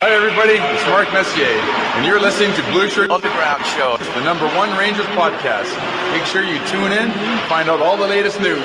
[0.00, 0.52] Hi, everybody.
[0.52, 1.44] It's Mark Messier,
[1.98, 5.74] and you're listening to Blueshirt Underground Show, the number one Rangers podcast.
[6.12, 8.62] Make sure you tune in and find out all the latest news.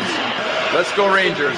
[0.75, 1.57] Let's go, Rangers.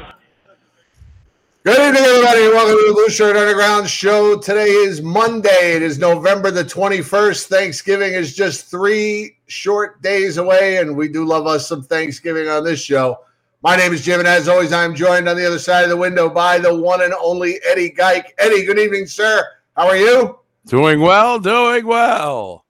[1.63, 2.47] Good evening, everybody.
[2.47, 4.35] Welcome to the Blueshirt Underground Show.
[4.35, 5.75] Today is Monday.
[5.75, 7.45] It is November the 21st.
[7.45, 12.63] Thanksgiving is just three short days away, and we do love us some Thanksgiving on
[12.63, 13.19] this show.
[13.61, 15.97] My name is Jim, and as always, I'm joined on the other side of the
[15.97, 18.33] window by the one and only Eddie Geik.
[18.39, 19.43] Eddie, good evening, sir.
[19.77, 20.39] How are you?
[20.65, 22.65] Doing well, doing well.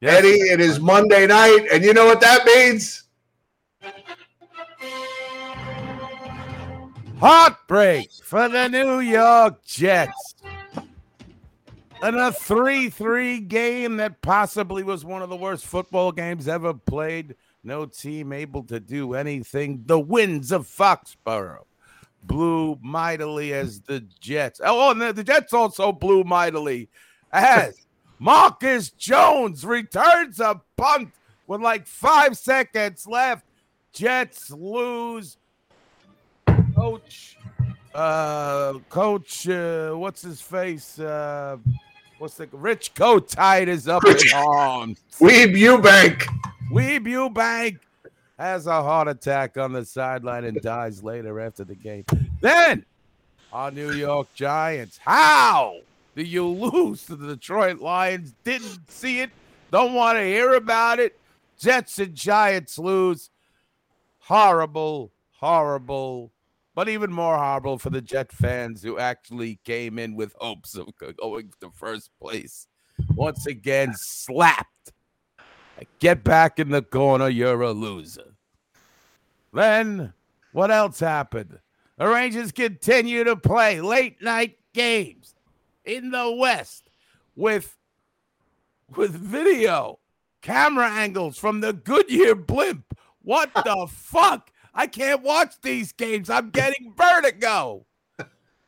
[0.00, 0.16] Yes.
[0.16, 3.01] Eddie, it is Monday night, and you know what that means?
[7.22, 10.34] Heartbreak for the New York Jets.
[12.02, 16.74] In a 3 3 game that possibly was one of the worst football games ever
[16.74, 17.36] played.
[17.62, 19.84] No team able to do anything.
[19.86, 21.66] The winds of Foxborough
[22.24, 24.60] blew mightily as the Jets.
[24.60, 26.88] Oh, oh and the, the Jets also blew mightily
[27.30, 27.86] as
[28.18, 31.12] Marcus Jones returns a punt
[31.46, 33.46] with like five seconds left.
[33.92, 35.36] Jets lose.
[36.82, 37.38] Coach,
[37.94, 40.98] uh, Coach, uh, what's his face?
[40.98, 41.58] Uh,
[42.18, 44.98] what's the Rich Kotite is up in arms.
[45.20, 46.24] Weeb Ewbank.
[46.72, 47.78] Weeb Ewbank
[48.36, 52.04] has a heart attack on the sideline and dies later after the game.
[52.40, 52.84] Then
[53.52, 54.98] our New York Giants.
[54.98, 55.76] How
[56.16, 58.34] do you lose to the Detroit Lions?
[58.42, 59.30] Didn't see it.
[59.70, 61.16] Don't want to hear about it.
[61.60, 63.30] Jets and Giants lose.
[64.18, 66.32] Horrible, horrible,
[66.74, 70.88] but even more horrible for the Jet fans who actually came in with hopes of
[70.98, 72.66] going to first place.
[73.14, 74.92] Once again, slapped.
[75.98, 77.28] Get back in the corner.
[77.28, 78.34] You're a loser.
[79.52, 80.12] Then
[80.52, 81.58] what else happened?
[81.98, 85.34] The Rangers continue to play late night games
[85.84, 86.88] in the West
[87.36, 87.76] with
[88.96, 89.98] with video
[90.42, 92.96] camera angles from the Goodyear blimp.
[93.22, 94.51] What the fuck?
[94.74, 96.30] I can't watch these games.
[96.30, 97.86] I'm getting vertigo.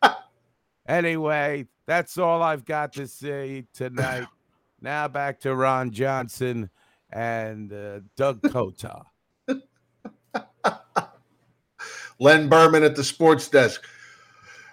[0.88, 4.26] anyway, that's all I've got to say tonight.
[4.80, 6.68] Now back to Ron Johnson
[7.10, 9.00] and uh, Doug Kota.
[12.20, 13.82] Len Berman at the sports desk.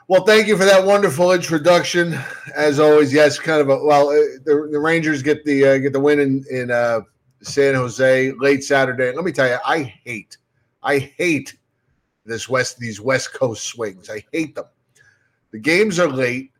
[0.09, 2.19] Well, thank you for that wonderful introduction.
[2.53, 4.09] As always, yes, kind of a well.
[4.09, 7.01] uh, The, the Rangers get the uh, get the win in in uh,
[7.41, 9.13] San Jose late Saturday.
[9.15, 10.35] Let me tell you, I hate,
[10.83, 11.55] I hate
[12.25, 14.09] this west these West Coast swings.
[14.09, 14.65] I hate them.
[15.51, 16.51] The games are late.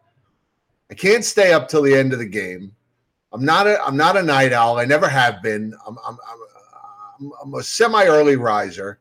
[0.90, 2.76] I can't stay up till the end of the game.
[3.32, 4.78] I'm not a I'm not a night owl.
[4.78, 5.74] I never have been.
[5.88, 6.18] I'm I'm
[7.20, 9.00] I'm, I'm, a semi early riser.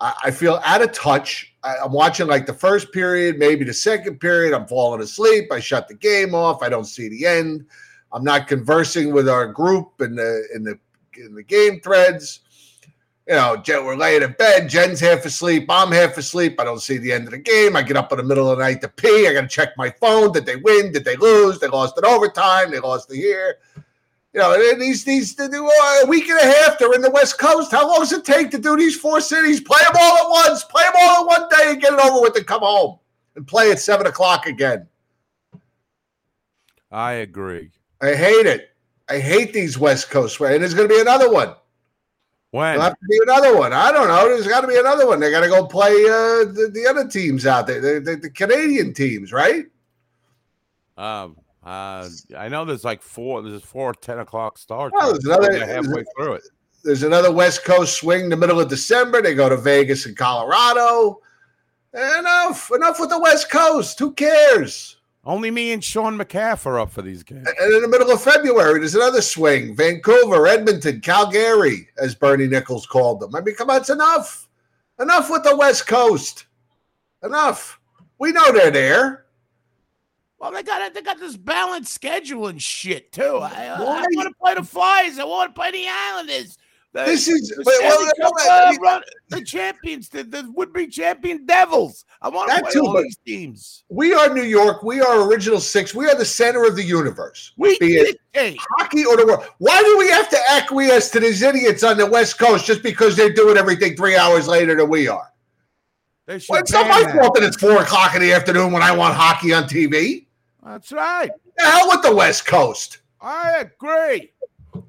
[0.00, 1.54] I, I feel out of touch.
[1.62, 4.54] I, I'm watching like the first period, maybe the second period.
[4.54, 5.52] I'm falling asleep.
[5.52, 6.62] I shut the game off.
[6.62, 7.66] I don't see the end.
[8.12, 10.78] I'm not conversing with our group in the in the
[11.16, 12.40] in the game threads.
[13.26, 14.68] You know, Jen, we're laying in bed.
[14.68, 15.64] Jen's half asleep.
[15.70, 16.60] I'm half asleep.
[16.60, 17.74] I don't see the end of the game.
[17.74, 19.26] I get up in the middle of the night to pee.
[19.26, 20.32] I got to check my phone.
[20.32, 20.92] Did they win?
[20.92, 21.58] Did they lose?
[21.58, 22.70] They lost in overtime.
[22.70, 23.56] They lost the year.
[24.34, 26.78] You know, these these uh, a week and a half.
[26.78, 27.70] They're in the West Coast.
[27.70, 29.60] How long does it take to do these four cities?
[29.60, 30.64] Play them all at once.
[30.64, 32.98] Play them all in one day and get it over with and come home.
[33.36, 34.86] and play at seven o'clock again.
[36.90, 37.70] I agree.
[38.02, 38.70] I hate it.
[39.08, 41.54] I hate these West Coast and there's going to be another one.
[42.54, 43.72] When There'll have to be another one.
[43.72, 44.28] I don't know.
[44.28, 45.18] There's got to be another one.
[45.18, 48.30] They got to go play uh, the, the other teams out there, the, the, the
[48.30, 49.64] Canadian teams, right?
[50.96, 52.08] um, uh,
[52.38, 53.42] I know there's like four.
[53.42, 54.94] There's four 10 o'clock starts.
[54.94, 56.44] Well, there's another- halfway through it.
[56.84, 59.20] There's another West Coast swing in the middle of December.
[59.20, 61.18] They go to Vegas and Colorado.
[61.92, 62.70] Enough.
[62.72, 63.98] Enough with the West Coast.
[63.98, 64.98] Who cares?
[65.26, 67.48] Only me and Sean McCaff are up for these games.
[67.58, 69.74] And in the middle of February, there's another swing.
[69.74, 73.34] Vancouver, Edmonton, Calgary, as Bernie Nicholls called them.
[73.34, 74.48] I mean, come on, it's enough.
[75.00, 76.46] Enough with the West Coast.
[77.22, 77.80] Enough.
[78.18, 79.24] We know they're there.
[80.38, 83.38] Well, they got they got this balanced schedule and shit too.
[83.40, 85.18] I, uh, I want to play the Flyers.
[85.18, 86.58] I want to play the Islanders.
[86.94, 89.00] This is the, well, Stanley well, Cup, well, uh,
[89.30, 92.04] the champions, the, the would-be champion Devils.
[92.22, 93.82] I want to play too, all these teams.
[93.88, 94.84] we are New York.
[94.84, 95.92] We are original six.
[95.92, 97.52] We are the center of the universe.
[97.56, 99.44] We Be it hockey or the world.
[99.58, 103.16] Why do we have to acquiesce to these idiots on the West Coast just because
[103.16, 105.32] they're doing everything three hours later than we are?
[106.26, 107.20] They Well, it's not my that.
[107.20, 110.26] fault that it's four o'clock in the afternoon when I want hockey on TV.
[110.64, 111.30] That's right.
[111.56, 112.98] The hell with the West Coast.
[113.20, 114.32] I agree.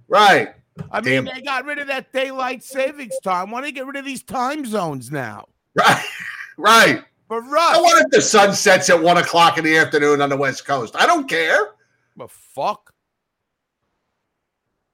[0.07, 0.53] Right.
[0.91, 1.25] I mean, Damn.
[1.25, 3.51] they got rid of that daylight savings time.
[3.51, 5.45] Why don't they get rid of these time zones now?
[5.75, 6.05] Right.
[6.57, 7.03] Right.
[7.27, 7.81] For I us.
[7.81, 10.95] want if the sun sets at one o'clock in the afternoon on the West Coast.
[10.97, 11.71] I don't care.
[12.15, 12.93] But fuck.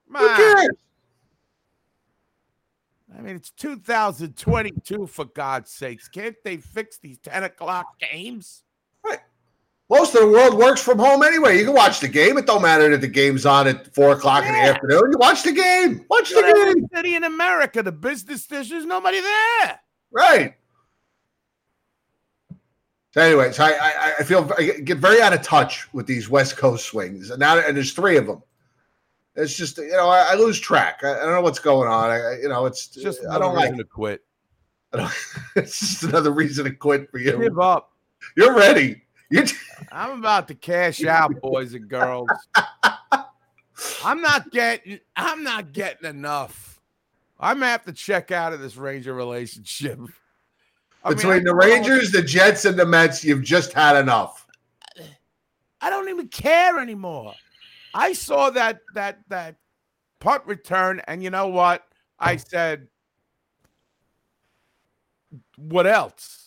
[0.08, 0.76] Who Man, cares?
[3.16, 6.08] I mean, it's 2022 for God's sakes.
[6.08, 8.64] Can't they fix these 10 o'clock games?
[9.92, 11.58] Most of the world works from home anyway.
[11.58, 12.38] You can watch the game.
[12.38, 15.12] It don't matter that the game's on at four o'clock in the afternoon.
[15.12, 16.06] You watch the game.
[16.08, 16.88] Watch to the game.
[16.94, 19.80] city in America, the business there's nobody there.
[20.10, 20.54] Right.
[23.10, 26.26] So anyway, so I, I, I feel I get very out of touch with these
[26.30, 28.42] West Coast swings, and now and there's three of them.
[29.36, 31.00] It's just you know I, I lose track.
[31.04, 32.10] I, I don't know what's going on.
[32.10, 33.76] I, you know it's It's just I don't like.
[33.76, 34.22] to quit.
[34.94, 35.12] I don't,
[35.54, 37.38] it's just another reason to quit for you.
[37.38, 37.92] Give up.
[38.38, 39.02] You're ready.
[39.30, 39.44] You
[39.92, 42.28] I'm about to cash out, boys and girls.
[44.04, 46.80] I'm not getting I'm not getting enough.
[47.38, 49.98] I'm gonna have to check out of this Ranger relationship.
[51.04, 54.46] I between I the Rangers, the Jets, and the Mets, you've just had enough.
[55.80, 57.34] I don't even care anymore.
[57.92, 59.56] I saw that that that
[60.20, 61.84] punt return, and you know what?
[62.18, 62.86] I said,
[65.56, 66.41] "What else?"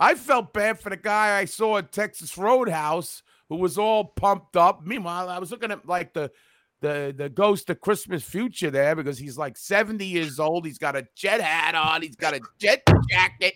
[0.00, 4.56] I felt bad for the guy I saw at Texas Roadhouse who was all pumped
[4.56, 4.84] up.
[4.84, 6.32] Meanwhile, I was looking at like the
[6.80, 10.64] the the ghost of Christmas future there because he's like 70 years old.
[10.64, 12.00] He's got a jet hat on.
[12.00, 13.54] He's got a jet jacket.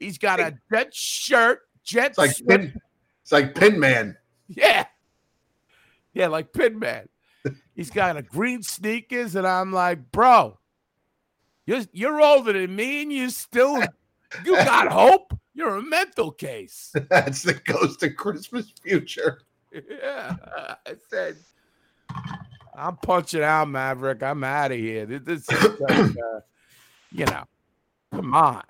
[0.00, 1.60] He's got a jet shirt.
[1.84, 2.80] Jet It's like pin,
[3.22, 4.16] it's like Pin Man.
[4.48, 4.86] yeah.
[6.14, 7.08] Yeah, like Pin Man.
[7.74, 10.58] He's got a green sneakers, and I'm like, bro,
[11.66, 13.82] you're you're older than me, and you still
[14.44, 15.38] you got hope.
[15.54, 16.92] You're a mental case.
[17.10, 19.42] That's the ghost of Christmas future.
[19.72, 20.34] yeah.
[20.86, 21.36] I said,
[22.76, 24.22] I'm punching out, Maverick.
[24.22, 25.06] I'm out of here.
[25.06, 26.40] This, this is like, uh,
[27.12, 27.44] you know,
[28.12, 28.62] come on.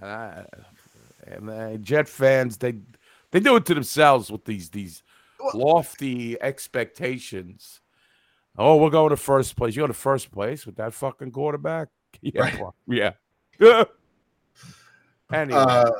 [0.00, 0.46] And, I,
[1.26, 2.74] and uh, Jet fans, they
[3.30, 5.02] they do it to themselves with these these
[5.54, 7.80] lofty expectations.
[8.58, 9.76] Oh, we're going to first place.
[9.76, 11.88] You're to first place with that fucking quarterback.
[12.20, 12.42] Yeah,
[12.86, 13.14] Right.
[13.58, 13.84] yeah.
[15.32, 15.90] anyway, Uh,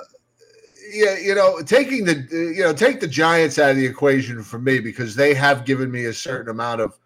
[0.92, 4.58] yeah, you know, taking the you know take the Giants out of the equation for
[4.58, 6.98] me because they have given me a certain amount of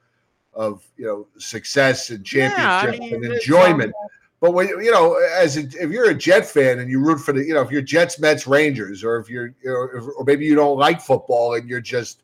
[0.55, 3.95] of you know success and Yeah, I championship mean, and enjoyment.
[4.41, 7.33] But when you know, as a, if you're a Jet fan and you root for
[7.33, 10.25] the, you know, if you're Jets, Mets, Rangers, or if you're, you know, if, or
[10.25, 12.23] maybe you don't like football and you're just,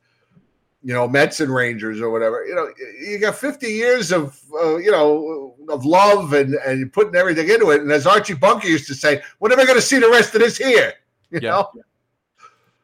[0.85, 2.69] you know, Mets and Rangers or whatever, you know,
[3.01, 7.71] you got 50 years of, uh, you know, of love and and putting everything into
[7.71, 7.83] it.
[7.83, 10.41] And as Archie Bunker used to say, we're never going to see the rest of
[10.41, 10.95] this here.
[11.31, 11.51] You Yeah.
[11.51, 11.69] know,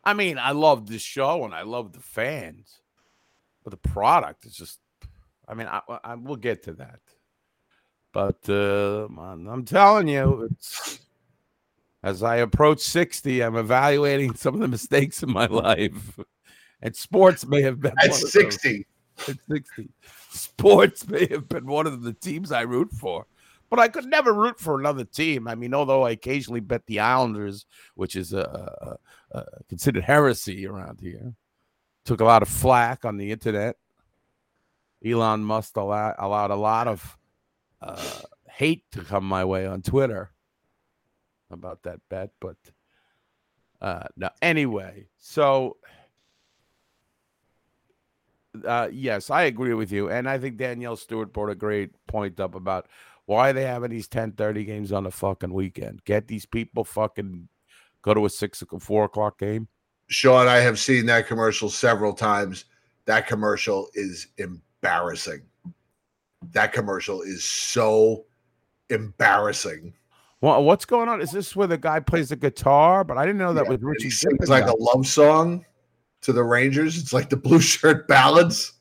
[0.05, 2.81] I mean, I love this show and I love the fans,
[3.63, 4.79] but the product is just.
[5.47, 7.01] I mean, I, I we'll get to that,
[8.13, 11.01] but uh, I'm telling you, it's
[12.03, 16.19] as I approach sixty, I'm evaluating some of the mistakes in my life,
[16.83, 18.33] and sports may have been at one of those.
[18.33, 18.87] 60.
[19.27, 19.89] At sixty,
[20.31, 23.27] sports may have been one of the teams I root for.
[23.69, 25.49] But I could never root for another team.
[25.49, 27.67] I mean, although I occasionally bet the Islanders,
[27.97, 28.97] which is a,
[29.33, 31.35] a, a considered heresy around here,
[32.05, 33.77] took a lot of flack on the internet.
[35.05, 37.19] Elon Musk allowed, allowed a lot of
[37.83, 40.31] uh, hate to come my way on Twitter.
[41.51, 42.57] about that bet, but
[43.81, 44.29] uh no.
[44.43, 45.77] Anyway, so
[48.67, 52.41] uh yes, I agree with you, and I think Danielle Stewart brought a great point
[52.41, 52.87] up about
[53.27, 56.03] why are they having these 10-30 games on the fucking weekend.
[56.05, 57.49] Get these people fucking
[58.03, 59.69] go to a six four o'clock game.
[60.07, 62.65] Sean, I have seen that commercial several times.
[63.05, 65.43] That commercial is embarrassing.
[66.53, 68.25] That commercial is so
[68.89, 69.93] embarrassing.
[70.41, 71.21] Well, what's going on?
[71.21, 73.03] Is this where the guy plays the guitar?
[73.05, 74.11] But I didn't know that Yeah, was Richie.
[74.11, 75.65] sings like a love song
[76.23, 76.99] to the Rangers.
[76.99, 78.73] It's like the blue shirt ballads.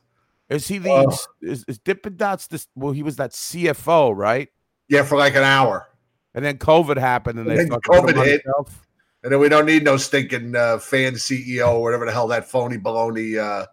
[0.49, 1.17] Is he the Oh.
[1.41, 2.67] is, is Dippin' Dots this?
[2.75, 4.49] Well, he was that CFO, right?
[4.87, 5.87] Yeah, for like an hour.
[6.33, 8.41] And then COVID happened, and And they then fucking put him COVID hit.
[8.45, 8.87] shelf.
[9.23, 12.49] And then we don't need no stinking uh, fan CEO or whatever the hell that
[12.49, 13.65] phony baloney uh,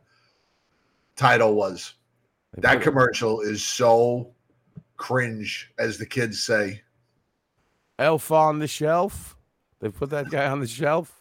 [1.14, 1.94] title was.
[2.56, 4.33] That commercial is so
[4.97, 6.83] cringe, as the kids say.
[7.99, 9.37] Elf on the shelf.
[9.80, 11.21] They put that guy on the shelf.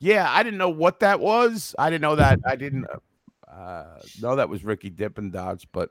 [0.00, 1.74] Yeah, I didn't know what that was.
[1.78, 2.40] I didn't know that.
[2.46, 2.86] I didn't
[3.46, 3.84] uh,
[4.20, 5.90] know that was Ricky Dippin' Dots, but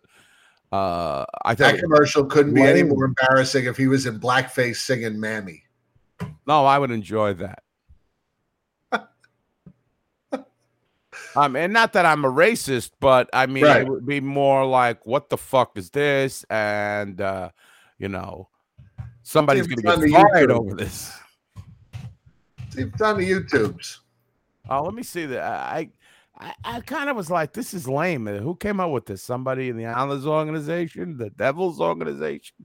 [0.71, 4.77] uh, I thought That commercial couldn't be any more embarrassing if he was in blackface
[4.77, 5.63] singing "Mammy."
[6.47, 7.63] no, I would enjoy that.
[11.35, 13.81] um, and not that I'm a racist, but I mean, Right.
[13.81, 17.49] it would be more like, "What the fuck is this?" And uh,
[17.99, 18.49] you know,
[19.21, 21.15] somebody's gonna it's get fired over this.
[22.79, 23.97] See, it's on the YouTubes.
[24.69, 25.43] Oh, let me see that.
[25.43, 25.89] I
[26.37, 28.27] I, I kind of was like, this is lame.
[28.27, 29.21] Uh, Who came up with this?
[29.21, 32.55] Somebody in the Islanders organization, the Devils organization?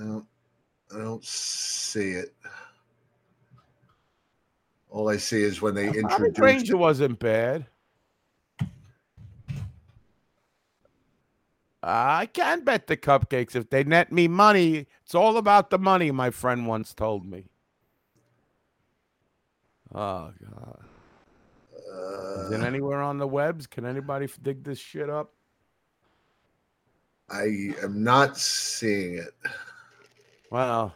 [0.00, 0.26] I don't,
[0.92, 2.34] I don't see it.
[4.90, 6.38] All I see is when they I think introduce.
[6.38, 7.66] Ranger wasn't bad.
[11.80, 14.86] I can bet the cupcakes if they net me money.
[15.04, 17.44] It's all about the money, my friend once told me.
[19.94, 20.80] Oh god.
[22.44, 23.66] Is it Uh, anywhere on the webs?
[23.66, 25.32] Can anybody dig this shit up?
[27.30, 29.34] I am not seeing it.
[30.50, 30.94] Well,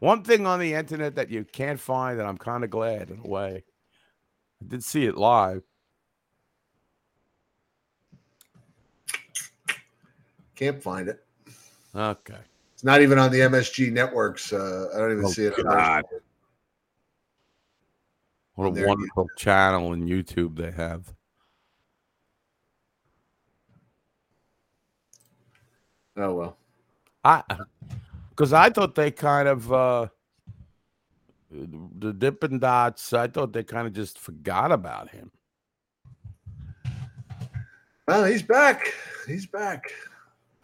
[0.00, 3.20] one thing on the internet that you can't find, and I'm kind of glad in
[3.24, 3.64] a way.
[4.62, 5.62] I did see it live.
[10.56, 11.24] Can't find it.
[11.94, 12.38] Okay.
[12.74, 14.52] It's not even on the MSG networks.
[14.52, 15.58] Uh, I don't even Oh, see it.
[15.58, 16.04] on God.
[18.60, 18.70] Those.
[18.70, 21.12] What a There you wonderful channel in YouTube they have.
[26.16, 26.56] Oh well.
[27.24, 27.42] I
[28.30, 30.08] because I thought they kind of uh
[31.50, 33.12] the Dippin' Dots.
[33.12, 35.30] I thought they kind of just forgot about him.
[38.06, 38.92] Well, he's back.
[39.26, 39.92] He's back.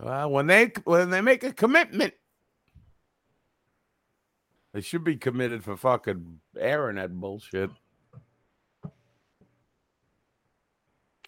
[0.00, 2.14] Well, when they when they make a commitment,
[4.72, 7.70] they should be committed for fucking airing that bullshit.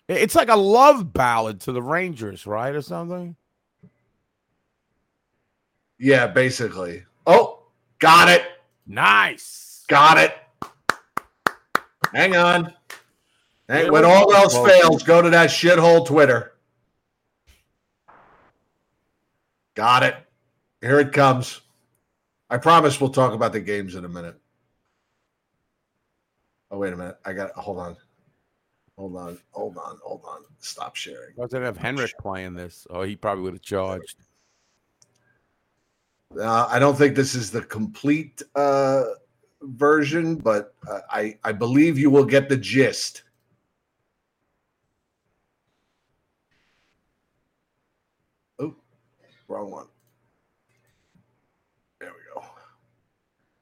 [0.08, 3.36] It's like a love ballad to the Rangers, right, or something.
[5.98, 7.04] Yeah, basically.
[7.26, 7.64] Oh,
[7.98, 8.42] got it.
[8.86, 9.84] Nice.
[9.88, 10.34] Got it.
[12.12, 12.72] Hang on.
[13.66, 16.54] Hey, when all else fails, go to that shithole Twitter.
[19.74, 20.16] Got it.
[20.80, 21.60] Here it comes.
[22.48, 24.40] I promise we'll talk about the games in a minute.
[26.70, 27.18] Oh, wait a minute.
[27.26, 27.96] I got hold on.
[28.98, 29.38] Hold on.
[29.52, 29.98] Hold on.
[30.04, 30.42] Hold on.
[30.58, 31.36] Stop sharing.
[31.36, 32.84] Doesn't have Henrik playing this.
[32.90, 34.16] Oh, he probably would have charged.
[36.38, 39.04] Uh, I don't think this is the complete uh,
[39.62, 43.22] version, but uh, I I believe you will get the gist.
[48.58, 48.74] Oh,
[49.46, 49.86] wrong one.
[52.00, 52.44] There we go.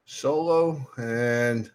[0.05, 1.71] Solo and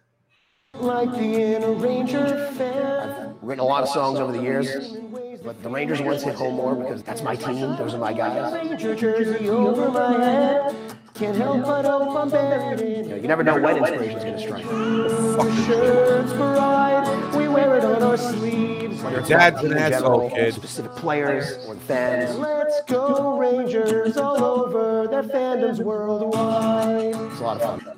[0.79, 3.29] Like being a Ranger fan.
[3.29, 4.97] I've written a lot of songs over the years,
[5.43, 7.75] but the Rangers ones hit home more because that's my team.
[7.77, 8.51] Those are my guys.
[8.51, 10.75] Ranger jersey over my head.
[11.13, 14.35] Can't help but hope I'm buried in You, know, you never know when inspiration's going
[14.35, 15.65] to strike.
[15.67, 17.35] shirts pride.
[17.35, 18.99] We wear it on our sleeves.
[19.03, 20.53] Whether it's Dad's about an team in asshole, general, kid.
[20.55, 22.35] Specific players or fans.
[22.35, 27.13] Let's go Rangers all over their fandoms worldwide.
[27.31, 27.92] It's a lot of fun.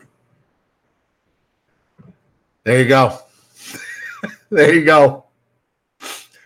[2.66, 3.18] There you go.
[4.50, 5.26] there you go.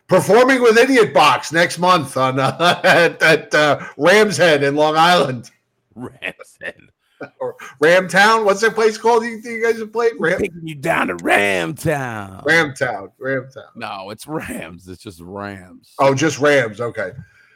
[0.08, 4.96] Performing with Idiot Box next month on uh, at, at uh, Rams Head in Long
[4.96, 5.50] Island.
[5.96, 6.90] Ramson.
[7.40, 8.46] or Ramtown.
[8.46, 9.24] What's that place called?
[9.24, 12.44] You, you guys have played Ram Taking you down to Ramtown.
[12.46, 13.12] Ramtown.
[13.20, 13.76] Ramtown.
[13.76, 14.88] No, it's Rams.
[14.88, 15.94] It's just Rams.
[16.00, 16.82] Oh, just Rams.
[16.82, 17.12] Okay.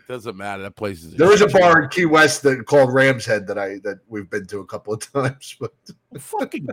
[0.07, 0.63] Doesn't matter.
[0.63, 1.13] That place is.
[1.13, 4.29] There is a bar in Key West that called Ram's Head that I that we've
[4.29, 5.73] been to a couple of times, but
[6.19, 6.67] fucking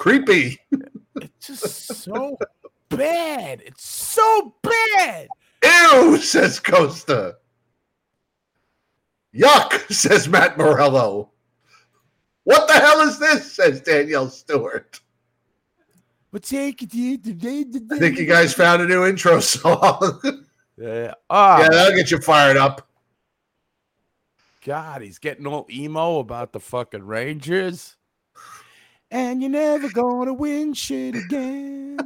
[0.00, 0.58] creepy.
[1.20, 2.38] It's just so
[2.88, 3.62] bad.
[3.66, 5.28] It's so bad.
[5.62, 7.36] Ew, says Costa.
[9.34, 11.30] Yuck, says Matt Morello.
[12.44, 13.52] What the hell is this?
[13.52, 14.98] says Danielle Stewart.
[16.32, 16.90] But take it.
[17.92, 20.20] I think you guys found a new intro song.
[20.78, 21.12] Yeah.
[21.28, 22.88] Ah, yeah, that'll get you fired up.
[24.64, 27.96] God, he's getting all emo about the fucking Rangers.
[29.10, 31.98] And you're never gonna win shit again.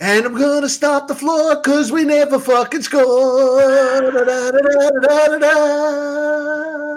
[0.00, 3.60] And I'm gonna stop the floor because we never fucking score.
[3.60, 6.96] Da, da, da, da, da, da, da.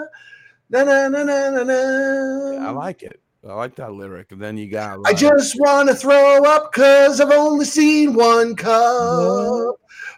[0.70, 2.66] Na, na, na, na, na, na.
[2.66, 3.20] I like it.
[3.48, 4.32] I like that lyric.
[4.32, 4.98] And then you got.
[5.06, 9.76] I uh, just want to throw up because I've only seen one cup.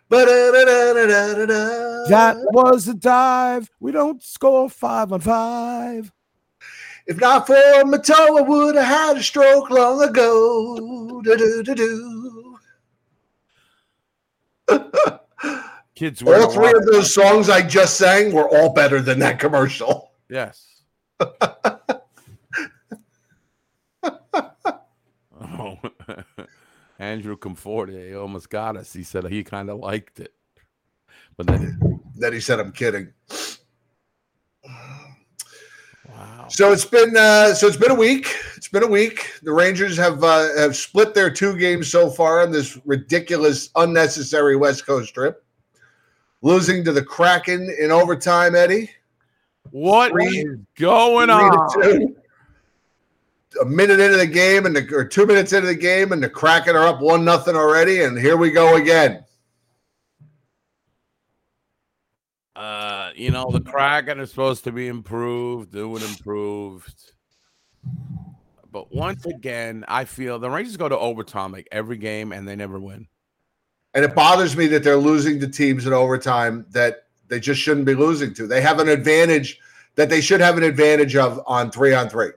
[0.09, 2.09] Ba-da-da-da-da-da-da.
[2.09, 3.69] that was a dive.
[3.81, 6.11] We don't score five on five.
[7.09, 11.23] If not for Mato, I would have had a stroke long ago.
[11.25, 12.59] Do-do-do-do.
[15.95, 19.41] Kids were All three of those songs I just sang were all better than that
[19.41, 20.13] commercial.
[20.29, 20.83] Yes.
[21.21, 21.41] oh.
[26.99, 28.93] Andrew Conforte almost got us.
[28.93, 30.35] He said he kind of liked it.
[31.39, 33.15] But then Then he said, "I'm kidding."
[36.09, 36.38] Wow.
[36.49, 38.35] So it's been uh, so it's been a week.
[38.57, 39.33] It's been a week.
[39.43, 44.57] The Rangers have uh, have split their two games so far on this ridiculous, unnecessary
[44.57, 45.45] West Coast trip,
[46.43, 48.55] losing to the Kraken in overtime.
[48.55, 48.91] Eddie,
[49.71, 52.15] what Three- is going on?
[53.63, 56.29] A minute into the game, and the, or two minutes into the game, and the
[56.29, 59.25] Kraken are up one nothing already, and here we go again.
[62.55, 67.13] Uh, you know, the Kraken is supposed to be improved, doing improved.
[68.71, 72.55] But once again, I feel the Rangers go to overtime like every game and they
[72.55, 73.09] never win.
[73.95, 77.87] And it bothers me that they're losing to teams in overtime that they just shouldn't
[77.87, 78.47] be losing to.
[78.47, 79.59] They have an advantage
[79.97, 82.31] that they should have an advantage of on three on three.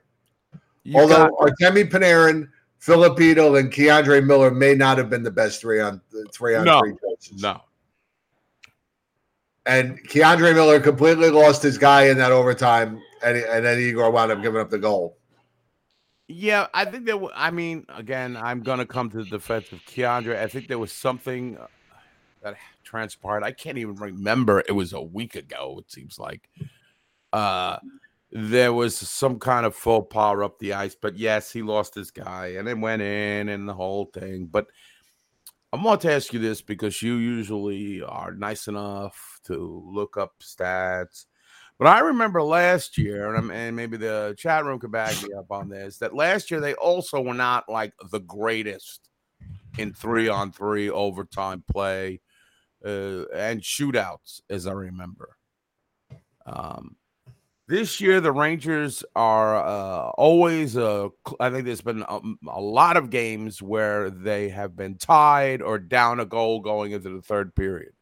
[0.84, 5.79] You Although Artemi Panarin, Filipino, and K'Andre Miller may not have been the best three
[5.79, 6.01] on
[6.34, 6.79] three on No.
[6.79, 7.41] three choices.
[7.41, 7.62] no,
[9.65, 14.32] And K'Andre Miller completely lost his guy in that overtime, and, and then Igor wound
[14.32, 15.17] up giving up the goal.
[16.28, 17.30] Yeah, I think that.
[17.36, 20.38] I mean, again, I'm gonna come to the defense of K'Andre.
[20.38, 21.67] I think there was something uh,
[22.41, 23.43] that transpired.
[23.43, 24.63] I can't even remember.
[24.67, 25.78] It was a week ago.
[25.80, 26.50] It seems like.
[27.34, 27.78] Uh,
[28.32, 32.12] there was some kind of faux pas up the ice, but yes, he lost his
[32.12, 34.45] guy, and it went in, and the whole thing.
[34.45, 34.67] But
[35.74, 40.34] I want to ask you this because you usually are nice enough to look up
[40.41, 41.25] stats.
[41.80, 45.51] But I remember last year, and, and maybe the chat room could back me up
[45.51, 49.10] on this, that last year they also were not like the greatest
[49.77, 52.21] in three on three overtime play
[52.86, 55.38] uh, and shootouts, as I remember.
[56.45, 56.97] Um,
[57.67, 61.10] this year, the Rangers are uh, always, I
[61.49, 66.19] think there's been a, a lot of games where they have been tied or down
[66.19, 67.93] a goal going into the third period.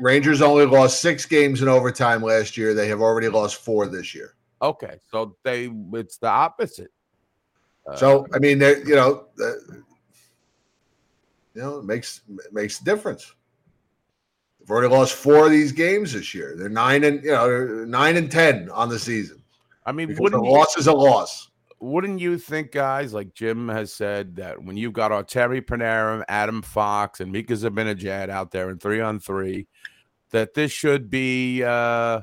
[0.00, 2.74] Rangers only lost six games in overtime last year.
[2.74, 4.34] They have already lost four this year.
[4.62, 6.90] Okay, so they it's the opposite.
[7.86, 9.52] Uh, So I mean, they're- you know, uh,
[11.54, 13.32] you know, it makes it makes a difference.
[14.60, 16.54] They've already lost four of these games this year.
[16.56, 19.42] They're nine and you know nine and ten on the season.
[19.86, 21.48] I mean, Because a you, loss is a loss.
[21.80, 26.60] wouldn't you think, guys, like Jim has said, that when you've got Terry Panarin, Adam
[26.60, 29.66] Fox, and Mika Zibanejad out there in three on three,
[30.30, 32.22] that this should be uh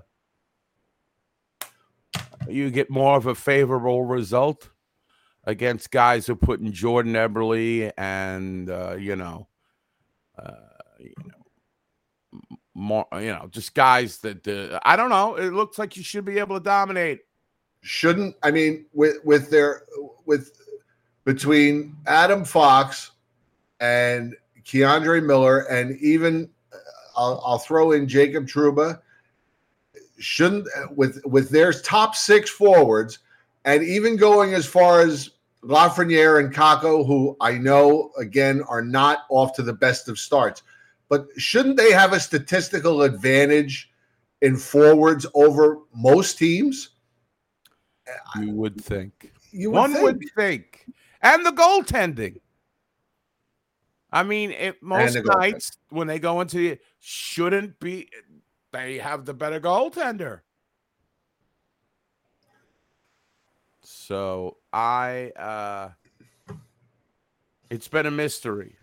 [2.47, 4.69] you get more of a favorable result
[5.45, 9.47] against guys who put in Jordan Eberle and uh, you know,
[10.37, 10.51] uh,
[10.99, 15.35] you know, more you know, just guys that uh, I don't know.
[15.35, 17.21] It looks like you should be able to dominate.
[17.81, 19.83] Shouldn't I mean with with their
[20.25, 20.51] with
[21.23, 23.11] between Adam Fox
[23.79, 26.49] and K'Andre Miller and even
[27.15, 28.99] I'll, I'll throw in Jacob Trouba.
[30.17, 33.19] Shouldn't with with their top six forwards
[33.65, 35.31] and even going as far as
[35.63, 40.63] Lafreniere and Kakko, who I know again are not off to the best of starts,
[41.09, 43.91] but shouldn't they have a statistical advantage
[44.41, 46.91] in forwards over most teams?
[48.39, 49.33] You would think.
[49.51, 50.03] You would One think.
[50.03, 50.85] would think.
[51.21, 52.39] And the goaltending.
[54.15, 58.09] I mean, it, most nights when they go into the shouldn't be
[58.71, 60.41] they have the better goaltender.
[63.81, 65.89] So I uh
[67.69, 68.77] it's been a mystery.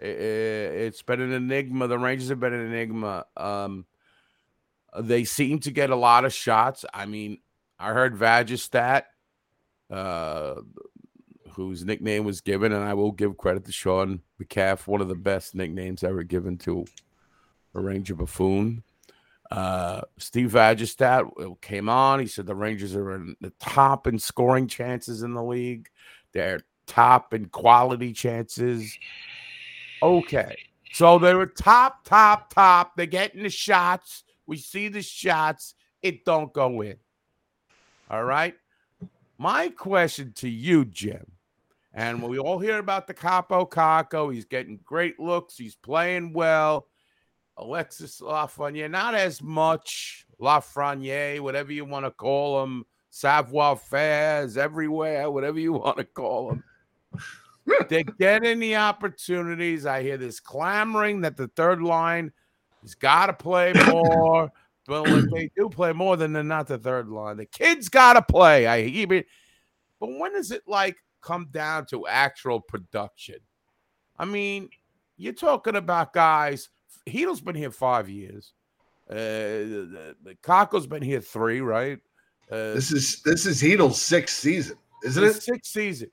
[0.00, 1.86] I- I- It's been an enigma.
[1.86, 3.26] The Rangers have been an enigma.
[3.36, 3.86] Um
[4.98, 6.84] they seem to get a lot of shots.
[6.92, 7.38] I mean,
[7.78, 9.04] I heard Vagistat,
[9.90, 10.56] uh,
[11.54, 15.14] whose nickname was given, and I will give credit to Sean McCaff, one of the
[15.14, 16.84] best nicknames ever given to
[17.74, 18.82] a Ranger buffoon.
[19.50, 22.20] Uh, Steve Vagistat came on.
[22.20, 25.90] He said the Rangers are in the top in scoring chances in the league.
[26.32, 28.98] They're top in quality chances.
[30.02, 30.56] Okay.
[30.92, 32.96] So they were top, top, top.
[32.96, 34.24] They're getting the shots.
[34.46, 35.74] We see the shots.
[36.00, 36.96] It don't go in.
[38.10, 38.54] All right.
[39.38, 41.26] My question to you, Jim,
[41.94, 44.32] and we all hear about the Kaapo Kakko.
[44.32, 45.56] He's getting great looks.
[45.56, 46.86] He's playing well.
[47.58, 50.26] Alexis Lafreniere, not as much.
[50.40, 52.84] Lafreniere, whatever you want to call him.
[53.10, 56.64] Savoir faire everywhere, whatever you want to call him.
[57.90, 59.84] They're getting the opportunities.
[59.84, 62.32] I hear this clamoring that the third line
[62.80, 64.50] has got to play more.
[64.86, 67.36] But if they do play more, then they're not the third line.
[67.36, 68.66] The kids got to play.
[68.66, 69.24] I even.
[70.00, 73.36] But when is it like come down to actual production?
[74.18, 74.68] I mean,
[75.16, 76.68] you're talking about guys.
[77.08, 78.52] Chytil's been here five years.
[79.10, 79.14] Uh,
[80.42, 81.98] Kakko's been here three, right?
[82.50, 85.42] Uh, This is this is Chytil's sixth season, isn't it?
[85.42, 86.10] Sixth season.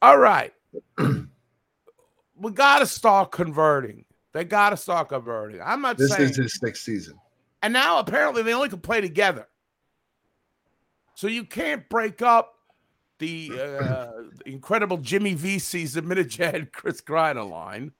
[0.00, 0.52] All right.
[0.98, 4.04] we got to start converting.
[4.32, 5.60] They got to start converting.
[5.62, 6.28] I'm not This saying.
[6.28, 7.14] This is his sixth season.
[7.62, 9.46] and now apparently they only can play together.
[11.14, 12.54] So you can't break up
[13.22, 14.12] the uh,
[14.44, 17.92] incredible Jimmy V season, Minijad, Chris Kreider line.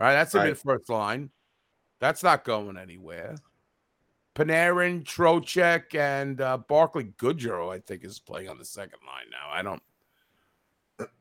[0.00, 0.58] All right, that's the Right.
[0.58, 1.30] first line.
[2.00, 3.36] That's not going anywhere.
[4.34, 9.48] Panarin, Trocheck, and uh, Barclay Goodrow, I think, is playing on the second line now.
[9.52, 9.82] I don't,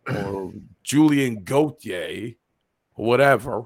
[0.36, 0.52] or
[0.84, 2.34] Julien Gauthier,
[2.96, 3.66] whatever.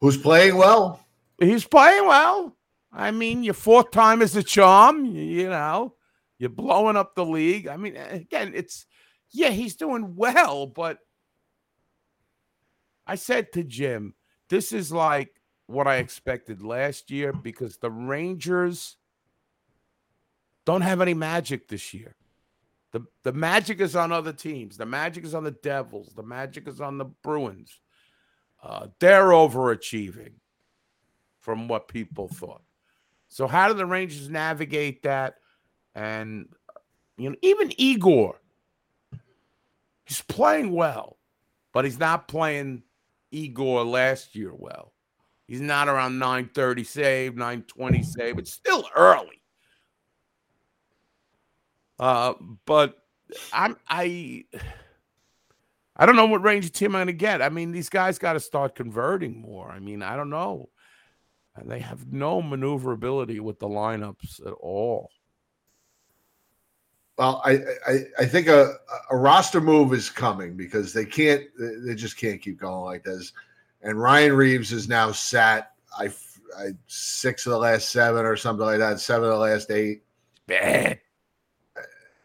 [0.00, 1.00] Who's playing well?
[1.38, 2.54] He's playing well.
[2.92, 5.06] I mean, your fourth time is a charm.
[5.06, 5.94] You know,
[6.38, 7.66] you're blowing up the league.
[7.66, 8.84] I mean, again, it's
[9.30, 10.98] yeah, he's doing well, but
[13.06, 14.14] I said to Jim,
[14.48, 18.96] this is like what I expected last year because the Rangers
[20.64, 22.16] don't have any magic this year.
[22.92, 24.76] The the magic is on other teams.
[24.76, 26.12] The magic is on the Devils.
[26.14, 27.80] The magic is on the Bruins.
[28.62, 30.34] Uh, they're overachieving
[31.40, 32.62] from what people thought.
[33.28, 35.34] So how do the Rangers navigate that?
[35.94, 36.48] And
[37.18, 38.40] you know, even Igor,
[40.04, 41.18] he's playing well,
[41.72, 42.82] but he's not playing
[43.30, 44.92] Igor last year well.
[45.46, 48.38] He's not around 930 save, 920 save.
[48.38, 49.42] It's still early.
[51.98, 52.34] Uh,
[52.66, 52.96] but
[53.52, 54.44] I'm I
[55.96, 57.42] I don't know what Ranger team I'm gonna get.
[57.42, 59.70] I mean, these guys got to start converting more.
[59.70, 60.70] I mean, I don't know.
[61.56, 65.10] And they have no maneuverability with the lineups at all.
[67.16, 68.74] Well, I I, I think a,
[69.10, 73.32] a roster move is coming because they can't they just can't keep going like this.
[73.82, 76.10] And Ryan Reaves is now sat I,
[76.58, 80.02] I six of the last seven or something like that, seven of the last eight.
[80.46, 81.00] Bad.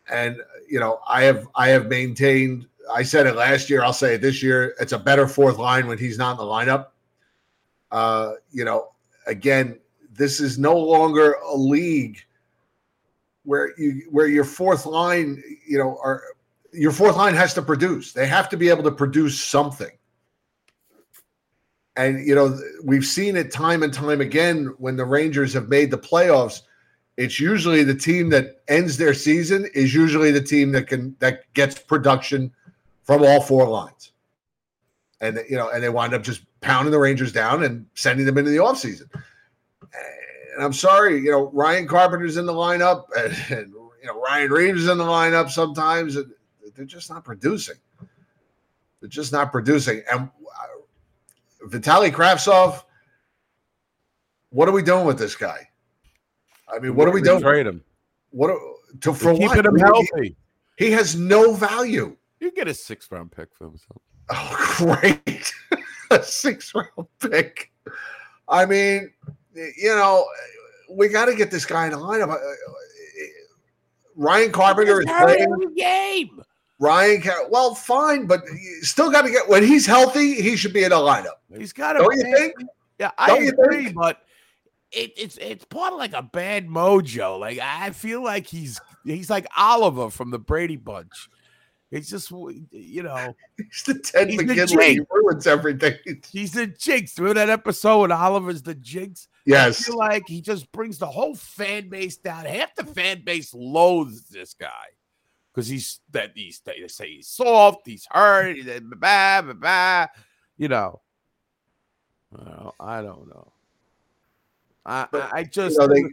[0.10, 2.67] And you know, I have I have maintained.
[2.91, 3.84] I said it last year.
[3.84, 4.73] I'll say it this year.
[4.80, 6.88] It's a better fourth line when he's not in the lineup.
[7.91, 8.89] Uh, you know,
[9.28, 9.80] again,
[10.12, 12.23] this is no longer a league
[13.43, 16.23] where you where your fourth line, you know, are
[16.71, 18.13] your fourth line has to produce.
[18.13, 19.91] They have to be able to produce something.
[21.95, 25.91] And you know, we've seen it time and time again when the Rangers have made
[25.91, 26.62] the playoffs.
[27.17, 31.52] It's usually the team that ends their season is usually the team that can that
[31.54, 32.54] gets production
[33.04, 34.13] from all four lines.
[35.19, 38.38] And you know, and they wind up just pounding the Rangers down and sending them
[38.38, 39.10] into the offseason.
[40.60, 44.52] And I'm sorry, you know, Ryan Carpenter's in the lineup and, and you know, Ryan
[44.52, 46.17] Reaves is in the lineup sometimes.
[46.17, 46.34] And
[46.76, 47.78] they're just not producing.
[49.00, 50.02] They're just not producing.
[50.12, 52.84] And uh, Vitali Kravtsov,
[54.50, 55.69] what are we doing with this guy?
[56.67, 57.39] I mean, what are we doing?
[57.41, 57.82] Trade him.
[58.32, 58.60] What are,
[59.00, 59.65] to for Keeping what?
[59.65, 60.36] him He- healthy.
[60.76, 62.17] He has no value.
[62.41, 64.02] You get a six round pick for himself.
[64.30, 65.54] Oh, great.
[66.12, 67.72] a six round pick.
[68.50, 69.13] I mean,
[69.55, 70.25] you know,
[70.91, 72.29] we got to get this guy in the lineup.
[72.31, 72.38] Uh,
[74.15, 75.73] Ryan Carpenter is playing.
[75.75, 76.41] game.
[76.79, 78.41] Ryan, Car- well, fine, but
[78.81, 81.35] still got to get when he's healthy, he should be in a lineup.
[81.55, 82.53] He's got a Don't you think?
[82.99, 84.21] Yeah, I Don't agree, but
[84.91, 87.39] it, it's it's part of like a bad mojo.
[87.39, 91.29] Like I feel like he's he's like Oliver from the Brady Bunch.
[91.91, 94.89] It's just you know He's the Ted He's the McGinley.
[94.91, 95.95] He ruins everything.
[96.31, 97.17] he's the jinx.
[97.17, 99.27] Remember that episode when Oliver's the jinx?
[99.49, 99.85] I Yes.
[99.85, 102.45] feel like he just brings the whole fan base down.
[102.45, 104.67] Half the fan base loathes this guy
[105.53, 110.07] because he's that he's they say he's soft, he's hurt, he's blah, blah, blah,
[110.57, 111.01] you know.
[112.31, 113.51] Well, I don't know.
[114.85, 116.03] I I, I just You know, they,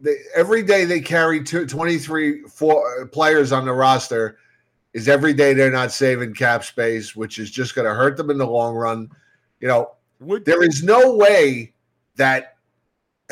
[0.00, 4.38] they, every day they carry two, 23 four, uh, players on the roster
[4.94, 8.30] is every day they're not saving cap space, which is just going to hurt them
[8.30, 9.10] in the long run.
[9.60, 11.74] You know, would there is no way
[12.16, 12.53] that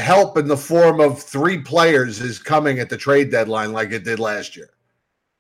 [0.03, 4.05] help in the form of three players is coming at the trade deadline like it
[4.05, 4.71] did last year.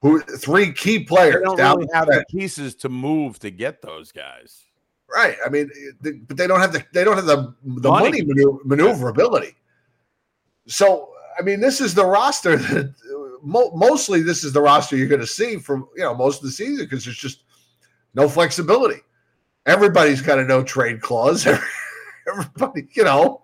[0.00, 3.50] Who three key they players don't down really the have the pieces to move to
[3.50, 4.64] get those guys.
[5.08, 5.36] Right.
[5.44, 5.70] I mean,
[6.00, 8.58] they, but they don't have the they don't have the the money, Money.
[8.64, 9.54] maneuverability.
[10.66, 12.94] So I mean, this is the roster that
[13.42, 16.44] mo- mostly this is the roster you're going to see from you know most of
[16.44, 17.44] the season because there's just
[18.14, 19.00] no flexibility.
[19.66, 21.46] Everybody's got a no trade clause.
[22.28, 23.41] Everybody, you know,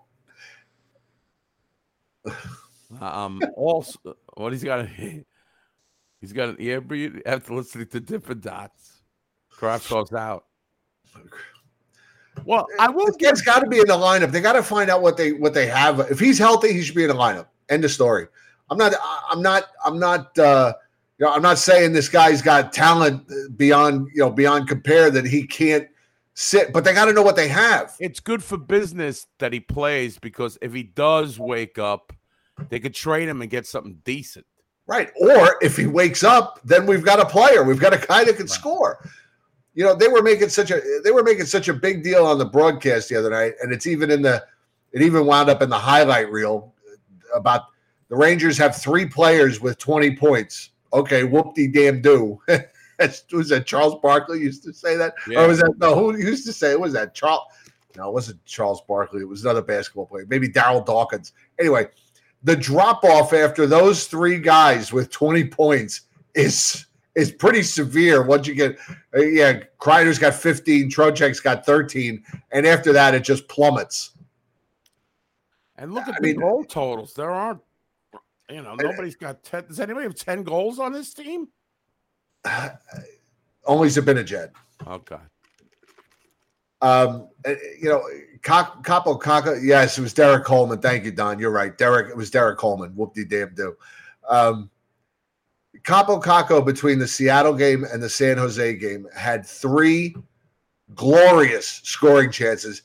[2.99, 3.99] Um, also,
[4.33, 4.87] what he's got, a,
[6.19, 9.03] he's got an ear breed after listening to Different Dots.
[9.55, 10.45] Kravtsov's out.
[12.45, 14.31] Well, I will this give guy's got to be in the lineup.
[14.31, 15.99] They got to find out what they what they have.
[16.11, 17.47] If he's healthy, he should be in the lineup.
[17.69, 18.27] End of story.
[18.69, 18.93] I'm not.
[19.29, 19.65] I'm not.
[19.85, 20.37] I'm not.
[20.39, 20.73] uh
[21.19, 25.25] you know, I'm not saying this guy's got talent beyond you know beyond compare that
[25.25, 25.87] he can't
[26.33, 27.95] sit, but they got to know what they have.
[27.99, 32.13] it's good for business that he plays because if he does wake up,
[32.69, 34.45] they could trade him and get something decent.
[34.87, 35.11] Right.
[35.21, 37.63] Or if he wakes up, then we've got a player.
[37.63, 39.07] We've got a guy that can score.
[39.75, 42.39] You know, they were making such a they were making such a big deal on
[42.39, 44.43] the broadcast the other night, and it's even in the
[44.91, 46.73] it even wound up in the highlight reel
[47.35, 47.65] about
[48.09, 50.71] the Rangers have three players with 20 points.
[50.91, 52.41] Okay, whoop de damn do.
[53.31, 55.13] was that Charles Barkley used to say that?
[55.27, 55.43] Yeah.
[55.43, 56.79] Or was that no who used to say it?
[56.79, 57.43] Was that Charles?
[57.95, 59.21] No, it wasn't Charles Barkley.
[59.21, 61.33] It was another basketball player, maybe Darryl Dawkins.
[61.59, 61.87] Anyway,
[62.43, 66.01] the drop off after those three guys with 20 points
[66.35, 68.23] is is pretty severe.
[68.23, 68.77] Once you get,
[69.17, 74.11] uh, yeah, Kreider's got 15, Trocheck's got 13, and after that it just plummets.
[75.75, 77.13] And look I at the mean- goal totals.
[77.13, 77.59] There aren't,
[78.49, 79.65] you know, nobody's got 10.
[79.67, 81.47] Does anybody have 10 goals on this team?
[83.65, 84.51] Only Zibanejad.
[84.87, 85.17] Okay.
[86.81, 88.01] Um, uh, you know,
[88.41, 89.59] Kaapo Kakko.
[89.61, 90.79] Yes, it was Derrick Coleman.
[90.79, 91.39] Thank you, Don.
[91.39, 91.77] You're right.
[91.77, 92.09] Derrick.
[92.09, 92.91] It was Derrick Coleman.
[92.95, 93.75] Whoop de damn do.
[94.27, 94.69] Um,
[95.83, 100.15] Kaapo Kakko between the Seattle game and the San Jose game had three
[100.95, 102.83] glorious scoring chances,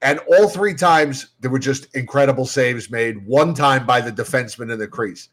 [0.00, 3.24] and all three times there were just incredible saves made.
[3.26, 5.28] One time by the defenseman in the crease.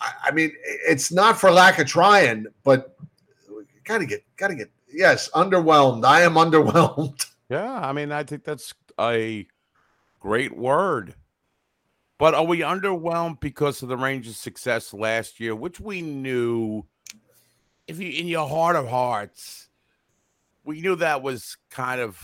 [0.00, 2.96] I, I mean, it's not for lack of trying, but
[3.84, 4.70] gotta get, gotta get.
[4.92, 6.04] Yes, underwhelmed.
[6.04, 7.27] I am underwhelmed.
[7.48, 9.46] Yeah, I mean, I think that's a
[10.20, 11.14] great word.
[12.18, 16.84] But are we underwhelmed because of the Rangers' success last year, which we knew,
[17.86, 19.68] if you in your heart of hearts,
[20.64, 22.18] we knew that was kind of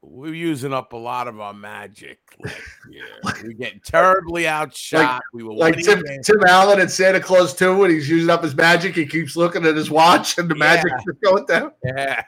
[0.00, 2.56] we were using up a lot of our magic last
[2.90, 3.04] year.
[3.42, 5.20] we were getting terribly outshot.
[5.34, 6.26] we were like Tim, games.
[6.26, 7.76] Tim Allen at Santa Claus too.
[7.76, 8.94] when he's using up his magic.
[8.94, 11.12] He keeps looking at his watch and the magic Yeah.
[11.12, 11.72] is going down.
[11.84, 12.22] Yeah.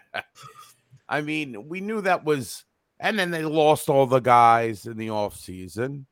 [1.11, 2.65] I mean, we knew that was,
[3.01, 6.07] and then they lost all the guys in the offseason.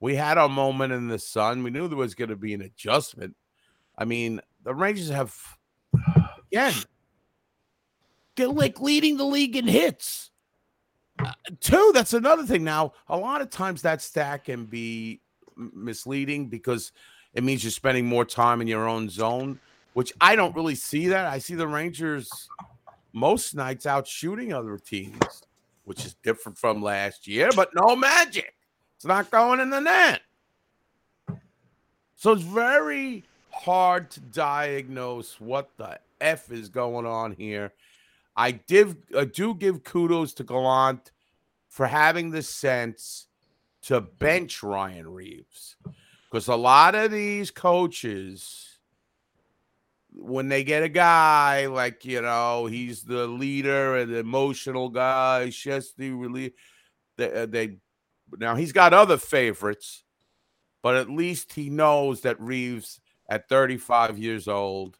[0.00, 1.62] We had our moment in the sun.
[1.62, 3.36] We knew there was going to be an adjustment.
[3.96, 5.34] I mean, the Rangers have,
[6.50, 6.74] again,
[8.34, 10.32] they're like leading the league in hits.
[11.24, 12.64] Uh, two, that's another thing.
[12.64, 15.20] Now, a lot of times that stat can be
[15.56, 16.90] misleading because
[17.32, 19.60] it means you're spending more time in your own zone,
[19.94, 21.26] which I don't really see that.
[21.26, 22.28] I see the Rangers
[23.16, 25.42] most nights out shooting other teams,
[25.84, 28.54] which is different from last year, but no magic.
[28.96, 30.20] It's not going in the net.
[32.14, 37.72] So it's very hard to diagnose what the F is going on here.
[38.36, 38.96] I did
[39.32, 41.10] do give kudos to Gallant
[41.68, 43.28] for having the sense
[43.82, 45.76] to bench Ryan Reaves.
[46.30, 48.65] Because a lot of these coaches,
[50.16, 55.50] when they get a guy like, you know, he's the leader and the emotional guy,
[55.50, 56.54] Chesney really
[57.16, 57.78] they, uh, they
[58.38, 60.04] now he's got other favorites,
[60.82, 64.98] but at least he knows that Reaves at 35 years old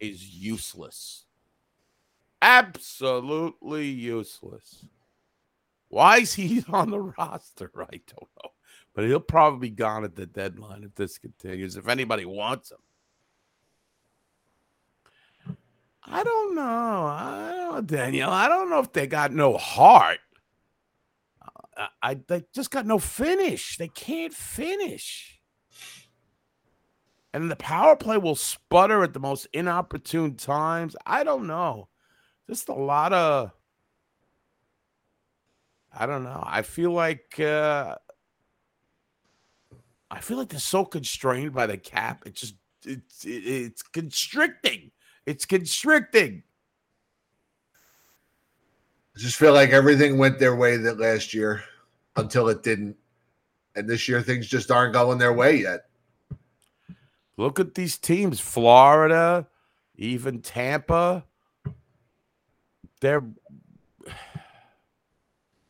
[0.00, 1.26] is useless.
[2.40, 4.86] Absolutely useless.
[5.88, 7.70] Why is he on the roster?
[7.76, 8.50] I don't know.
[8.94, 12.78] But he'll probably be gone at the deadline if this continues, if anybody wants him.
[16.06, 16.62] I don't know.
[16.62, 18.30] I don't know, Danielle.
[18.30, 20.18] I don't know if they got no heart.
[21.76, 23.78] I, I they just got no finish.
[23.78, 25.40] They can't finish.
[27.32, 30.94] And the power play will sputter at the most inopportune times.
[31.04, 31.88] I don't know.
[32.48, 33.50] Just a lot of
[35.92, 36.42] I don't know.
[36.44, 37.96] I feel like uh
[40.10, 42.24] I feel like they're so constrained by the cap.
[42.26, 44.90] It just it's it, it's constricting.
[45.26, 46.42] It's constricting.
[49.16, 51.62] I just feel like everything went their way that last year
[52.16, 52.96] until it didn't.
[53.76, 55.86] And this year things just aren't going their way yet.
[57.36, 59.46] Look at these teams, Florida,
[59.96, 61.24] even Tampa.
[63.00, 63.24] They're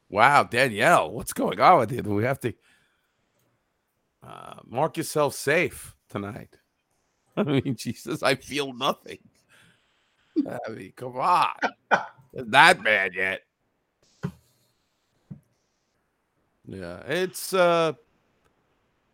[0.08, 2.02] wow, Danielle, what's going on with you?
[2.02, 2.54] Do we have to
[4.22, 6.56] uh, mark yourself safe tonight?
[7.36, 9.18] I mean, Jesus, I feel nothing.
[10.36, 11.50] I mean, come on,
[12.32, 13.42] It's that bad yet?
[16.66, 17.92] Yeah, it's uh,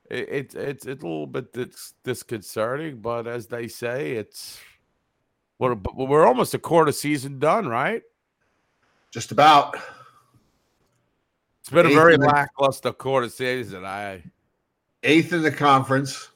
[0.09, 4.61] it, it's it's it's a little bit dis- disconcerting, but as they say, it's
[5.59, 8.03] we're we're almost a quarter season done, right?
[9.11, 9.77] Just about.
[11.61, 13.85] It's been a very the- lackluster quarter season.
[13.85, 14.23] I
[15.03, 16.29] Eighth in the conference.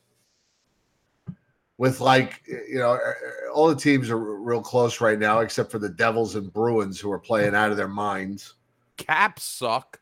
[1.84, 5.40] With like you know, er, er, er, all the teams are real close right now,
[5.40, 8.54] except for the Devils and Bruins, who are playing out of their minds.
[8.96, 10.00] Caps suck.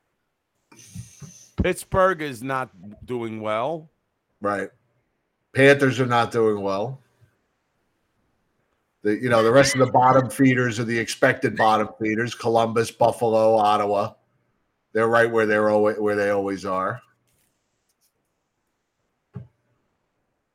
[1.61, 2.71] Pittsburgh is not
[3.05, 3.91] doing well.
[4.41, 4.69] Right.
[5.57, 7.01] Panthers are not doing well.
[9.03, 12.93] The you know the rest of the bottom feeders are the expected bottom feeders: Columbus,
[12.93, 14.13] Buffalo, Ottawa.
[14.93, 17.03] They're right where they're always where they always are.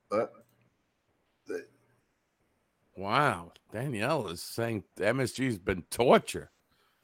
[0.09, 0.31] But
[2.97, 6.51] Wow, Danielle is saying MSG's been torture.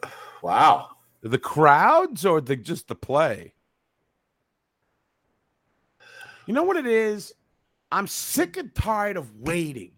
[0.41, 0.89] Wow,
[1.21, 3.53] the crowds or the just the play.
[6.45, 7.33] You know what it is?
[7.93, 9.91] I'm sick and tired of waiting.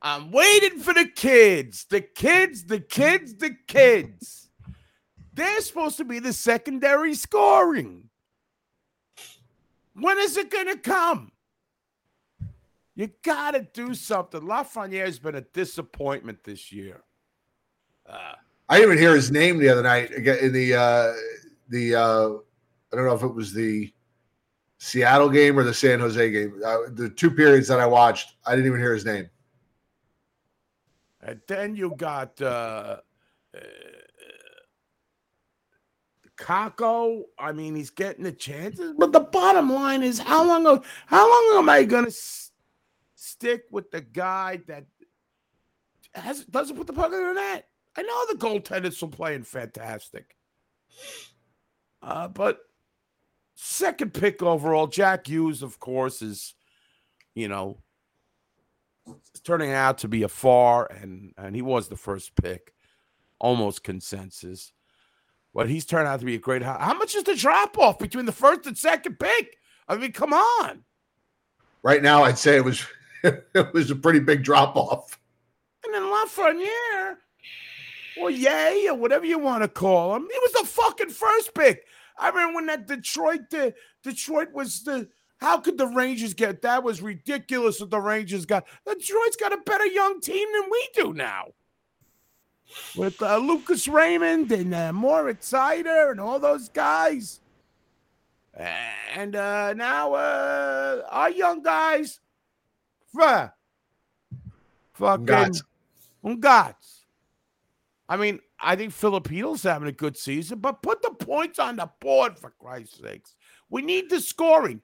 [0.00, 4.48] I'm waiting for the kids, the kids, the kids, the kids.
[5.34, 8.08] They're supposed to be the secondary scoring.
[9.94, 11.31] When is it going to come?
[12.94, 14.40] You got to do something.
[14.40, 17.02] Lafreniere has been a disappointment this year.
[18.06, 18.34] Uh,
[18.68, 21.12] I didn't even hear his name the other night in the uh
[21.68, 22.28] the uh
[22.92, 23.92] I don't know if it was the
[24.78, 26.60] Seattle game or the San Jose game.
[26.64, 29.30] Uh, the two periods that I watched, I didn't even hear his name.
[31.20, 32.96] And then you got uh,
[33.54, 33.60] uh
[36.36, 37.22] Kakko.
[37.38, 40.82] I mean, he's getting the chances, but the bottom line is, how long?
[41.06, 42.10] How long am I going to
[43.42, 44.84] stick with the guy that
[46.14, 47.66] has doesn't put the puck in the net?
[47.96, 50.36] I know the goaltenders are playing fantastic,
[52.02, 52.58] uh, but
[53.54, 56.54] second pick overall, Jack Hughes, of course, is
[57.34, 57.78] you know
[59.42, 62.72] turning out to be a far and and he was the first pick,
[63.40, 64.72] almost consensus.
[65.52, 66.62] But he's turned out to be a great.
[66.62, 69.58] How, how much is the drop off between the first and second pick?
[69.88, 70.84] I mean, come on.
[71.82, 72.86] Right now, I'd say it was
[73.54, 75.18] it was a pretty big drop off.
[75.84, 77.16] And then Lafreniere,
[78.20, 81.84] or yay, or whatever you want to call him, he was the fucking first pick.
[82.18, 85.08] I remember when that Detroit, the Detroit was the.
[85.38, 86.84] How could the Rangers get that?
[86.84, 88.64] Was ridiculous what the Rangers got.
[88.84, 91.46] The Detroit's got a better young team than we do now.
[92.96, 97.40] With uh, Lucas Raymond and uh, Moritz Seider and all those guys.
[98.54, 102.20] And uh, now uh, our young guys,
[103.14, 103.48] fuh,
[104.94, 105.62] fucking Ungats.
[106.24, 106.98] Ungats.
[108.08, 111.90] I mean, I think Filipinos having a good season, but put the points on the
[112.00, 113.36] board for Christ's sakes.
[113.70, 114.82] We need the scoring.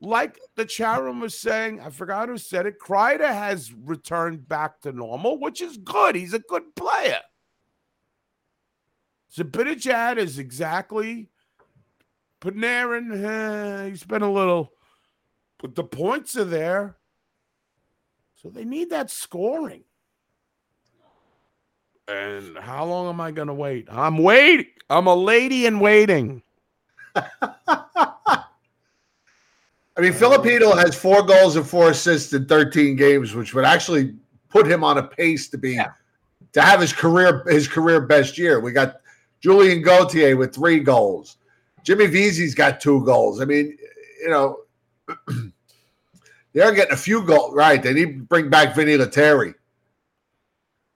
[0.00, 2.78] Like the chat room was saying, I forgot who said it.
[2.78, 6.14] Kreider has returned back to normal, which is good.
[6.14, 7.20] He's a good player.
[9.34, 11.30] Zibanejad is exactly
[12.40, 13.24] Panarin.
[13.24, 14.72] Uh, he's been a little,
[15.58, 16.96] but the points are there.
[18.36, 19.84] So they need that scoring.
[22.08, 23.88] And how long am I going to wait?
[23.90, 24.66] I'm waiting.
[24.88, 26.42] I'm a lady in waiting.
[29.96, 34.14] I mean, Filipino has four goals and four assists in 13 games, which would actually
[34.50, 35.80] put him on a pace to be
[36.52, 38.60] to have his career his career best year.
[38.60, 39.00] We got
[39.40, 41.38] Julien Gauthier with three goals.
[41.82, 43.40] Jimmy Vesey's got two goals.
[43.40, 43.76] I mean,
[44.20, 44.60] you know,
[46.56, 47.54] they're getting a few goals.
[47.54, 47.82] Right.
[47.82, 49.54] They need to bring back Vinny Lettieri.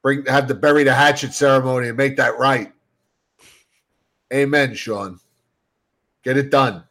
[0.02, 2.72] Bring have the bury the hatchet ceremony and make that right.
[4.32, 5.20] Amen, Sean.
[6.24, 6.84] Get it done.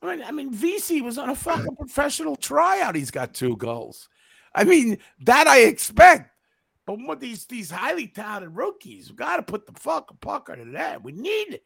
[0.00, 2.94] I mean, I mean, Vesey was on a fucking professional tryout.
[2.94, 4.08] He's got two goals.
[4.54, 6.30] I mean, that I expect.
[6.86, 10.70] But with these these highly talented rookies, we got to put the fucking puck under
[10.72, 11.02] that.
[11.02, 11.64] We need it.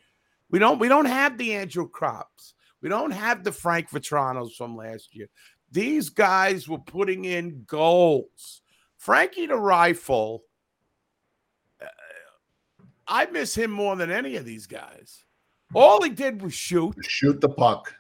[0.51, 0.79] We don't.
[0.79, 2.55] We don't have the Andrew Copps.
[2.81, 5.29] We don't have the Frank Vatranos from last year.
[5.73, 8.61] These guys were putting in goals.
[8.99, 10.45] Frankie the Rifle.
[11.81, 11.87] uh,
[13.09, 15.25] I miss him more than any of these guys.
[15.75, 16.95] All he did was shoot.
[17.03, 17.95] Shoot the puck.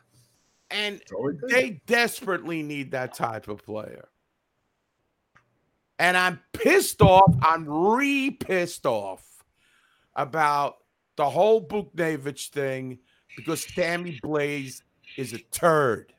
[0.70, 1.50] And That's all he did.
[1.50, 4.08] they desperately need that type of player.
[5.98, 7.34] And I'm pissed off.
[7.42, 9.24] I'm re pissed off
[10.14, 10.76] about
[11.16, 12.98] the whole Buchnevich thing
[13.36, 14.82] because Sammy Blais
[15.16, 16.12] is a turd.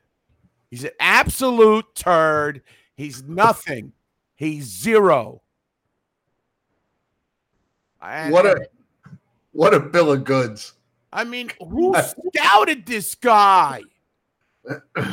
[0.74, 2.60] He's an absolute turd.
[2.96, 3.92] He's nothing.
[4.34, 5.40] He's zero.
[8.02, 8.66] And- What a
[9.52, 10.72] what a bill of goods.
[11.12, 11.94] I mean, who
[12.34, 13.82] scouted this guy?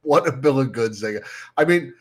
[0.00, 1.22] What a bill of goods they got.
[1.58, 1.92] I mean,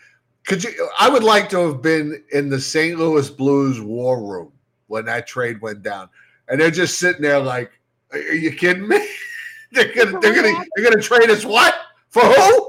[0.48, 2.98] could you I would like to have been in the St.
[2.98, 4.54] Louis Blues war room
[4.88, 6.08] when that trade went down.
[6.48, 7.74] And they're just sitting there like,
[8.14, 9.06] are are you kidding me?
[9.74, 11.76] they're gonna they're gonna they're gonna trade us what?
[12.08, 12.69] For who?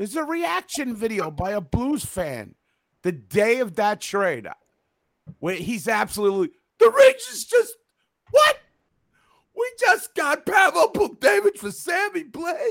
[0.00, 2.54] There's a reaction video by a Blues fan
[3.02, 4.48] the day of that trade
[5.40, 7.74] where he's absolutely the Rangers just
[8.30, 8.60] what?
[9.54, 12.70] We just got Pavel David for Sammy Blais.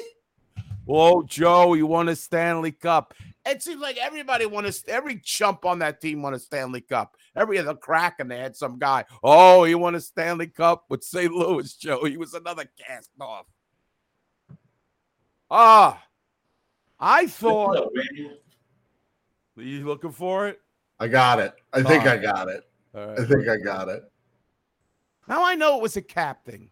[0.86, 3.14] Whoa, Joe, you won a Stanley Cup.
[3.46, 7.16] It seems like everybody won a every chump on that team won a Stanley Cup.
[7.36, 9.06] Every other crack and they had some guy.
[9.22, 11.32] Oh, he won a Stanley Cup with St.
[11.32, 12.06] Louis, Joe.
[12.06, 13.46] He was another cast off.
[15.52, 16.04] Ah,
[17.00, 17.78] I thought.
[19.58, 20.60] Are you looking for it?
[21.00, 21.54] I got it.
[21.74, 22.64] I think All I got it.
[22.96, 24.04] All I think I got it.
[25.28, 26.70] Now I know it was a cap thing.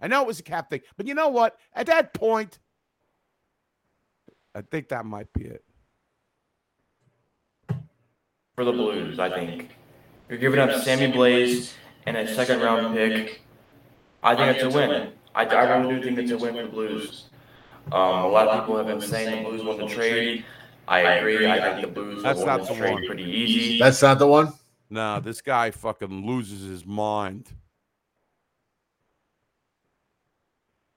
[0.00, 0.80] I know it was a cap thing.
[0.96, 1.58] But you know what?
[1.74, 2.58] At that point,
[4.54, 5.64] I think that might be it.
[8.56, 9.76] for the Blues, I think.
[10.30, 11.72] You're giving up Sammy Blais
[12.06, 13.42] and a second round pick.
[14.22, 15.12] I think it's a win.
[15.34, 17.26] I, I really do think it's a win for the Blues.
[17.92, 20.44] Um, a lot of people have been saying the Blues won the trade.
[20.88, 21.48] I agree.
[21.48, 23.06] I think the Blues That's won not this the trade one.
[23.06, 23.78] pretty easy.
[23.78, 24.52] That's not the one?
[24.90, 27.48] No, this guy fucking loses his mind.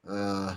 [0.09, 0.55] Uh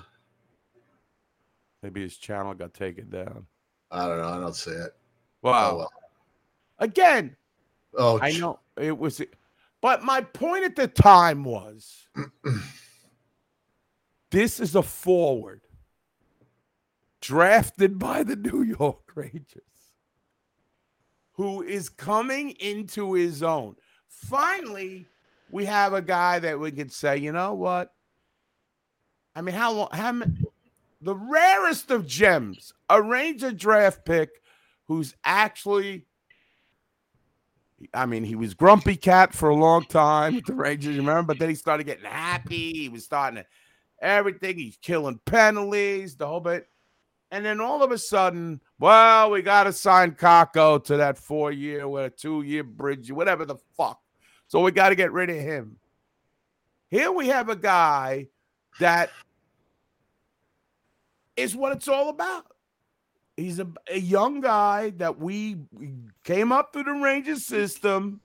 [1.82, 3.46] Maybe his channel got taken down.
[3.90, 4.28] I don't know.
[4.28, 4.94] I don't see it.
[5.42, 5.70] Wow.
[5.72, 5.92] Oh, well.
[6.78, 7.36] Again,
[7.94, 9.20] Oh, I know it was,
[9.82, 12.06] but my point at the time was
[14.30, 15.60] this is a forward
[17.22, 19.62] drafted by the New York Rangers
[21.32, 23.74] who is coming into his own.
[24.06, 25.06] Finally,
[25.50, 27.94] we have a guy that we can say, you know what?
[29.34, 29.88] I mean, how long?
[29.92, 30.32] How many?
[31.00, 34.30] The rarest of gems, a Ranger draft pick
[34.86, 36.06] who's actually
[37.94, 41.34] I mean, he was grumpy cat for a long time with the Rangers, you remember?
[41.34, 42.72] But then he started getting happy.
[42.72, 43.46] He was starting to
[44.00, 44.56] everything.
[44.56, 46.68] He's killing penalties, the whole bit.
[47.32, 51.50] And then all of a sudden, well, we got to sign Kakko to that four
[51.50, 53.98] year or two year bridge, whatever the fuck.
[54.48, 55.78] So we got to get rid of him.
[56.90, 58.28] Here we have a guy
[58.80, 59.08] that
[61.34, 62.44] is what it's all about.
[63.34, 65.56] He's a, a young guy that we,
[66.24, 68.20] came up through the Rangers system.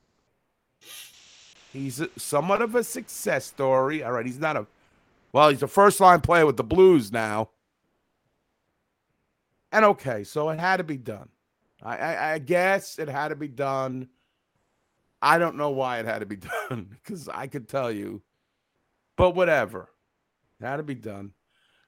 [1.71, 4.03] He's a, somewhat of a success story.
[4.03, 4.67] All right, he's not a
[5.31, 7.49] well, he's a first line player with the Blues now.
[9.77, 11.29] And okay, so it had to be done.
[11.83, 14.07] I, I, I guess it had to be done.
[15.21, 16.37] I don't know why it had to be
[16.69, 18.23] done because I could tell you,
[19.17, 19.91] but whatever,
[20.59, 21.33] it had to be done.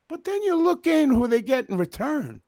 [0.07, 2.41] But then you look in who they get in return.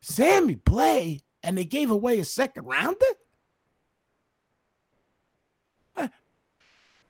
[0.00, 3.04] Sammy Blais, and they gave away a second rounder.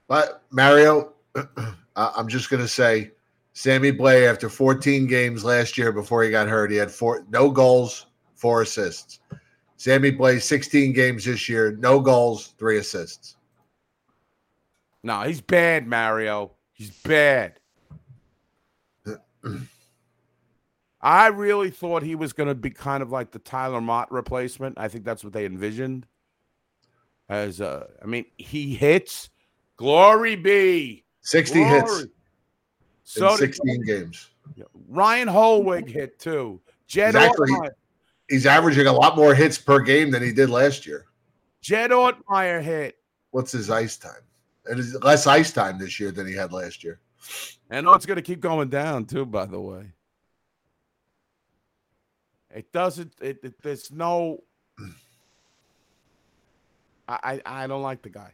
[0.09, 1.12] But Mario,
[1.94, 3.12] I'm just gonna say,
[3.59, 7.50] Sammy Blais after 14 games last year before he got hurt, he had four no
[7.50, 8.06] goals,
[8.36, 9.18] four assists.
[9.76, 13.34] Sammy Blais 16 games this year, no goals, three assists.
[15.02, 16.52] No, he's bad, Mario.
[16.72, 17.59] He's bad.
[21.00, 24.78] I really thought he was going to be kind of like the Tyler Motte replacement.
[24.78, 26.06] I think that's what they envisioned.
[27.28, 29.30] As uh, I mean, he hits.
[29.76, 31.04] Glory be.
[31.22, 32.06] 60 hits
[33.16, 34.30] in So did 16 games.
[34.88, 36.61] Ryan Hollweg hit too.
[36.86, 37.50] Jed Exactly.
[37.50, 37.70] Ortmeyer,
[38.28, 41.06] He's averaging a lot more hits per game than he did last year.
[41.62, 42.96] Jed Ortmeyer hit.
[43.30, 44.22] What's his ice time?
[44.70, 47.00] It is less ice time this year than he had last year.
[47.70, 49.24] And oh, it's going to keep going down too.
[49.24, 49.92] By the way,
[52.54, 53.12] it doesn't.
[53.20, 54.42] It, it there's no.
[57.09, 58.32] I, I I don't like the guy.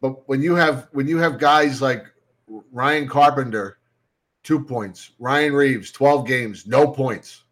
[0.00, 2.06] But when you have when you have guys like
[2.72, 3.78] Ryan Carpenter,
[4.44, 7.44] two points, Ryan Reaves, 12 games, no points.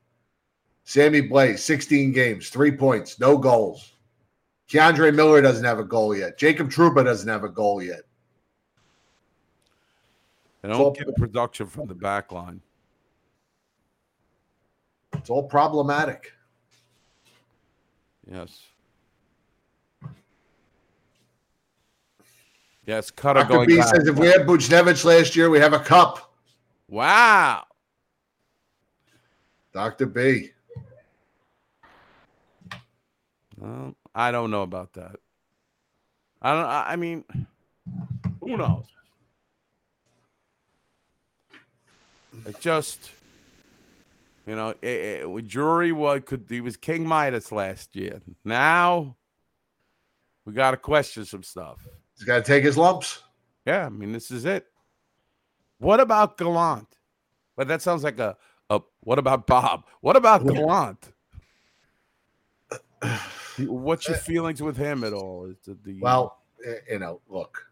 [0.85, 3.95] Sammy Blais, 16 games, three points, no goals.
[4.69, 6.39] K'Andre Miller doesn't have a goal yet.
[6.39, 8.03] Jacob Trouba doesn't have a goal yet.
[10.61, 12.61] They don't get production from the back line.
[15.15, 16.33] It's all problematic.
[18.31, 18.67] Yes.
[22.87, 23.53] Yes, Cutter Dr.
[23.53, 23.95] going B back.
[23.95, 26.32] says if we had Buchnevich last year, we have a cup.
[26.93, 27.65] Wow.
[29.73, 30.05] Dr.
[30.05, 30.51] B.
[33.63, 35.17] Um, I don't know about that.
[36.43, 36.67] I don't.
[36.67, 37.25] I mean,
[38.41, 38.85] who knows?
[42.45, 43.11] It just,
[44.47, 48.21] you know, it, it, Drury was could he was King Midas last year.
[48.45, 49.17] Now
[50.45, 51.79] we got to question some stuff.
[52.19, 53.23] He's got to take his lumps.
[53.65, 54.67] Yeah, I mean, this is it.
[55.83, 56.87] What about Gallant?
[57.57, 58.37] But that sounds like a,
[58.71, 59.85] a what about Bob?
[60.01, 61.13] What about Gallant?
[63.59, 65.51] What's your feelings with him at all?
[65.51, 67.67] It the Well, eh, you know, look,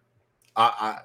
[0.57, 0.99] I, I,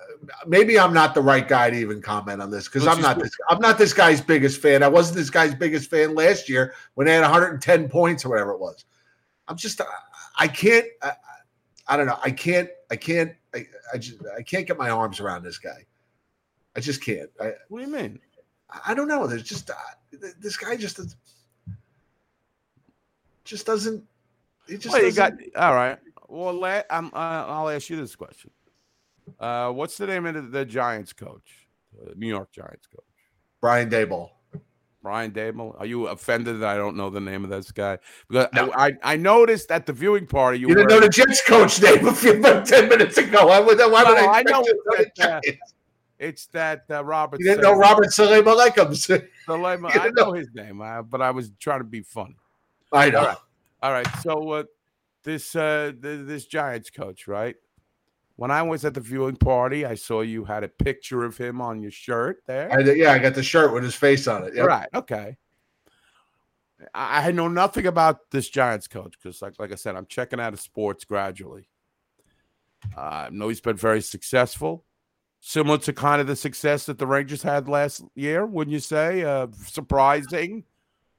[0.48, 3.32] maybe I'm not the right guy to even comment on this because I'm not this.
[3.50, 4.82] I'm not this guy's biggest fan.
[4.82, 8.52] I wasn't this guy's biggest fan last year when they had 110 points or whatever
[8.52, 8.86] it was.
[9.48, 9.86] I'm just, I,
[10.40, 10.88] I can't.
[11.04, 11.12] I,
[11.88, 12.18] I don't know.
[12.24, 12.70] I can't.
[12.90, 13.32] I can't.
[13.54, 14.18] I, I just.
[14.36, 15.86] I can't get my arms around this guy.
[16.76, 17.30] I just can't.
[17.40, 18.20] I, what do you mean?
[18.86, 19.28] I don't know.
[19.28, 19.74] There's just uh,
[20.40, 21.00] this guy just
[23.44, 24.04] just doesn't.
[24.68, 25.98] He just Well, you got all right.
[26.28, 28.50] Well, let, I'm, uh, I'll ask you this question.
[29.40, 31.68] Uh, what's the name of the, the Giants coach,
[32.02, 33.06] uh, New York Giants coach?
[33.62, 34.32] Brian Daboll.
[35.06, 35.80] Brian Dable.
[35.80, 38.00] Are you offended that I don't know the name of this guy?
[38.28, 41.44] Because I, I, I noticed at the viewing party you, You didn't know the Jets
[41.48, 43.46] coach name a few about ten minutes ago.
[43.46, 44.40] Why would, why would No, I?
[44.40, 45.52] I know expect you to it's that, uh?
[46.20, 47.40] It's that uh, Robert.
[47.40, 48.96] You didn't know Robert Salem Aleichem.
[49.46, 50.32] Salem- I know know.
[50.34, 52.36] his name, uh, but I was trying to be funny.
[52.92, 53.20] I know.
[53.20, 53.38] All right.
[53.84, 54.08] All right.
[54.22, 54.64] So uh,
[55.24, 57.56] this uh, th- this Giants coach, right?
[58.38, 61.62] When I was at the viewing party, I saw you had a picture of him
[61.62, 62.72] on your shirt there.
[62.72, 64.56] I yeah, I got the shirt with his face on it.
[64.56, 64.66] Yep.
[64.66, 64.90] Right.
[64.94, 65.38] Okay.
[66.94, 70.40] I, I know nothing about this Giants coach because, like, like I said, I'm checking
[70.40, 71.70] out of sports gradually.
[72.96, 74.84] Uh, I know he's been very successful,
[75.48, 78.48] similar to kind of the success that the Rangers had last year.
[78.48, 79.24] Wouldn't you say?
[79.24, 80.64] Uh, surprising,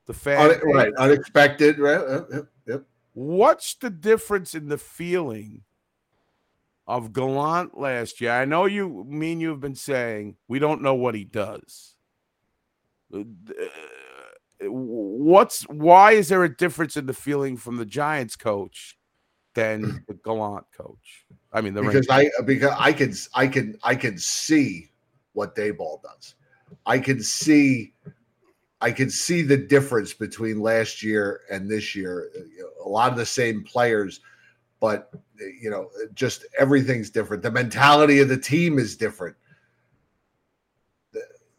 [0.07, 0.51] the fan.
[0.51, 1.79] Un- right, unexpected.
[1.79, 2.01] Right.
[2.01, 2.47] Yep, Yep.
[2.67, 2.83] yep.
[3.13, 5.63] What's the difference in the feeling
[6.89, 8.33] of Gallant last year?
[8.33, 11.95] I know you, mean you have been saying we don't know what he does.
[13.15, 13.23] Uh,
[14.59, 18.96] What's why is there a difference in the feeling from the Giants coach
[19.57, 21.25] than the Gallant coach?
[21.53, 22.33] I mean, the because Rangers.
[22.39, 24.91] I because I can I can I can see
[25.33, 26.35] what Daboll does.
[26.85, 27.95] I can see
[28.81, 32.31] I can see the difference between last year and this year.
[32.85, 34.21] A lot of the same players,
[34.79, 35.11] but
[35.61, 37.43] you know, just everything's different.
[37.43, 39.35] The mentality of the team is different.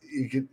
[0.10, 0.50] You can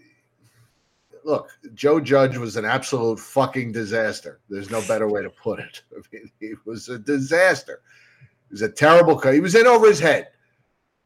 [1.24, 1.50] look.
[1.74, 4.40] Joe Judge was an absolute fucking disaster.
[4.48, 5.82] There's no better way to put it.
[5.92, 7.80] I mean, he was a disaster.
[8.48, 9.34] He was a terrible coach.
[9.34, 10.28] He was in over his head.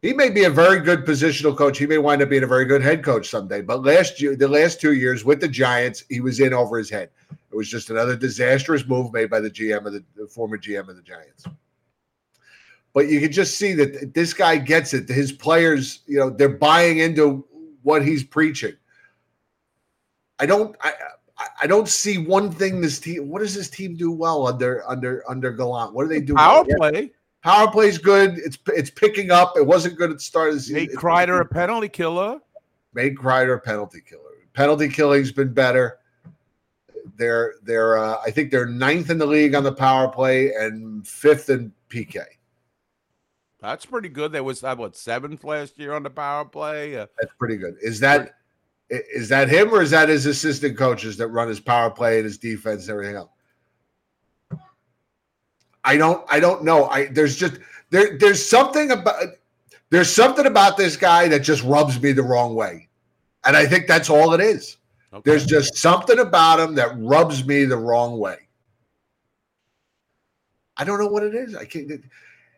[0.01, 1.77] He may be a very good positional coach.
[1.77, 3.63] He may wind up being a very good head coach someday.
[3.63, 6.89] But last year, the last two years with the Giants, he was in over his
[6.89, 7.11] head.
[7.31, 10.89] It was just another disastrous move made by the GM of the, the former GM
[10.89, 11.47] of the Giants.
[12.95, 15.09] But you can just see that this guy gets it.
[15.09, 17.45] His players, you know, they're buying into
[17.83, 18.75] what he's preaching.
[20.39, 20.77] I don't.
[20.83, 20.93] I,
[21.63, 23.29] I- don't see one thing this team.
[23.29, 25.95] What does this team do well under under under Gallant?
[25.95, 26.35] What do they do?
[26.35, 26.77] Power well?
[26.91, 27.13] play.
[27.45, 28.39] Power play's good.
[28.39, 29.55] It's it's picking up.
[29.57, 30.83] It wasn't good at the start of the season.
[30.83, 32.41] It's- Kreider, a penalty killer.
[32.93, 34.23] made Kreider a penalty killer.
[34.53, 35.99] Penalty killing's been better.
[37.17, 41.07] They're they're uh, I think they're ninth in the league on the power play and
[41.07, 42.25] fifth in PK.
[43.61, 44.33] That's pretty good.
[44.33, 46.97] There was uh, what seventh last year on the power play.
[46.97, 47.77] Uh, That's pretty good.
[47.83, 48.35] Is that
[48.91, 52.25] Is that him or is that his assistant coaches that run his power play and
[52.25, 53.31] his defense and everything else?
[55.85, 56.87] I don't I don't know.
[56.87, 57.59] I there's just
[57.91, 59.23] there there's something about
[59.91, 62.89] there's something about this guy that just rubs me the wrong way.
[63.45, 64.77] And I think that's all it is.
[65.25, 68.37] There's just something about him that rubs me the wrong way.
[70.77, 71.55] I don't know what it is.
[71.55, 71.91] I can't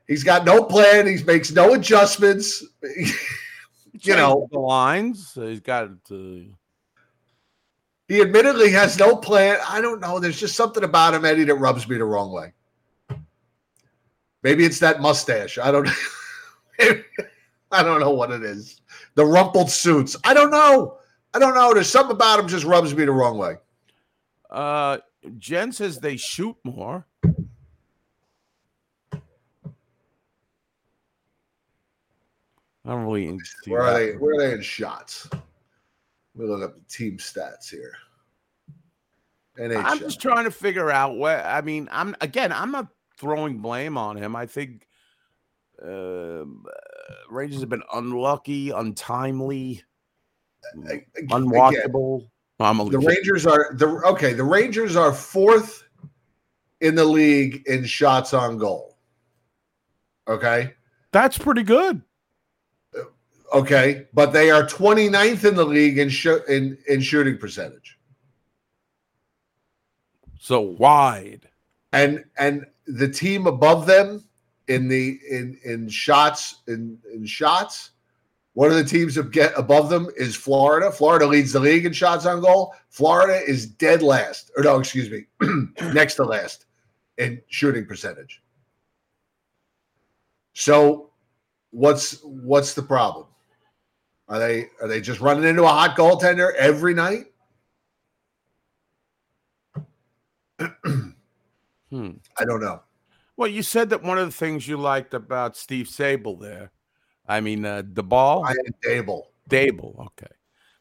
[0.08, 2.64] he's got no plan, he makes no adjustments.
[4.02, 5.32] you know, the lines.
[5.34, 5.90] He's got.
[6.10, 6.48] Uh,
[8.08, 9.58] He admittedly has no plan.
[9.68, 10.18] I don't know.
[10.18, 12.52] There's just something about him, Eddie, that rubs me the wrong way.
[14.42, 15.58] Maybe it's that mustache.
[15.58, 15.88] I don't.
[17.72, 18.80] I don't know what it is.
[19.14, 20.16] The rumpled suits.
[20.24, 20.98] I don't know.
[21.34, 21.72] I don't know.
[21.72, 23.56] There's something about him just rubs me the wrong way.
[24.50, 24.98] uh,
[25.38, 27.06] Jen says they shoot more.
[32.84, 34.12] I don't really see Where are they?
[34.12, 35.28] Where are they in shots?
[35.32, 35.42] Let
[36.34, 37.92] me look up the team stats here.
[39.58, 39.84] NHL.
[39.84, 42.52] I'm just trying to figure out what I mean, I'm again.
[42.52, 44.34] I'm not throwing blame on him.
[44.34, 44.86] I think
[45.82, 49.82] um, uh, Rangers have been unlucky, untimely,
[50.74, 52.28] unwatchable.
[52.58, 52.98] I'm only the.
[52.98, 54.32] Rangers are the okay.
[54.32, 55.84] The Rangers are fourth
[56.80, 58.98] in the league in shots on goal.
[60.28, 60.74] Okay.
[61.12, 62.02] That's pretty good.
[63.52, 67.98] Okay, but they are 29th in the league in sh- in in shooting percentage.
[70.38, 71.48] So wide.
[71.92, 74.24] And and the team above them
[74.68, 77.90] in the in in shots in in shots,
[78.54, 80.92] one of the teams that get above them is Florida.
[80.92, 82.74] Florida leads the league in shots on goal.
[82.88, 85.24] Florida is dead last, or no, excuse me,
[85.92, 86.66] next to last
[87.18, 88.42] in shooting percentage.
[90.52, 91.10] So,
[91.70, 93.26] what's what's the problem?
[94.30, 97.26] Are they are they just running into a hot goaltender every night?
[101.90, 102.10] Hmm.
[102.38, 102.82] I don't know.
[103.36, 106.70] Well, you said that one of the things you liked about Steve Sable there.
[107.26, 108.44] I mean, uh, the ball.
[108.44, 109.22] Ryan Dable.
[109.48, 109.98] Dable.
[110.06, 110.32] Okay.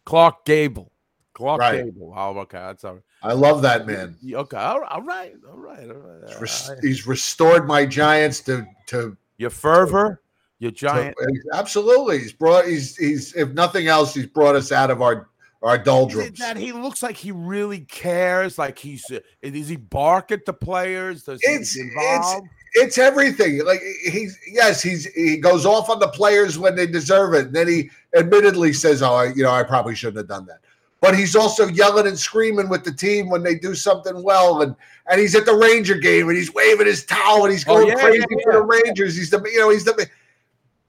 [0.05, 0.91] Clark Gable.
[1.33, 1.83] Clark Right.
[1.85, 2.13] Gable.
[2.15, 2.59] Oh, okay.
[2.59, 3.03] That's all right.
[3.23, 4.17] I love that man.
[4.23, 4.57] Okay.
[4.57, 4.91] All right.
[4.91, 5.33] All right.
[5.49, 5.89] All right.
[5.89, 6.29] All right.
[6.29, 10.21] He's res- he's restored my Giants to to your fervor,
[10.59, 11.15] your giant.
[11.53, 12.19] absolutely.
[12.19, 12.65] He's brought.
[12.65, 15.29] He's he's if nothing else, he's brought us out of our
[15.61, 16.39] our doldrums.
[16.39, 18.57] that he looks like he really cares.
[18.57, 21.23] Like he's uh, does he bark at the players?
[21.23, 22.35] Does he It's it's
[22.75, 23.65] it's everything.
[23.65, 27.47] Like he's yes, he's he goes off on the players when they deserve it.
[27.47, 30.59] And then he admittedly says, "Oh, I, you know, I probably shouldn't have done that."
[31.01, 34.75] But he's also yelling and screaming with the team when they do something well, and
[35.09, 37.87] and he's at the Ranger game and he's waving his towel and he's Oh, going
[37.87, 38.61] yeah, crazy yeah, for the.
[38.63, 39.15] Rangers.
[39.15, 40.07] He's the you know he's the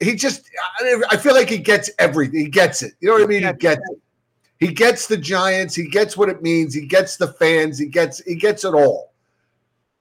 [0.01, 0.49] he just
[0.79, 2.39] I- I feel like he gets everything.
[2.39, 2.93] He gets it.
[2.99, 3.43] You know what I mean?
[3.43, 3.97] He gets it.
[4.59, 5.73] He gets the Giants.
[5.75, 6.73] He gets what it means.
[6.73, 7.77] He gets the fans.
[7.79, 9.13] He gets he gets it all.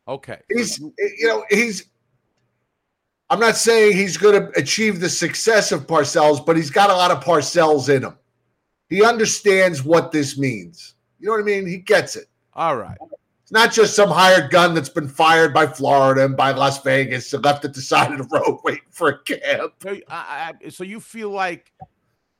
[0.09, 0.39] Okay.
[0.51, 0.93] He's you
[1.29, 1.87] know he's.
[3.31, 6.95] I'm not saying he's going to achieve the success of Parcells, but he's got a
[6.95, 8.19] lot of Parcells in him.
[8.89, 10.95] He understands what this means.
[11.21, 11.65] You know what I mean?
[11.65, 12.27] He gets it.
[12.55, 12.99] All right.
[13.51, 17.33] It's not just some hired gun that's been fired by Florida and by Las Vegas
[17.33, 19.73] and left at the side of the road waiting for a cab.
[19.83, 21.73] So, I, I, so you feel like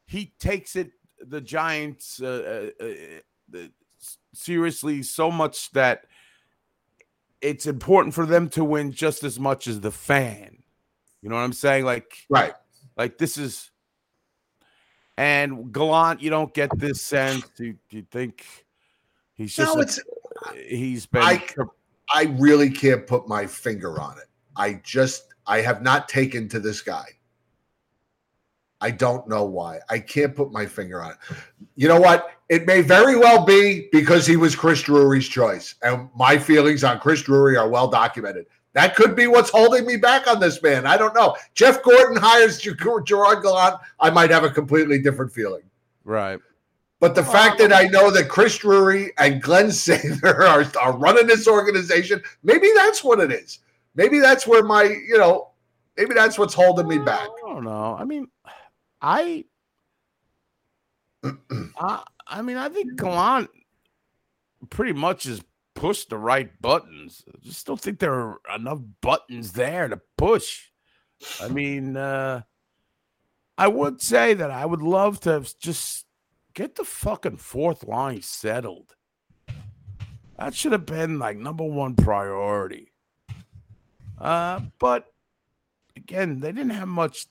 [0.07, 2.85] he takes it the Giants uh, uh,
[3.59, 3.59] uh,
[4.35, 6.05] seriously so much that
[7.41, 10.63] it's important for them to win just as much as the fan.
[11.23, 11.87] You know what I'm saying?
[11.87, 12.55] Like right.
[12.97, 13.73] Like this is
[15.17, 17.45] and Gallant, you don't get this sense.
[17.59, 18.47] You you think
[19.35, 20.01] he's just No, a- it's
[20.67, 21.43] he's been I
[22.13, 24.29] I really can't put my finger on it.
[24.57, 27.07] I just I have not taken to this guy.
[28.81, 29.81] I don't know why.
[29.91, 31.17] I can't put my finger on it.
[31.77, 32.31] You know what?
[32.49, 36.99] It may very well be because he was Chris Drury's choice, and my feelings on
[36.99, 38.47] Chris Drury are well documented.
[38.73, 40.87] That could be what's holding me back on this man.
[40.87, 41.37] I don't know.
[41.55, 43.07] Jeff Gorton hires Gerard
[43.43, 43.81] Gallant.
[43.99, 45.63] I might have a completely different feeling.
[46.05, 46.39] right.
[47.01, 51.27] But the fact that I know that Chris Drury and Glenn Sather are, are running
[51.27, 53.61] this organization, maybe that's what it is.
[53.95, 55.49] Maybe that's where my, you know,
[55.97, 57.27] maybe that's what's holding me back.
[57.47, 57.97] I don't know.
[57.99, 58.29] I mean,
[59.01, 59.47] I,
[61.25, 63.49] I, I mean, I think Gallant
[64.69, 65.43] pretty much has
[65.75, 67.25] pushed the right buttons.
[67.27, 70.69] I just don't think there are enough buttons there to push.
[71.41, 72.43] I mean, uh,
[73.57, 76.07] I would say that I would love to have just
[76.55, 78.95] get the fucking fourth line settled.
[80.39, 82.93] That should have been like number one priority.
[84.19, 85.07] Uh, but
[85.97, 87.27] again, they didn't have much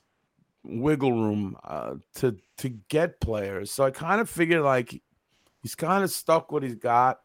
[0.62, 3.70] wiggle room uh, to to get players.
[3.70, 5.00] So I kind of figured like
[5.62, 7.20] he's kind of stuck what he's got.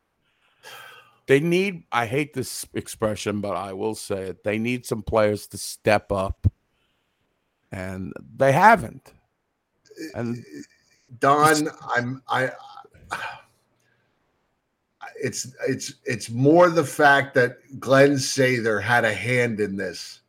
[1.27, 4.43] They need, I hate this expression, but I will say it.
[4.43, 6.45] They need some players to step up.
[7.71, 9.11] And they haven't.
[10.13, 10.43] And
[11.19, 12.51] Don, I'm I
[15.21, 20.21] it's it's it's more the fact that Glenn Sather had a hand in this.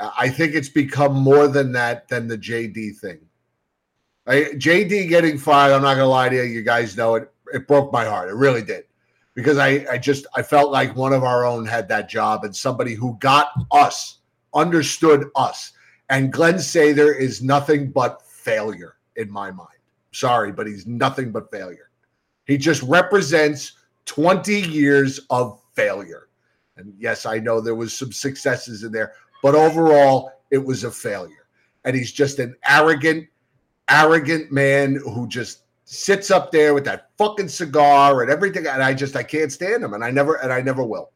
[0.00, 3.20] I think it's become more than that than the JD thing.
[4.26, 7.30] I, JD getting fired, I'm not gonna lie to you, you guys know it.
[7.52, 8.30] It broke my heart.
[8.30, 8.84] It really did.
[9.34, 12.54] Because I, I just I felt like one of our own had that job and
[12.54, 14.18] somebody who got us,
[14.54, 15.72] understood us.
[16.08, 19.73] And Glenn Sather is nothing but failure in my mind.
[20.14, 21.90] Sorry, but he's nothing but failure.
[22.46, 23.72] He just represents
[24.06, 26.28] 20 years of failure.
[26.76, 30.90] And yes, I know there was some successes in there, but overall it was a
[30.90, 31.48] failure.
[31.84, 33.26] And he's just an arrogant,
[33.90, 38.68] arrogant man who just sits up there with that fucking cigar and everything.
[38.68, 39.94] And I just I can't stand him.
[39.94, 41.10] And I never and I never will.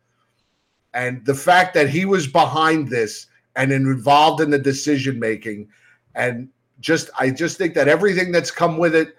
[0.92, 5.68] And the fact that he was behind this and involved in the decision making
[6.16, 6.48] and
[6.80, 9.14] just I just think that everything that's come with it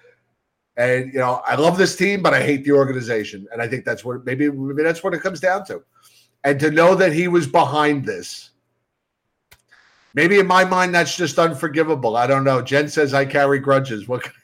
[0.79, 3.45] and you know, I love this team, but I hate the organization.
[3.51, 5.83] And I think that's what maybe maybe that's what it comes down to.
[6.45, 8.51] And to know that he was behind this.
[10.13, 12.15] Maybe in my mind that's just unforgivable.
[12.15, 12.61] I don't know.
[12.61, 14.07] Jen says I carry grudges.
[14.07, 14.39] What can I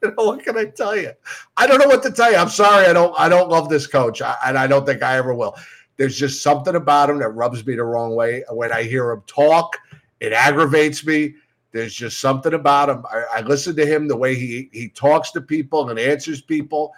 [0.02, 1.12] you know, what can I tell you?
[1.56, 2.36] I don't know what to tell you.
[2.36, 2.86] I'm sorry.
[2.86, 4.20] I don't I don't love this coach.
[4.20, 5.56] I, and I don't think I ever will.
[5.96, 8.44] There's just something about him that rubs me the wrong way.
[8.50, 9.78] When I hear him talk,
[10.20, 11.34] it aggravates me.
[11.72, 13.04] There's just something about him.
[13.10, 16.94] I, I listen to him the way he he talks to people and answers people,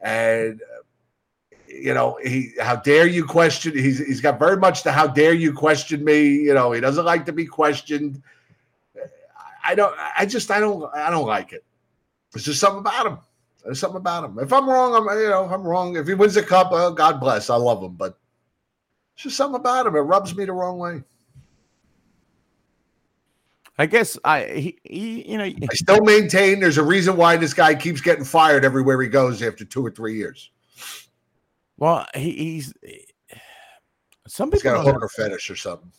[0.00, 0.60] and
[1.66, 3.72] you know he how dare you question?
[3.76, 6.26] He's he's got very much the how dare you question me.
[6.26, 8.22] You know he doesn't like to be questioned.
[9.64, 9.94] I don't.
[10.16, 11.64] I just I don't I don't like it.
[12.32, 13.18] There's just something about him.
[13.64, 14.38] There's something about him.
[14.38, 15.96] If I'm wrong, I'm you know I'm wrong.
[15.96, 17.48] If he wins a cup, well, God bless.
[17.48, 18.18] I love him, but
[19.14, 19.96] it's just something about him.
[19.96, 21.02] It rubs me the wrong way.
[23.80, 27.54] I guess I he, he you know I still maintain there's a reason why this
[27.54, 30.50] guy keeps getting fired everywhere he goes after two or three years.
[31.78, 32.74] Well, he, he's
[34.28, 35.90] some He's people got a hooker fetish or something.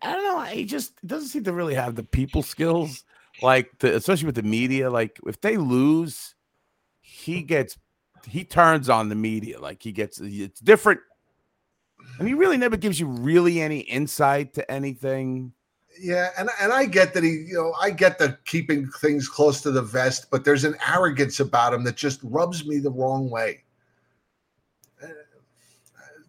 [0.00, 0.42] I don't know.
[0.42, 3.04] He just doesn't seem to really have the people skills,
[3.42, 4.88] like the, especially with the media.
[4.88, 6.36] Like if they lose,
[7.00, 7.76] he gets
[8.28, 9.60] he turns on the media.
[9.60, 11.00] Like he gets it's different,
[12.20, 15.52] and he really never gives you really any insight to anything.
[16.00, 19.60] Yeah, and and I get that he, you know, I get the keeping things close
[19.62, 23.28] to the vest, but there's an arrogance about him that just rubs me the wrong
[23.30, 23.64] way.
[25.02, 25.08] Uh,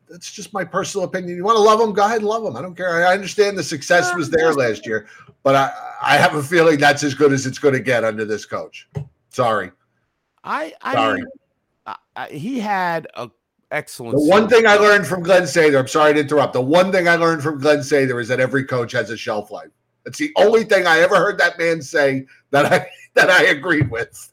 [0.09, 1.36] That's just my personal opinion.
[1.38, 1.93] You want to love him?
[1.93, 2.55] Go ahead and love him.
[2.55, 3.05] I don't care.
[3.05, 5.07] I understand the success was there last year,
[5.43, 8.26] but I, I have a feeling that's as good as it's going to get under
[8.26, 8.88] this coach.
[9.30, 9.72] Sorry.
[10.43, 11.20] I I Sorry.
[11.20, 11.28] mean,
[11.86, 13.30] I, I, he had a
[13.72, 14.17] excellent.
[14.17, 16.53] The one thing I learned from Glenn Sather, I'm sorry to interrupt.
[16.53, 19.51] The one thing I learned from Glenn Sather is that every coach has a shelf
[19.51, 19.70] life.
[20.03, 23.89] That's the only thing I ever heard that man say that I that I agreed
[23.91, 24.32] with.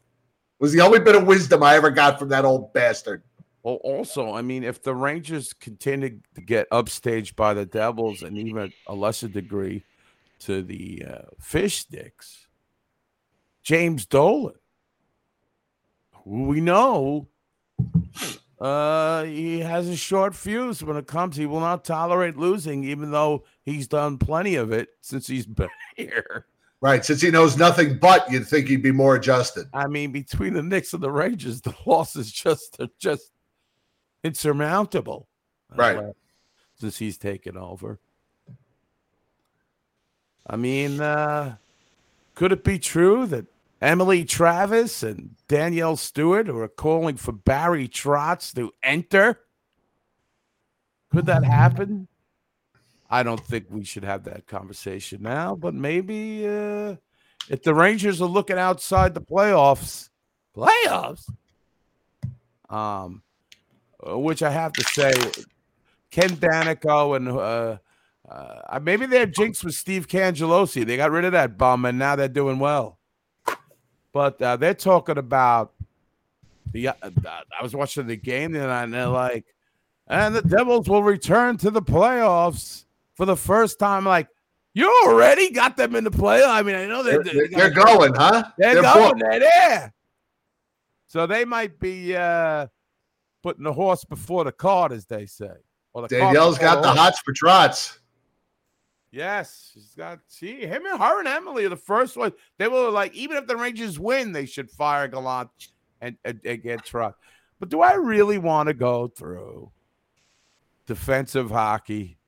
[0.59, 3.22] Was the only bit of wisdom I ever got from that old bastard.
[3.62, 8.39] Well, also, I mean, if the Rangers continue to get upstaged by the Devils and
[8.39, 9.82] even a lesser degree
[10.41, 12.47] to the uh, Fish Sticks,
[13.64, 14.55] James Dolan,
[16.24, 17.26] who we know
[18.61, 21.36] uh, he has a short fuse when it comes.
[21.36, 25.68] He will not tolerate losing, even though he's done plenty of it since he's been
[25.96, 26.46] here.
[26.80, 27.04] Right.
[27.04, 29.66] Since he knows nothing but, you'd think he'd be more adjusted.
[29.72, 33.30] I mean, between the Knicks and the Rangers, the losses just are just
[34.24, 35.28] insurmountable.
[35.74, 35.96] Right.
[35.96, 36.12] uh,
[36.78, 37.98] since he's taken over.
[40.46, 41.57] I mean, uh,
[42.34, 43.46] could it be true that
[43.81, 49.41] Emily Travis and Danielle Stewart who are calling for Barry Trotz to enter?
[51.11, 52.09] Could that happen?
[53.09, 56.97] I don't think we should have that conversation now, but maybe uh,
[57.49, 60.09] if the Rangers are looking outside the playoffs,
[60.57, 61.29] playoffs,
[62.68, 63.22] um,
[64.07, 65.12] uh, which I have to say,
[66.11, 67.77] Ken Daneyko and uh,
[68.29, 70.85] uh, maybe they had jinx with Steve Cangelosi.
[70.85, 72.99] They got rid of that bum, and now they're doing well.
[74.17, 75.75] But uh, they're talking about
[76.73, 76.89] the.
[76.89, 79.45] Uh, I was watching the game the other night, and they're like,
[80.09, 84.07] and the Devils will return to the playoffs for the first time.
[84.07, 84.29] Like,
[84.73, 86.49] you already got them in the playoff.
[86.49, 88.45] I mean, I know They're, they're, they're, they're going, huh?
[88.57, 89.19] they're, They're going.
[89.19, 89.95] They're there.
[91.09, 92.69] So they might be uh,
[93.43, 95.53] putting the horse before the cart, as they say.
[95.93, 96.99] Or the Danielle's got the horse.
[96.99, 97.99] hots for Trotz.
[99.11, 100.20] Yes, she's got.
[100.26, 102.32] See, him and her and Emily are the first one.
[102.59, 105.50] They were like, even if the Rangers win, they should fire Gallant
[106.00, 107.18] and, and, and get truck.
[107.59, 109.70] But do I really want to go through
[110.86, 112.18] defensive hockey?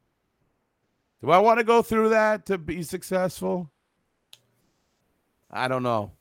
[1.20, 3.70] Do I want to go through that to be successful?
[5.50, 6.12] I don't know.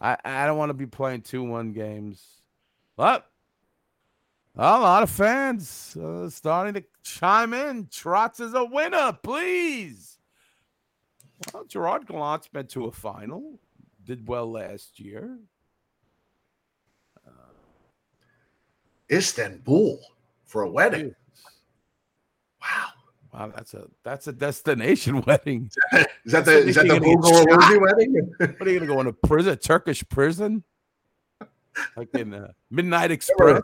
[0.00, 2.24] I, I don't want to be playing 2 1 games.
[2.96, 3.26] But
[4.58, 7.86] a lot of fans uh, starting to chime in.
[7.86, 10.18] Trotz is a winner, please.
[11.52, 13.60] Well, Gerard Gallant's been to a final,
[14.04, 15.38] did well last year.
[19.10, 20.00] Istanbul
[20.44, 21.14] for a wedding.
[22.60, 22.88] Wow,
[23.32, 25.70] Wow, that's a that's a destination wedding.
[26.24, 28.34] Is that the is that the Google wedding?
[28.38, 30.64] What are you gonna go in a prison, Turkish prison?
[31.96, 33.62] Like in uh, Midnight Express.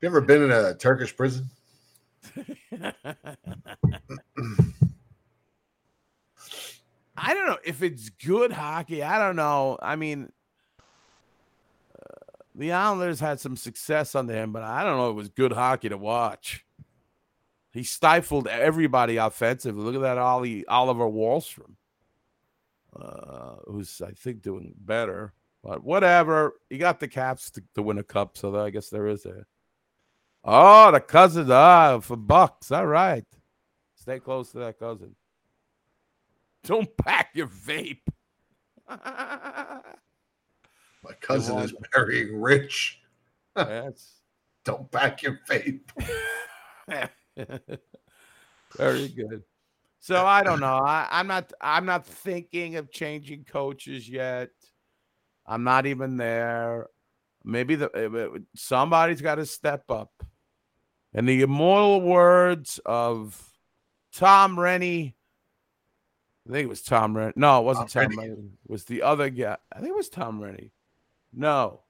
[0.00, 1.48] You ever been in a Turkish prison?
[7.16, 9.02] I don't know if it's good hockey.
[9.02, 9.78] I don't know.
[9.80, 10.30] I mean,
[10.78, 12.14] uh,
[12.54, 15.08] the Islanders had some success under him, but I don't know.
[15.08, 16.64] If it was good hockey to watch.
[17.72, 19.82] He stifled everybody offensively.
[19.82, 21.74] Look at that Ollie Oliver Wahlstrom,
[22.94, 25.32] uh, who's I think doing better.
[25.62, 29.06] But whatever, he got the Caps to, to win a cup, so I guess there
[29.06, 29.46] is a.
[30.44, 32.70] Oh, the cousin ah, for Bucks.
[32.70, 33.24] All right,
[33.94, 35.16] stay close to that cousin.
[36.64, 38.00] Don't pack your vape.
[38.88, 39.80] My
[41.20, 43.00] cousin is marrying rich.
[43.56, 44.20] That's
[44.64, 45.88] Don't back your vape.
[48.76, 49.42] very good.
[50.00, 50.76] So I don't know.
[50.76, 51.52] I, I'm not.
[51.60, 54.50] I'm not thinking of changing coaches yet.
[55.46, 56.88] I'm not even there.
[57.44, 60.10] Maybe the uh, somebody's got to step up.
[61.14, 63.52] In the immortal words of
[64.12, 65.14] Tom Renney,
[66.48, 67.36] I think it was Tom Renney.
[67.36, 68.50] No, it wasn't Tom Tom, Renney.
[68.64, 69.56] It was the other guy.
[69.72, 70.70] I think it was Tom Renney.
[71.32, 71.82] No,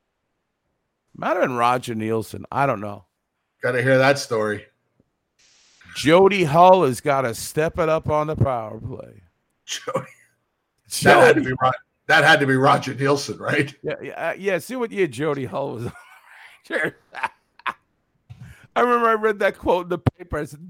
[1.16, 2.44] might have been Roger Neilson.
[2.50, 3.06] I don't know.
[3.62, 4.66] Got to hear that story.
[5.94, 9.22] Jody Hull has got to step it up on the power play.
[9.64, 10.06] Jody.
[11.02, 11.54] That had to be
[12.06, 13.74] that had to be Roger Neilson, right?
[13.82, 14.58] Yeah, yeah, uh, yeah.
[14.58, 15.92] See what year Jody Hull was on
[16.70, 16.92] Rangers.
[18.76, 20.38] I remember I read that quote in the paper.
[20.38, 20.60] I, said,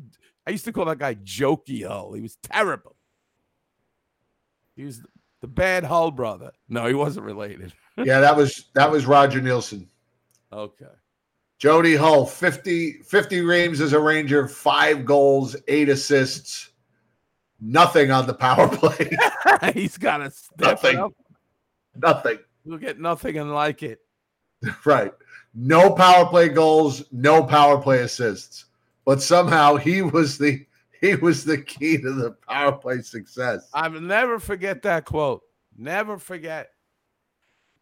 [0.47, 2.13] I used to call that guy Jokey Hull.
[2.13, 2.97] He was terrible.
[4.77, 5.03] He was
[5.41, 6.53] the bad Hull brother.
[6.69, 7.73] No, he wasn't related.
[7.97, 9.87] Yeah, that was that was Roger Neilson.
[10.53, 10.85] Okay.
[11.59, 16.71] Jody Hull, 50, 50 games as a Ranger, five goals, eight assists,
[17.61, 19.17] nothing on the power play.
[19.75, 21.13] He's got to step Nothing.
[21.95, 22.39] nothing.
[22.65, 24.01] We'll get nothing and like it.
[24.85, 25.13] Right.
[25.55, 28.65] No power play goals, no power play assists.
[29.05, 30.67] But somehow he was the
[31.01, 33.69] he was the key to the power play success.
[33.75, 35.43] I will never forget that quote.
[35.77, 36.71] Never forget.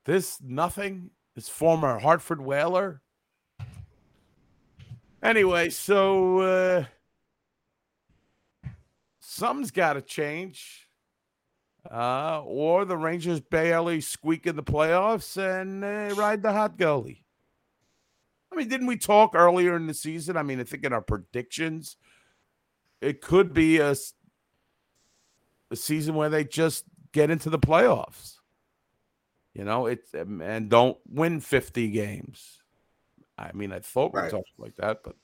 [0.04, 3.00] This nothing, is former Hartford Whaler.
[5.22, 6.84] Anyway, so uh
[9.20, 10.88] something's got to change.
[11.90, 17.21] Uh, or the Rangers barely squeak in the playoffs and uh, ride the hot goalie.
[18.52, 20.36] I mean, didn't we talk earlier in the season?
[20.36, 21.96] I mean, I think in our predictions,
[23.00, 23.94] it could be a
[25.74, 28.38] season where they just get into the playoffs.
[29.54, 32.58] You know, it um, and don't win 50 games.
[33.38, 35.16] I mean, I thought we talked like that, but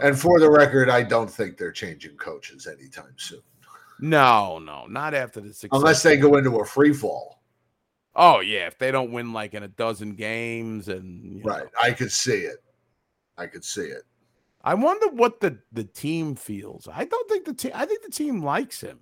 [0.00, 3.42] And for the record, I don't think they're changing coaches anytime soon.
[4.00, 5.78] no, no, not after the success.
[5.78, 7.35] Unless they go into a free fall.
[8.18, 11.50] Oh yeah, if they don't win like in a dozen games, and you know.
[11.50, 11.66] Right.
[11.80, 12.56] I could see it.
[13.36, 14.02] I could see it.
[14.64, 16.88] I wonder what the the team feels.
[16.90, 17.72] I don't think the team.
[17.74, 19.00] I think the team likes him.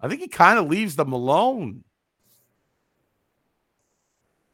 [0.00, 1.84] I think he kind of leaves them alone.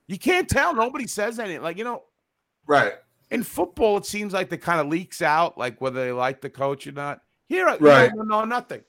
[0.07, 0.75] You can't tell.
[0.75, 1.63] Nobody says anything.
[1.63, 2.05] Like you know,
[2.67, 2.93] Right.
[3.31, 6.51] in football, it seems like it kind of leaks out, like whether they like the
[6.51, 7.21] coach or not.
[7.49, 7.81] Here, right.
[7.81, 8.11] Right.
[8.15, 8.83] no, no, nothing.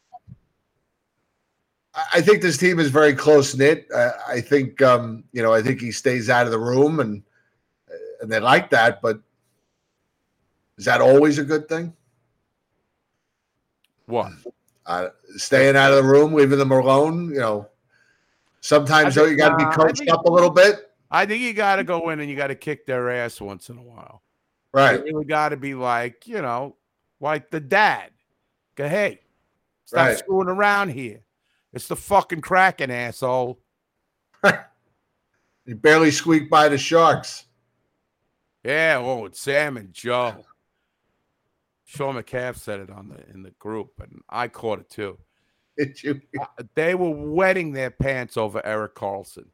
[1.97, 3.87] I- I think this team is very close knit.
[3.93, 5.53] Uh, I think um, you know.
[5.53, 7.23] I think he stays out of the room, and
[7.91, 9.01] uh, and they like that.
[9.01, 9.19] But
[10.77, 11.91] is that always a good thing?
[14.05, 14.31] What?
[14.85, 17.29] Uh, staying out of the room, leaving them alone.
[17.33, 17.67] You know,
[18.61, 20.83] sometimes though you got to be uh, coached think- up a little bit.
[21.09, 23.69] I think you got to go in and you got to kick their ass once
[23.69, 24.23] in a while.
[24.73, 25.01] Right.
[25.05, 26.75] You got to be like, you know,
[27.21, 28.11] like the dad.
[28.75, 29.21] Go, hey,
[29.85, 30.17] stop Right.
[30.17, 31.21] screwing around here.
[31.78, 33.59] It's the fucking Kraken, asshole.
[35.65, 37.43] You barely squeaked by the Sharks.
[38.63, 40.45] Yeah, oh, it's Sam and Joe.
[41.84, 45.17] Sean McCaff said it on the in the group, and I caught it too.
[45.78, 46.21] Did you?
[46.39, 49.47] Uh, They were wetting their pants over Erik Karlsson.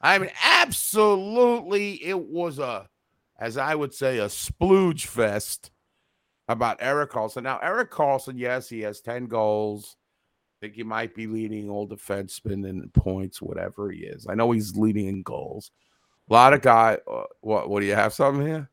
[0.00, 2.88] I mean, absolutely, it was a,
[3.38, 5.70] as I would say, a splooge fest
[6.48, 7.42] about Erik Karlsson.
[7.42, 9.98] Now, Erik Karlsson, yes, he has 10 goals.
[10.56, 14.26] I think he might be leading all defensemen in points, whatever he is.
[14.28, 15.70] I know he's leading in goals.
[16.30, 16.98] A lot of guy.
[17.10, 17.68] Uh, what?
[17.68, 18.14] What do you have?
[18.14, 18.70] Something here?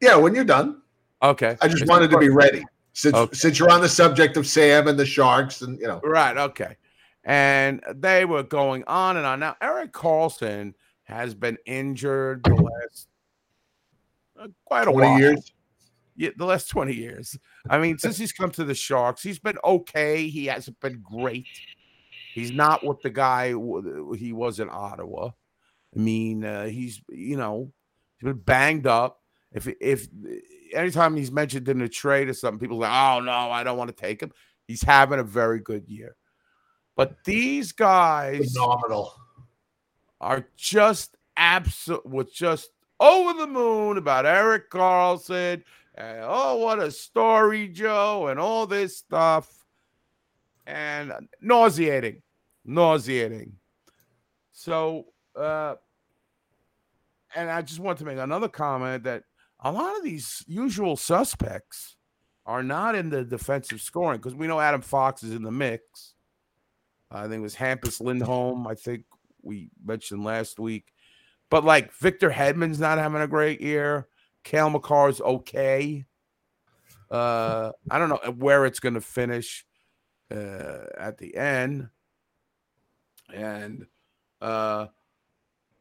[0.00, 0.82] Yeah, when you're done.
[1.22, 1.56] Okay.
[1.60, 3.34] I just It's wanted to be ready since Okay.
[3.34, 6.00] since you're on the subject of Sam and the Sharks, and you know.
[6.04, 6.36] Right.
[6.36, 6.76] Okay.
[7.24, 9.40] And they were going on and on.
[9.40, 10.74] Now, Erik Karlsson
[11.04, 13.08] has been injured the last
[14.38, 15.18] uh, quite a 20 while.
[15.18, 15.52] years?
[16.16, 17.36] Yeah, the last 20 years.
[17.68, 20.28] I mean, since he's come to the Sharks, he's been okay.
[20.28, 21.46] He hasn't been great.
[22.34, 23.48] He's not what the guy
[24.16, 25.30] he was in Ottawa.
[25.94, 27.72] I mean, uh, he's, you know,
[28.18, 29.20] he's been banged up.
[29.52, 30.08] If, if,
[30.72, 33.88] anytime he's mentioned in a trade or something, people say, oh, no, I don't want
[33.88, 34.32] to take him.
[34.66, 36.16] He's having a very good year.
[36.96, 39.12] But these guys Phenomenal.
[40.20, 45.62] are just absolute was just over the moon about Erik Karlsson
[45.94, 49.48] and oh what a story Joe and all this stuff
[50.66, 52.22] and nauseating
[52.64, 53.54] nauseating
[54.52, 55.04] so
[55.36, 55.74] uh
[57.34, 59.24] and I just want to make another comment that
[59.60, 61.96] a lot of these usual suspects
[62.46, 66.14] are not in the defensive scoring because we know Adam Fox is in the mix.
[67.10, 68.66] I think it was Hampus Lindholm.
[68.66, 69.04] I think
[69.42, 70.92] we mentioned last week.
[71.50, 74.08] But like Victor Hedman's not having a great year.
[74.44, 76.04] Cale Makar's okay.
[77.10, 79.64] Uh, I don't know where it's going to finish
[80.30, 81.88] uh, at the end.
[83.32, 83.86] And
[84.40, 84.86] uh,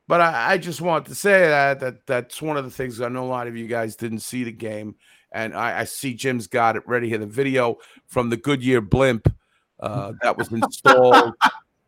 [0.07, 3.09] but I, I just want to say that that that's one of the things I
[3.09, 4.95] know a lot of you guys didn't see the game,
[5.31, 7.17] and I, I see Jim's got it ready here.
[7.17, 9.33] The video from the Goodyear blimp
[9.79, 11.33] uh, that was installed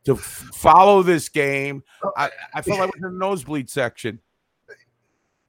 [0.06, 0.20] to f-
[0.54, 1.84] follow this game.
[2.18, 4.20] I, I felt like I was in the nosebleed section.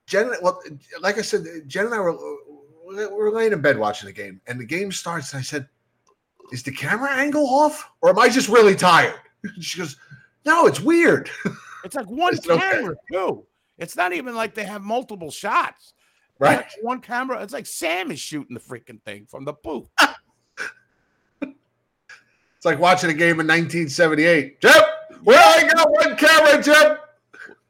[0.06, 0.62] Jen, well,
[1.00, 2.16] like I said, Jen and I were
[2.86, 5.68] we were laying in bed watching the game, and the game starts, and I said,
[6.52, 9.14] "Is the camera angle off, or am I just really tired?"
[9.60, 9.96] She goes,
[10.44, 11.30] "No, it's weird."
[11.84, 12.58] It's like one It's okay.
[12.58, 13.46] camera too.
[13.78, 15.92] It's not even like they have multiple shots.
[16.40, 16.56] Right.
[16.56, 17.40] like one camera.
[17.44, 19.88] It's like Sam is shooting the freaking thing from the booth.
[21.40, 24.60] It's like watching a game in 1978.
[24.60, 24.72] Jim,
[25.22, 26.96] where I got one camera, Jim.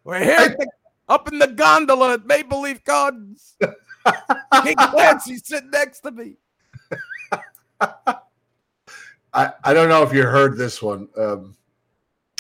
[0.05, 0.69] We're here at the-
[1.09, 3.57] up in the gondola at Maple Leaf Gardens.
[4.65, 6.37] King Clancy's sitting next to me.
[9.33, 11.09] I, I don't know if you heard this one.
[11.17, 11.57] Um,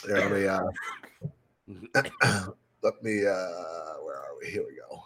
[0.07, 0.65] here, let me uh,
[2.83, 4.49] let me uh, where are we?
[4.51, 5.03] Here we go.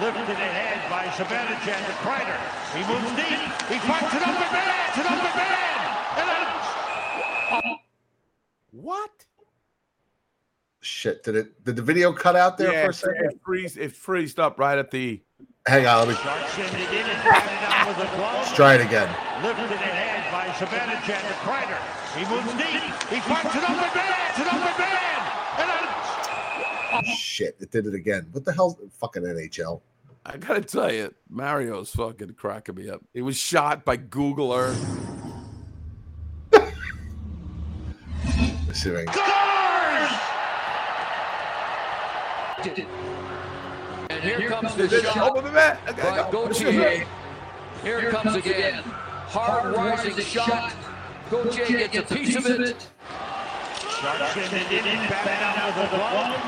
[0.00, 2.38] Lifted ahead by Zibanejad to Kreider.
[2.74, 3.40] He moves deep.
[3.70, 4.88] He finds it on the man.
[4.88, 5.78] It's on the man.
[6.18, 6.26] And
[7.60, 7.78] then
[8.72, 9.26] What?
[10.84, 11.64] Shit, did it?
[11.64, 13.24] Did the video cut out there yeah, for a second?
[13.24, 13.78] it freezed.
[13.78, 15.22] It freezed up right at the.
[15.66, 18.34] Hang on, let me Sharks send it in and batted out with a glove.
[18.34, 19.08] let's try it again.
[19.42, 21.80] Lifted ahead by Zibanejad to Kreider.
[22.14, 22.82] He moves deep.
[23.08, 24.12] He finds it on the man.
[24.28, 25.20] It's on the man.
[25.58, 28.28] And then Shit, it did it again.
[28.32, 28.78] What the hell?
[29.00, 29.80] Fucking NHL.
[30.26, 33.02] I gotta tell you, Mario's fucking cracking me up.
[33.14, 34.78] It was shot by Google Earth.
[38.66, 39.33] Let's see if I can-
[42.66, 45.78] And here comes the Over shot the net.
[45.86, 46.48] Okay, by go.
[46.48, 47.06] Gauthier.
[47.82, 48.82] Here it comes again.
[48.82, 50.72] Hard rising shot.
[51.30, 52.88] Gauthier gets a piece of it.
[54.00, 56.40] Sharks send it in and batted out with a glove.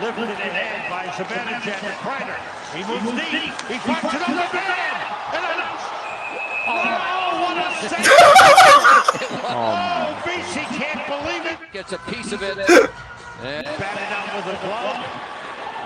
[0.00, 2.40] Lifted ahead by Zibanejad to Kreider.
[2.72, 3.52] He moves deep.
[3.68, 4.96] He finds it on the man.
[5.34, 5.60] And then
[6.66, 8.00] Oh, what a save!
[9.44, 11.58] oh, BC can't believe it.
[11.72, 12.58] Gets a piece of it.
[13.42, 15.33] And Batted out with a glove.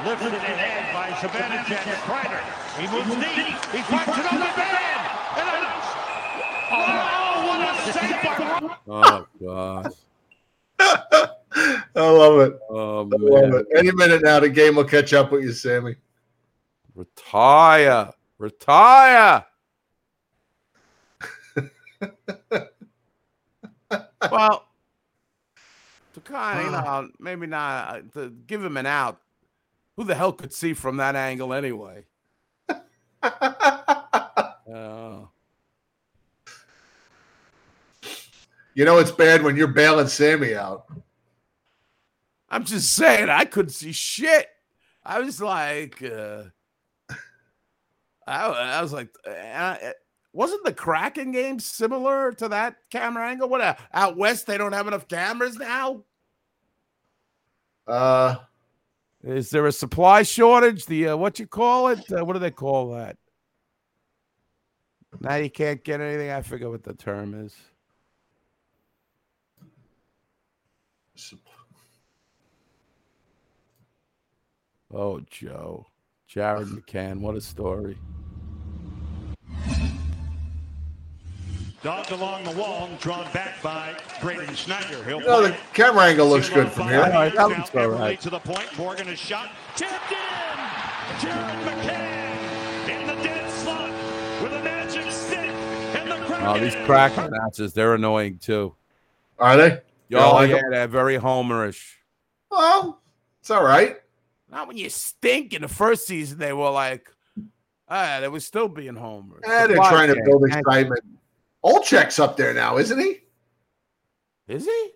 [0.04, 2.42] Lifted ahead by Zibanejad to Kreider.
[2.78, 3.56] He moves deep.
[3.74, 5.02] He finds it on the man.
[5.36, 5.64] And then
[6.70, 8.34] Oh, what a save by
[8.86, 9.92] Oh god.
[11.96, 12.58] I love it.
[12.70, 13.60] Oh I love man.
[13.60, 13.66] it.
[13.76, 15.96] Any minute now, the game will catch up with you, Sammy.
[16.94, 18.12] Retire.
[18.38, 19.44] Retire.
[24.30, 24.64] well,
[26.14, 29.20] to kind of, you know, maybe not uh, to give him an out.
[29.98, 32.04] Who the hell could see from that angle anyway?
[34.70, 35.30] Oh.
[38.74, 40.84] You know it's bad when you're bailing Sammy out.
[42.50, 44.46] I'm just saying, I couldn't see shit.
[45.02, 46.44] I was like, uh,
[48.26, 49.76] I, I was like, uh,
[50.34, 53.48] wasn't the Kraken game similar to that camera angle?
[53.48, 56.04] What uh, out west they don't have enough cameras now?
[57.86, 58.36] Uh,
[59.22, 60.86] Is there a supply shortage?
[60.86, 62.00] The uh, what you call it?
[62.10, 63.16] Uh, what do they call that?
[65.20, 66.30] Now you can't get anything.
[66.30, 67.54] I forget what the term is.
[74.90, 75.86] Oh, Joe,
[76.26, 77.98] Jared McCann, what a story!
[81.82, 85.04] Dogged along the wall, drawn back by Braden Schneider.
[85.04, 87.02] He'll you know, the camera angle looks good from here.
[87.04, 88.20] All right, that looks Now right.
[88.20, 88.66] to the point.
[88.76, 89.50] Morgan is shot.
[89.76, 90.18] Tipped in.
[91.20, 93.90] Jared McCann in the dead slot
[94.42, 95.38] with a magic stick.
[95.38, 98.74] And the Oh, these Kraken matches, they're annoying too.
[99.38, 99.80] Are they?
[100.08, 100.70] You don't Oh, like yeah, 'em?
[100.72, 101.94] they're very homerish.
[102.50, 103.00] Well,
[103.40, 103.98] it's all right.
[104.50, 105.52] Not when you stink.
[105.54, 107.08] In the first season, they were like,
[107.88, 109.42] ah, they were still being homers.
[109.44, 111.04] Eh, they're trying to build excitement.
[111.64, 113.20] Olczyk's up there now, isn't he?
[114.48, 114.90] Is he?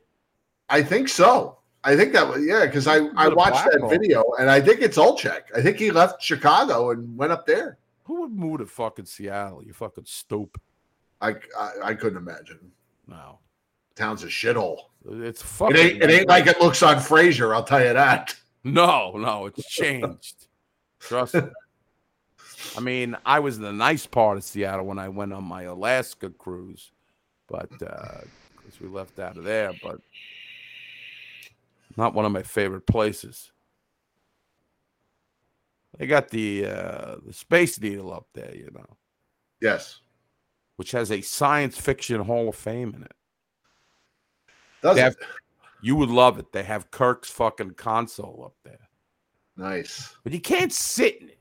[0.69, 1.59] I think so.
[1.85, 3.91] I think that was yeah, because I I watched that hole.
[3.91, 5.43] video and I think it's Olchek.
[5.55, 7.79] I think he left Chicago and went up there.
[8.05, 9.63] Who would move to fucking Seattle?
[9.65, 10.61] You fucking stupid.
[11.21, 12.71] I I, I couldn't imagine.
[13.09, 13.41] No,
[13.97, 14.79] Town's a shithole.
[15.05, 15.77] it's It fucking.
[15.77, 17.55] ain't it ain't like it looks on Frasier.
[17.55, 18.35] I'll tell you that.
[18.65, 20.47] No, no, it's changed.
[21.01, 21.43] Trust me.
[22.77, 25.63] I mean, I was in the nice part of Seattle when I went on my
[25.65, 26.91] Alaska cruise,
[27.49, 30.01] but because we left out of there, but
[31.97, 33.53] not one of my favorite places.
[35.99, 38.97] They got the uh, the Space Needle up there, you know,
[39.61, 40.01] Yes.
[40.77, 43.13] which has a science fiction Hall of Fame in it.
[44.83, 45.17] Does They it?
[45.83, 46.51] you would love it.
[46.53, 48.89] They have Kirk's fucking console up there.
[49.55, 50.17] Nice.
[50.25, 51.39] but you can't sit in it.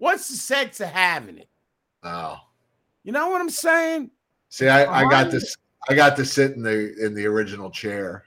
[0.00, 1.48] What's the sense of having it?
[2.02, 2.38] Oh.
[3.04, 4.10] You know what I'm saying?
[4.48, 5.54] See, I, I got this
[5.90, 8.24] I got to sit in the in the original chair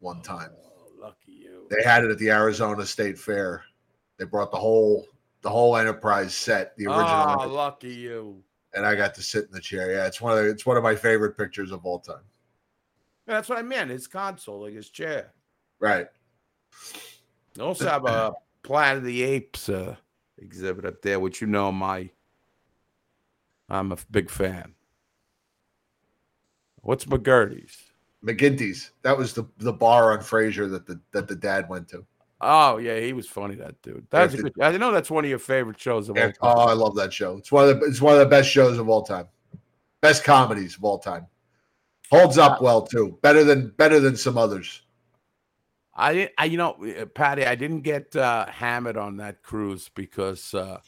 [0.00, 0.50] one time.
[0.52, 1.68] Oh, lucky you.
[1.70, 3.62] They had it at the Arizona State Fair.
[4.18, 5.06] They brought the whole
[5.42, 8.42] the whole Enterprise set, the original, Oh, lucky you.
[8.74, 9.92] and I got to sit in the chair.
[9.92, 12.24] Yeah, it's one of the, it's one of my favorite pictures of all time.
[13.28, 13.90] Yeah, that's what I meant.
[13.90, 15.32] His console, like his chair.
[15.78, 16.08] Right.
[17.54, 18.32] They also have a
[18.64, 19.94] Planet of the Apes uh,
[20.44, 22.10] exhibit up there, which you know my.
[23.68, 24.74] I'm a big fan.
[26.82, 27.78] What's McGurdy's?
[28.24, 28.90] McGinty's.
[29.02, 32.04] That was the the bar on Frasier that the that the dad went to.
[32.40, 33.54] Oh yeah, he was funny.
[33.54, 34.06] That dude.
[34.10, 34.62] That's a After- good.
[34.62, 36.34] I know that's one of your favorite shows of all time.
[36.42, 37.36] oh, I love that show.
[37.38, 39.28] It's one of the it's one of the best shows of all time.
[40.02, 41.26] Best comedies of all time.
[42.10, 43.18] Holds up uh, well too.
[43.22, 44.82] Better than better than some others.
[45.96, 46.30] I.
[46.38, 50.80] I you know, uh, Patty, I didn't get uh, hammered on that cruise because uh,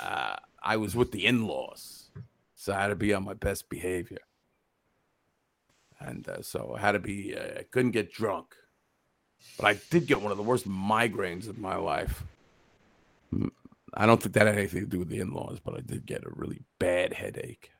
[0.00, 2.10] uh, I was with the in-laws,
[2.54, 4.20] so I had to be on my best behavior,
[6.00, 7.36] and uh, so I had to be.
[7.36, 8.54] Uh, I couldn't get drunk,
[9.58, 12.24] but I did get one of the worst migraines of my life.
[13.34, 13.50] Mm,
[13.94, 16.24] I don't think that had anything to do with the in-laws, but I did get
[16.24, 17.70] a really bad headache.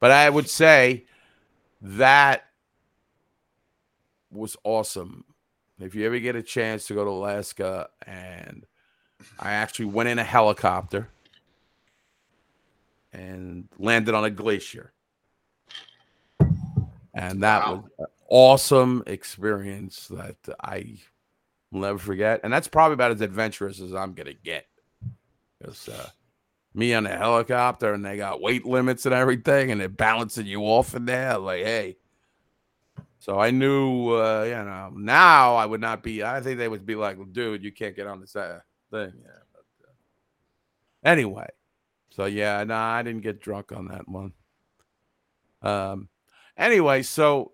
[0.00, 1.06] But I would say
[1.80, 2.44] that
[4.30, 5.24] was awesome.
[5.80, 8.66] If you ever get a chance to go to Alaska, and
[9.38, 11.08] I actually went in a helicopter
[13.12, 14.92] and landed on a glacier,
[17.14, 20.96] and that was an awesome experience that I
[21.70, 22.40] will never forget.
[22.42, 24.66] And that's probably about as adventurous as I'm gonna get.
[25.60, 26.10] Because uh,
[26.74, 30.62] me on a helicopter, and they got weight limits and everything, and they're balancing you
[30.62, 31.38] off in there.
[31.38, 31.96] Like, hey,
[33.18, 36.22] so I knew, uh, you know, now I would not be.
[36.22, 39.40] I think they would be like, "Dude, you can't get on this uh, thing." Yeah.
[39.52, 39.92] But, uh,
[41.04, 41.48] anyway,
[42.10, 44.32] so yeah, no, I didn't get drunk on that one.
[45.62, 46.08] Um.
[46.56, 47.52] Anyway, so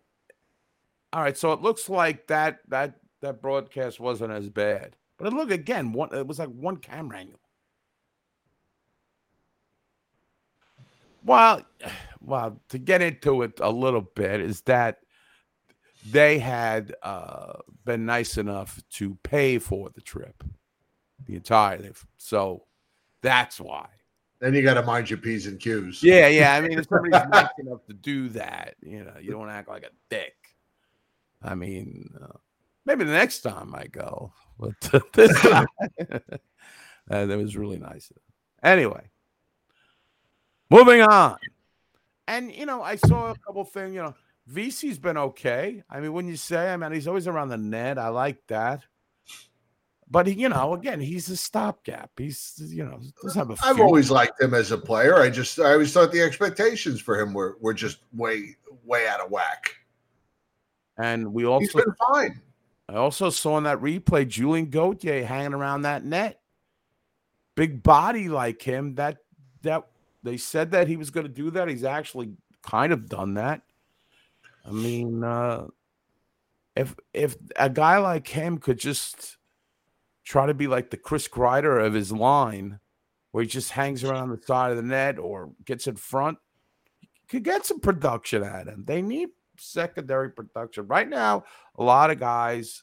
[1.14, 5.32] all right, so it looks like that that that broadcast wasn't as bad, but it
[5.32, 5.92] look again.
[5.92, 7.40] One, it was like one camera angle.
[11.24, 11.62] Well,
[12.20, 14.98] well, to get into it a little bit is that
[16.04, 17.54] they had uh,
[17.84, 20.44] been nice enough to pay for the trip,
[21.26, 21.92] the entire.
[22.16, 22.64] So
[23.22, 23.88] that's why.
[24.40, 26.02] Then you got to mind your p's and q's.
[26.02, 26.54] Yeah, yeah.
[26.54, 29.84] I mean, if somebody's nice enough to do that, you know, you don't act like
[29.84, 30.34] a dick.
[31.42, 32.36] I mean, uh,
[32.84, 34.74] maybe the next time I go, but
[35.12, 35.66] this time,
[36.10, 38.12] uh, that was really nice.
[38.62, 39.08] Anyway,
[40.70, 41.38] moving on.
[42.26, 43.94] And you know, I saw a couple things.
[43.94, 44.14] You know,
[44.50, 45.82] VC's been okay.
[45.88, 47.98] I mean, when you say, I mean, he's always around the net.
[47.98, 48.84] I like that.
[50.10, 52.10] But he, you know, again, he's a stopgap.
[52.18, 53.54] He's you know doesn't have a.
[53.64, 53.84] I've future.
[53.84, 55.16] always liked him as a player.
[55.16, 59.20] I just I always thought the expectations for him were were just way way out
[59.20, 59.74] of whack.
[60.98, 62.40] And we also He's been fine.
[62.88, 66.40] I also saw in that replay Julien Gauthier hanging around that net.
[67.54, 68.96] Big body like him.
[68.96, 69.18] That
[69.62, 69.86] that
[70.22, 71.68] they said that he was going to do that.
[71.68, 73.62] He's actually kind of done that.
[74.64, 75.66] I mean, uh
[76.76, 79.38] if if a guy like him could just
[80.24, 82.80] try to be like the Chris Kreider of his line,
[83.30, 86.38] where he just hangs around the side of the net or gets in front,
[87.28, 88.84] could get some production at him.
[88.86, 90.86] They need secondary production.
[90.86, 91.44] Right now,
[91.76, 92.82] a lot of guys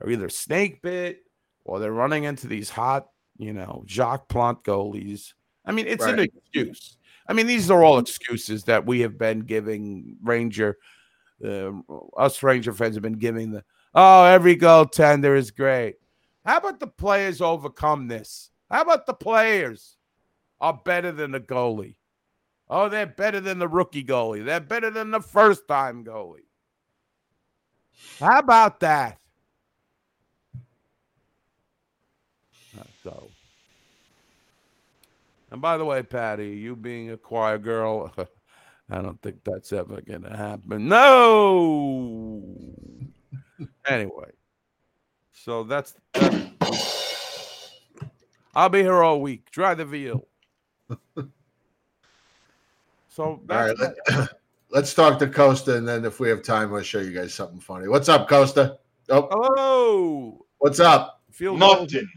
[0.00, 1.20] are either snake bit
[1.64, 5.34] or they're running into these hot, you know, Jacques Plante goalies.
[5.64, 6.97] I mean, it's an excuse.
[7.28, 10.78] I mean, these are all excuses that we have been giving Ranger,
[11.44, 11.72] uh,
[12.16, 13.64] us Ranger fans have been giving the,
[13.94, 15.96] oh, every goaltender is great.
[16.46, 18.50] How about the players overcome this?
[18.70, 19.96] How about the players
[20.60, 21.96] are better than the goalie?
[22.70, 24.44] Oh, they're better than the rookie goalie.
[24.44, 26.46] They're better than the first time goalie.
[28.20, 29.18] How about that?
[32.78, 33.30] Uh, So,
[35.50, 38.12] and by the way, Patty, you being a choir girl,
[38.90, 40.88] I don't think that's ever going to happen.
[40.88, 42.42] No.
[43.86, 44.30] anyway,
[45.32, 47.70] so that's, that's
[48.54, 49.50] I'll be here all week.
[49.50, 50.26] Dry the veal.
[53.18, 54.28] So All that's right, let,
[54.70, 57.58] let's talk to Costa, and then if we have time, we'll show you guys something
[57.58, 57.88] funny.
[57.88, 58.78] What's up, Costa?
[59.08, 60.46] Oh, hello.
[60.58, 61.20] What's up?
[61.32, 62.08] Feel Nothing.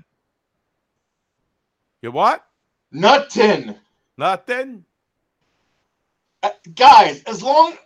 [2.03, 2.45] You what?
[2.91, 3.75] Nothing.
[4.17, 4.85] Nothing.
[6.43, 7.77] Uh, guys, as long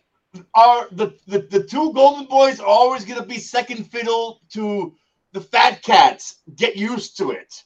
[0.54, 4.94] are the, the the two golden boys are always gonna be second fiddle to
[5.34, 6.38] the fat cats.
[6.56, 7.64] Get used to it.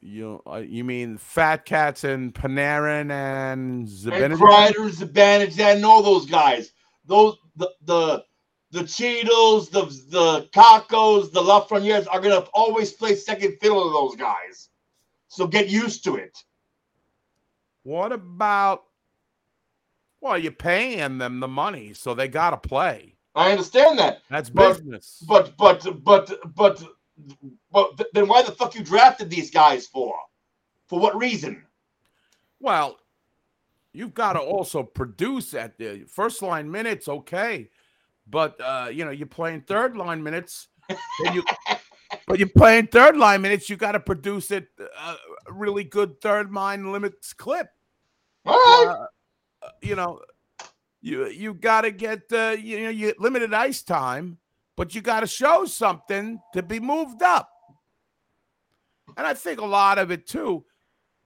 [0.00, 4.38] You uh, you mean Fat Cats and Panarin and And Zibanejad?
[4.38, 6.72] Kreider, Zibanejad, and all those guys.
[7.04, 8.24] Those the the
[8.70, 14.16] the Cheetos, the the Kakkos, the Lafrenières are gonna always play second fiddle to those
[14.16, 14.67] guys.
[15.28, 16.36] So get used to it.
[17.82, 18.84] What about?
[20.20, 23.14] Well, you're paying them the money, so they got to play.
[23.34, 24.22] I understand that.
[24.28, 25.24] That's business.
[25.28, 26.82] But but but but
[27.70, 30.16] but th- then why the fuck you drafted these guys for?
[30.88, 31.64] For what reason?
[32.60, 32.98] Well,
[33.92, 37.70] you've got to also produce at the first line minutes, okay,
[38.26, 41.44] but uh, you know you're playing third line minutes, and you,
[42.28, 43.68] but you're playing third line minutes.
[43.70, 47.68] You got to produce it uh, a really good third line limits clip.
[48.44, 49.06] All right.
[49.62, 50.20] Uh, you know,
[51.00, 54.38] you you got to get uh, you know you limited ice time,
[54.76, 57.50] but you got to show something to be moved up.
[59.16, 60.64] And I think a lot of it too.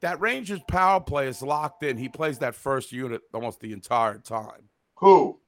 [0.01, 1.97] That Rangers power play is locked in.
[1.97, 4.69] He plays that first unit almost the entire time.
[4.97, 5.39] Who?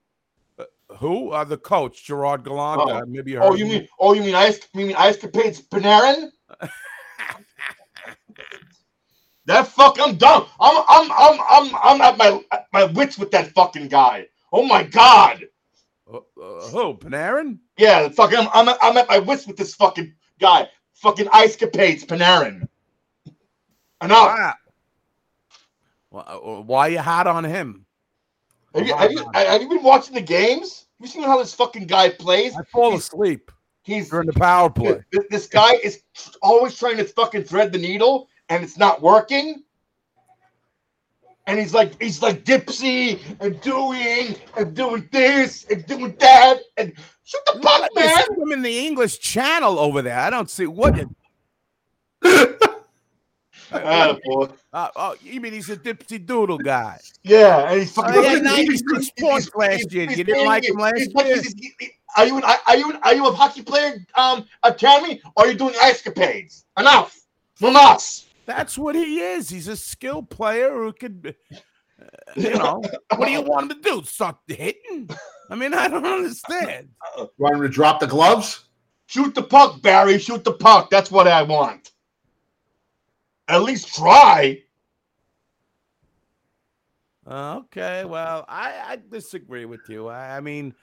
[0.94, 1.30] Uh, who?
[1.30, 2.82] Uh, the coach, Gerard Gallant.
[2.82, 3.04] Oh.
[3.06, 6.30] Maybe you Oh, you of mean oh you mean ice you mean ice capades Panarin?
[9.46, 10.46] that fuck I'm done.
[10.60, 14.26] I'm I'm I'm I'm I'm at my at my wits with that fucking guy.
[14.52, 15.44] Oh my god.
[16.12, 16.94] Uh, uh, who?
[16.94, 17.58] Panarin?
[17.78, 20.68] Yeah, fucking I'm I'm at, I'm at my wits with this fucking guy.
[20.94, 22.68] Fucking ice capades Panarin.
[24.02, 24.26] Enough.
[24.26, 24.54] Wow.
[26.10, 27.86] Well, uh, why you hot on him?
[28.74, 30.83] Have you, have, you, have you been watching the games?
[31.00, 32.54] You seen how this fucking guy plays?
[32.56, 33.50] I fall asleep.
[33.82, 35.00] He's during the power play.
[35.12, 36.02] This, this guy is
[36.40, 39.62] always trying to fucking thread the needle, and it's not working.
[41.46, 46.94] And he's like, he's like Dipsy and doing and doing this and doing that and
[47.24, 48.24] shoot the They man.
[48.40, 50.18] him in the English Channel over there.
[50.18, 50.98] I don't see what.
[53.70, 54.52] Attaboy.
[54.72, 56.98] Uh, oh, you mean he's a dipsy doodle guy?
[57.22, 58.22] Yeah, and he's Oh, fucking.
[58.22, 60.10] he had he's- he's- points he's- last year.
[60.10, 61.36] You didn't like him last year?
[61.42, 65.48] he's- Are you an are you are you a hockey player um academy or are
[65.50, 66.64] you doing escapades?
[66.78, 67.16] Enough
[67.56, 68.26] from us.
[68.46, 69.48] That's what he is.
[69.48, 72.04] He's a skill player who could, uh,
[72.36, 72.82] you know,
[73.16, 74.02] what do you want him to do?
[74.04, 75.08] Start hitting?
[75.50, 76.90] I mean, I don't understand.
[77.38, 78.64] Want him to drop the gloves?
[79.06, 80.18] Shoot the puck, Barry.
[80.18, 80.90] Shoot the puck.
[80.90, 81.90] That's what I want.
[83.48, 84.62] At least try.
[87.26, 90.08] Uh, okay, well, I, I disagree with you.
[90.08, 90.74] I, I mean,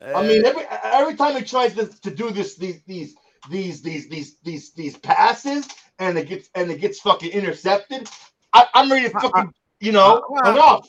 [0.00, 3.14] I mean, uh, every every time he tries to, to do this, these these
[3.50, 5.68] these these these these these passes,
[6.00, 8.08] and it gets and it gets fucking intercepted.
[8.52, 10.88] I, I'm ready to uh, uh, fucking you know well- enough.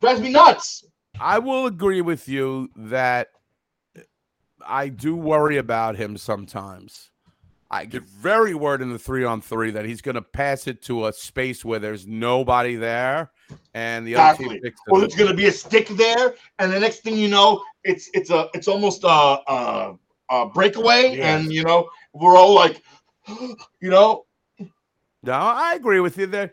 [0.00, 0.84] Drives me nuts.
[1.20, 3.28] I will agree with you that
[4.66, 7.11] I do worry about him sometimes.
[7.72, 10.82] I get very worried in the three on three that he's going to pass it
[10.82, 13.30] to a space where there's nobody there,
[13.72, 14.60] and the other team Exactly.
[14.60, 17.62] picks it Or there's gonna be a stick there, and the next thing you know,
[17.84, 19.94] it's it's a it's almost a a,
[20.30, 21.40] a breakaway, Yes.
[21.42, 22.82] and you know we're all like,
[23.28, 23.56] you
[23.90, 24.26] know,
[25.22, 26.52] No, I agree with you there.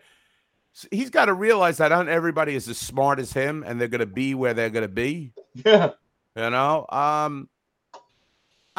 [0.90, 4.00] He's got to realize that not everybody is as smart as him, and they're going
[4.00, 5.34] to be where they're going to be.
[5.66, 5.90] yeah.
[6.38, 7.50] You know, um,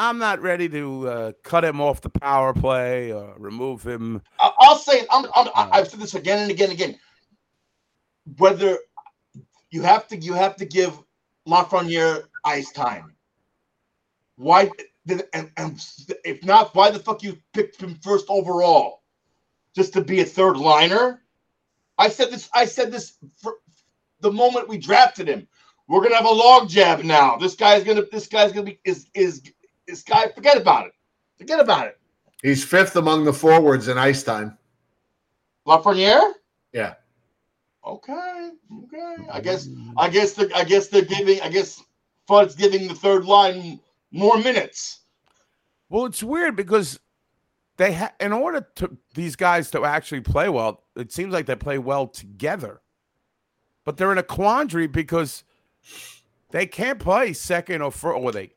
[0.01, 4.23] I'm not ready to uh, cut him off the power play or remove him.
[4.39, 5.07] I- I'll say it.
[5.11, 6.99] I'm, I'm, I- I've said this again and again and again.
[8.37, 8.79] Whether
[9.69, 10.97] you have to, you have to give
[11.47, 13.13] Lafreniere ice time.
[14.37, 14.71] Why?
[15.05, 15.79] did- And, and
[16.25, 19.03] if not, why the fuck you picked him first overall?
[19.75, 21.21] Just to be a third liner?
[21.99, 22.49] I said this.
[22.55, 23.57] I said this for
[24.19, 25.47] the moment we drafted him.
[25.87, 27.37] We're gonna have a log jab now.
[27.37, 28.03] This guy's gonna.
[28.11, 28.79] This guy's gonna be.
[28.83, 29.43] Is is
[29.91, 30.27] this guy?
[30.33, 30.93] Forget about it.
[31.37, 31.99] Forget about it.
[32.41, 34.57] He's fifth among the forwards in ice time.
[35.67, 36.33] Lafreniere.
[36.73, 36.95] Yeah.
[37.85, 38.51] Okay,
[38.83, 39.15] okay.
[39.31, 41.83] I guess I guess the I guess they're giving I guess
[42.27, 43.79] Fudd's giving the third line
[44.11, 45.01] more minutes.
[45.89, 46.99] Well, it's weird because
[47.77, 51.55] they ha- in order to these guys to actually play well, it seems like they
[51.55, 52.81] play well together.
[53.83, 55.43] But they're in a quandary because
[56.51, 58.53] they can't play second or first, or they,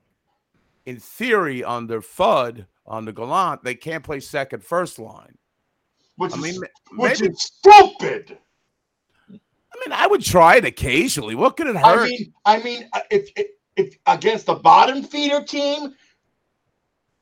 [0.86, 5.36] in theory, under Fudd, under Gallant, they can't play second, first line.
[6.16, 6.61] Which I is
[6.97, 8.39] which maybe- is stupid.
[9.31, 11.35] I mean, I would try it occasionally.
[11.35, 12.05] What could it hurt?
[12.05, 13.47] I mean, I mean, uh, if, if
[13.77, 15.94] if against a bottom feeder team,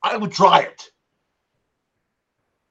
[0.02, 0.90] I would try it.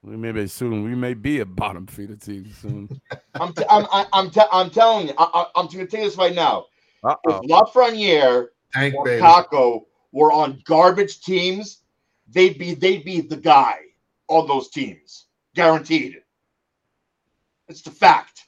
[0.04, 0.84] we may be soon.
[0.84, 2.88] We may be a bottom feeder team soon.
[3.34, 6.00] I'm t- I'm I- I'm, t- I'm telling you, I, I, I'm going to tell
[6.04, 6.66] you this right now.
[7.02, 7.40] Uh-oh.
[7.42, 9.20] If Lafreniere Tank or baby.
[9.20, 9.80] Kakko
[10.12, 11.82] were on garbage teams,
[12.28, 13.78] they'd be they'd be the guy
[14.28, 16.22] on those teams, guaranteed.
[17.68, 18.44] It's the fact.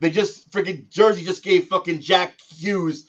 [0.00, 3.08] They just freaking Jersey just gave fucking Jack Hughes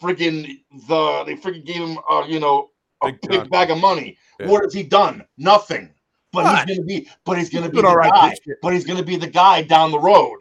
[0.00, 2.70] freaking the they freaking gave him uh, you know
[3.02, 4.16] a Big big, bag of money.
[4.38, 4.48] Yeah.
[4.48, 5.24] What has he done?
[5.36, 5.92] Nothing.
[6.32, 6.68] But What?
[6.68, 8.34] he's gonna be but he's gonna He's be the all right guy.
[8.62, 10.40] But he's gonna be the guy down the road.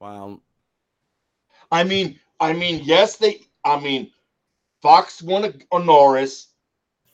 [0.00, 0.40] Wow.
[1.70, 3.46] I mean, I mean, yes, they.
[3.64, 4.10] I mean,
[4.82, 6.48] Fox won a, Norris.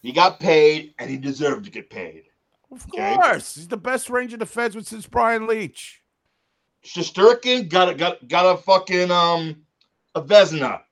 [0.03, 2.24] He got paid, and he deserved to get paid.
[2.70, 3.15] Of Okay.
[3.15, 6.01] course, he's the best Ranger defenseman since Brian Leetch.
[6.85, 9.65] Shesterkin got a got got a fucking um
[10.15, 10.82] a Vezina.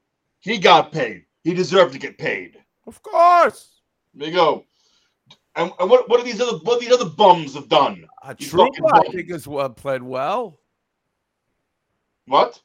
[0.40, 1.24] He got paid.
[1.44, 2.56] He deserved to get paid.
[2.86, 3.80] Of course.
[4.14, 4.64] There you go.
[5.54, 8.06] And, and what what are these other what these other bums have done?
[8.22, 8.34] Uh, I
[9.10, 10.58] think has uh, played well.
[12.26, 12.60] What?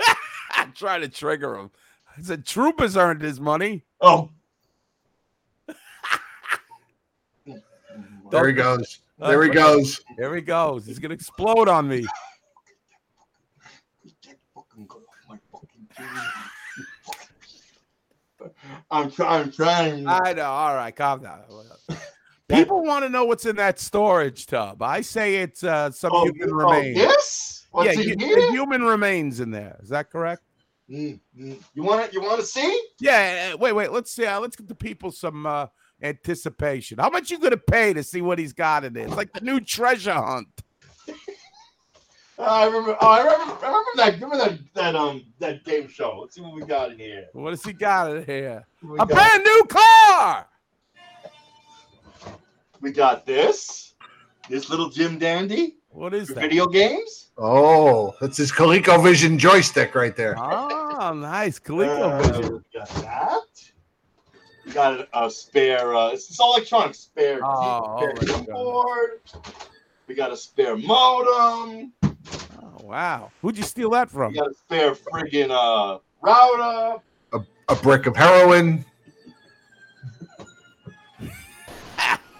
[0.52, 1.70] I'm trying to trigger him.
[2.20, 3.82] I said Troop has earned his money.
[4.00, 4.30] Oh,
[8.30, 9.00] There he goes.
[9.18, 10.00] There he goes.
[10.16, 10.86] There he goes.
[10.86, 12.06] He's gonna explode on me.
[18.90, 19.42] I'm trying.
[19.42, 20.06] I'm trying.
[20.06, 20.44] I know.
[20.44, 21.40] All right, calm down.
[22.48, 24.82] People want to know what's in that storage tub.
[24.82, 26.96] I say it's uh, some Oh, human oh, remains.
[26.96, 27.66] Yes.
[27.70, 29.78] What's yeah, hu- human remains in there.
[29.82, 30.42] Is that correct?
[30.90, 31.62] Mm, mm.
[31.74, 32.12] You want to?
[32.12, 32.82] You want to see?
[32.98, 33.52] Yeah.
[33.54, 33.92] uh, Wait, wait.
[33.92, 34.26] Let's see.
[34.26, 35.66] Uh, let's get the people some uh,
[36.02, 36.98] anticipation.
[36.98, 39.06] How much you gonna pay to see what he's got in there?
[39.06, 40.48] It's like the new treasure hunt.
[42.38, 42.96] I remember.
[43.00, 43.54] Oh, I remember.
[43.64, 44.14] I remember that.
[44.14, 44.58] Remember that.
[44.74, 45.24] That um.
[45.38, 46.18] That game show.
[46.22, 47.26] Let's see what we got in here.
[47.34, 48.66] What has he got in here?
[48.82, 50.46] We A got- brand new car.
[52.80, 53.94] We got this.
[54.48, 56.40] This little Jim Dandy What is that?
[56.40, 57.28] video games.
[57.38, 60.34] Oh, that's his ColecoVision joystick right there.
[61.02, 61.56] Oh, nice.
[61.56, 62.50] Uh, ColecoVision.
[62.52, 63.40] we got that.
[64.66, 65.94] We got a, a spare.
[65.94, 66.94] Uh, it's, it's all electronic.
[66.94, 68.46] Spare, Oh, spare oh my God.
[68.46, 69.20] keyboard.
[70.06, 71.94] We got a spare modem.
[72.04, 73.30] Oh, wow.
[73.40, 74.32] Who'd you steal that from?
[74.32, 77.00] We got a spare friggin' uh, router.
[77.32, 77.40] A,
[77.70, 78.84] a brick of heroin.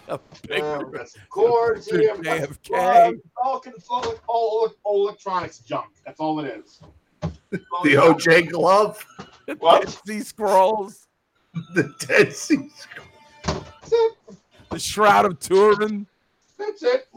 [0.09, 0.19] A
[0.49, 2.15] big Uh, we got some cords here.
[2.17, 2.67] we got some JFK.
[2.67, 5.87] plugs, All, con- all, all, all electronics junk.
[6.05, 6.81] That's all it is.
[7.51, 7.95] That's all The.
[7.95, 9.05] OJ glove.
[9.59, 9.83] What?
[9.83, 11.07] Dead Sea Scrolls.
[11.75, 12.71] The Dead Sea.
[13.45, 14.13] That's it.
[14.71, 16.07] The Shroud of Turin.
[16.57, 17.09] That's it.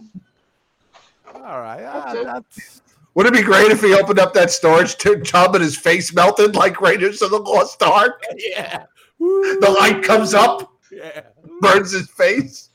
[1.36, 1.84] All right.
[1.84, 2.26] ah, That's it.
[2.26, 2.82] that's
[3.14, 6.14] Would it be great if he opened up that storage t- tub and his face
[6.16, 8.24] melted like Raiders of the Lost Ark?
[8.38, 8.86] yeah.
[9.20, 11.22] The light comes up, Yeah.
[11.62, 12.70] burns his face.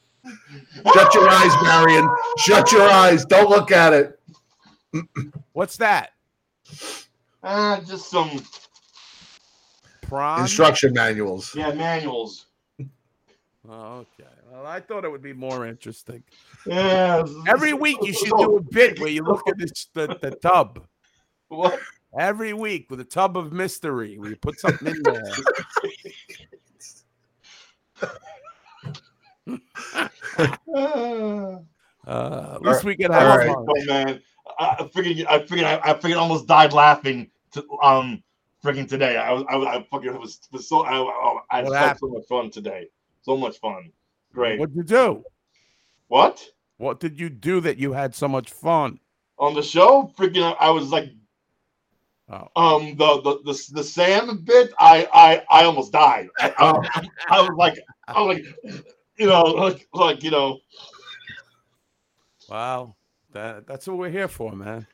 [0.94, 2.08] Shut your eyes, Marion.
[2.38, 3.24] Shut your eyes.
[3.24, 4.20] Don't look at it.
[5.52, 6.10] What's that?
[7.42, 8.42] Uh, just some
[10.02, 10.40] Prawn?
[10.40, 11.54] Instruction manuals.
[11.54, 12.46] Yeah, manuals.
[13.70, 14.30] Oh, okay.
[14.50, 16.22] Well, I thought it would be more interesting.
[16.64, 17.22] Yeah.
[17.46, 20.86] Every week you should do a bit where you look at this, the, the tub.
[21.48, 21.78] What?
[22.18, 25.22] Every week with a tub of mystery where you put something in there.
[32.06, 33.66] Uh, at least we can have right, fun.
[33.68, 34.22] oh, man.
[34.58, 37.30] I figured, I figured, I, I figured, I almost died laughing.
[37.52, 38.22] To, um,
[38.62, 42.08] freaking today, I was, I, was- I fucking was, was so, I, I, had so
[42.08, 42.88] much fun today.
[43.22, 43.90] So much fun.
[44.32, 44.58] Great.
[44.58, 45.24] What'd you do?
[46.08, 46.44] What
[46.78, 49.00] What did you do that you had so much fun?
[49.38, 50.12] on the show?
[50.18, 51.10] Freaking, I, I was like,
[52.30, 52.48] Oh.
[52.56, 54.70] um, the the the, the Sam bit.
[54.78, 56.28] I, I, I almost died.
[56.38, 58.84] I, I, I was like, I was like,
[59.16, 60.58] you know, like, like you know.
[62.50, 62.96] Wow,
[63.32, 64.86] that that's what we're here for, man.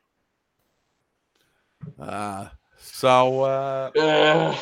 [1.99, 2.49] Uh
[2.79, 4.57] so uh Uh,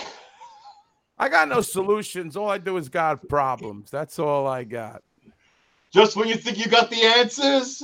[1.18, 2.36] I got no solutions.
[2.36, 3.90] All I do is got problems.
[3.90, 5.02] That's all I got.
[5.92, 7.82] just when you think you got the answers,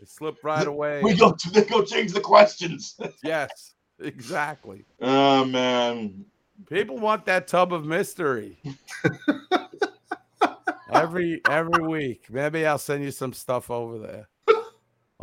[0.00, 1.00] It slipped right away.
[1.02, 2.96] we go to they go change the questions.
[3.22, 4.84] Yes, exactly.
[5.00, 6.24] Oh man.
[6.68, 8.58] People want that tub of mystery.
[10.92, 12.26] every every week.
[12.30, 14.28] Maybe I'll send you some stuff over there.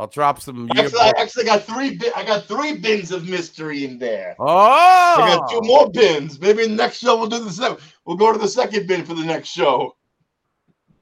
[0.00, 1.94] I'll drop some Actually, I actually got three.
[1.94, 4.34] Bi- I got three bins of mystery in there.
[4.38, 6.40] Oh, I got two more bins.
[6.40, 7.84] Maybe the next show we'll do the second.
[8.06, 9.94] We'll go to the second bin for the next show.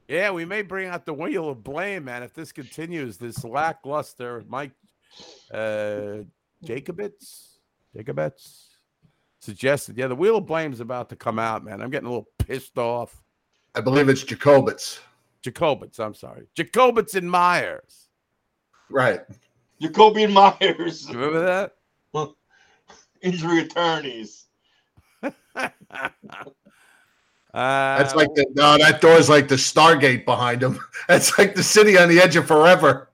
[0.09, 2.23] Yeah, we may bring out the wheel of blame, man.
[2.23, 4.73] If this continues, this lackluster Mike
[5.49, 6.23] uh
[6.65, 7.59] Jacobitz,
[7.95, 8.65] Jacobitz
[9.39, 9.97] suggested.
[9.97, 11.81] Yeah, the wheel of blame's about to come out, man.
[11.81, 13.23] I'm getting a little pissed off.
[13.75, 14.99] I believe it's Jacobitz.
[15.41, 16.47] Jacobitz, I'm sorry.
[16.53, 18.08] Jacobitz and Myers.
[18.89, 19.21] Right.
[19.81, 21.75] Jacoby and Myers, You remember that?
[22.11, 22.35] Well,
[23.21, 24.45] injury attorneys.
[27.51, 30.79] Uh, That's like the no, that door's like the Stargate behind him.
[31.07, 33.09] That's like the city on the edge of forever.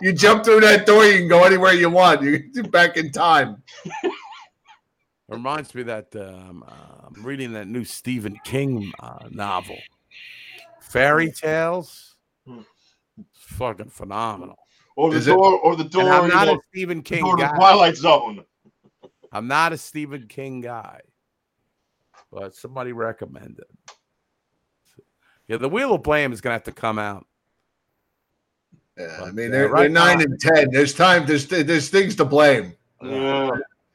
[0.00, 2.22] you jump through that door, you can go anywhere you want.
[2.22, 3.60] You're back in time.
[5.28, 9.78] reminds me that um, uh, I'm reading that new Stephen King uh, novel,
[10.80, 12.11] Fairy Tales.
[13.18, 14.58] It's fucking phenomenal.
[14.96, 16.02] Or the Is it- door, or the door.
[16.02, 17.54] And I'm not know, a Stephen King door guy.
[17.54, 18.44] Twilight Zone.
[19.32, 21.00] I'm not a Stephen King guy,
[22.30, 23.64] but somebody recommended.
[25.48, 27.26] Yeah, the Wheel of Blame is gonna have to come out.
[28.98, 30.68] Yeah, I But, mean, uh, they're, right they're nine now- and ten.
[30.70, 31.24] There's time.
[31.26, 32.74] There's there's things to blame.
[33.02, 33.50] Yeah.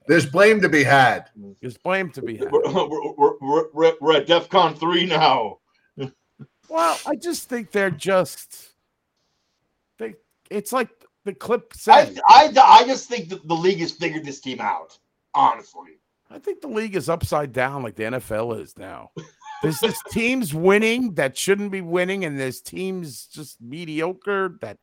[0.08, 1.30] There's blame to be had.
[1.62, 2.52] There's blame to be had.
[2.52, 5.60] We're, we're, we're, we're, we're at DEFCON three now.
[6.70, 8.67] Well, I just think they're just they.
[10.50, 10.90] It's like
[11.26, 12.20] the clip I, said.
[12.28, 14.98] I, I just think that the league has figured this team out.
[15.34, 16.00] Honestly,
[16.30, 19.12] I think the league is upside down like the NFL is now.
[19.62, 24.78] There's this teams winning that shouldn't be winning, and there's teams just mediocre that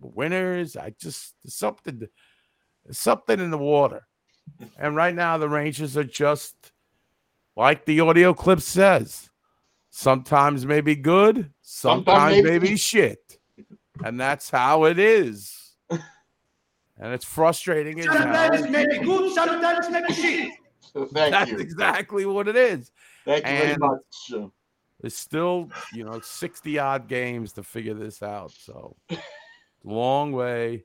[0.00, 0.76] winners.
[0.76, 2.08] I just something
[2.90, 4.06] something in the water.
[4.78, 6.72] And right now the Rangers are just
[7.56, 9.30] like the audio clip says.
[9.90, 13.38] Sometimes maybe good, sometimes, maybe- maybe shit.
[14.02, 15.72] And that's how it is.
[16.96, 18.16] And it's frustrating as hell.
[18.18, 20.52] Sometimes maybe good, sometimes maybe shit.
[21.12, 22.92] thank That's you, exactly what it is.
[23.24, 24.52] thank you very much.
[25.00, 28.52] There's still, you know, 60 odd games to figure this out.
[28.52, 28.96] So
[29.82, 30.84] long way.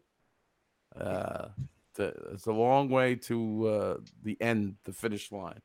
[1.00, 1.50] Uh
[1.96, 5.62] to, it's a long way to uh the end, the finish line.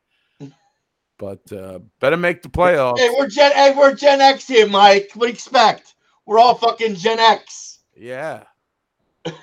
[1.17, 2.99] But uh better make the playoffs.
[2.99, 5.09] Hey, we're Gen, hey, we're Gen X here, Mike.
[5.15, 5.95] What do you expect?
[6.25, 7.79] We're all fucking Gen X.
[7.95, 8.43] Yeah.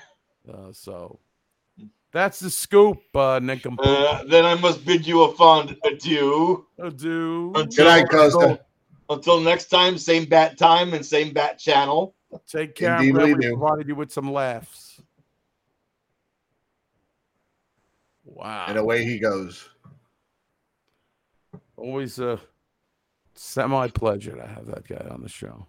[0.45, 1.19] Uh, so
[2.11, 3.85] that's the scoop, uh nincompoop.
[3.87, 6.65] Uh, then I must bid you a fond adieu.
[6.77, 7.53] Adieu.
[7.55, 8.39] Until, Good night, Costa.
[8.39, 8.59] until,
[9.09, 12.13] until next time, same bat time and same bat channel.
[12.45, 12.97] Take care.
[12.97, 13.55] Indeed I'm glad we we do.
[13.57, 15.01] provided you with some laughs.
[18.25, 18.65] Wow.
[18.67, 19.69] And away he goes.
[21.77, 22.37] Always a
[23.33, 25.67] semi pleasure to have that guy on the show.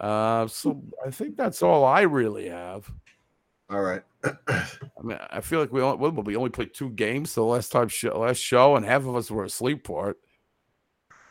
[0.00, 2.90] Uh, so I think that's all I really have.
[3.70, 4.02] All right.
[4.24, 4.64] I
[5.02, 7.88] mean, I feel like we only, well, we only played two games the last time
[7.88, 10.16] show, last show, and half of us were asleep for it.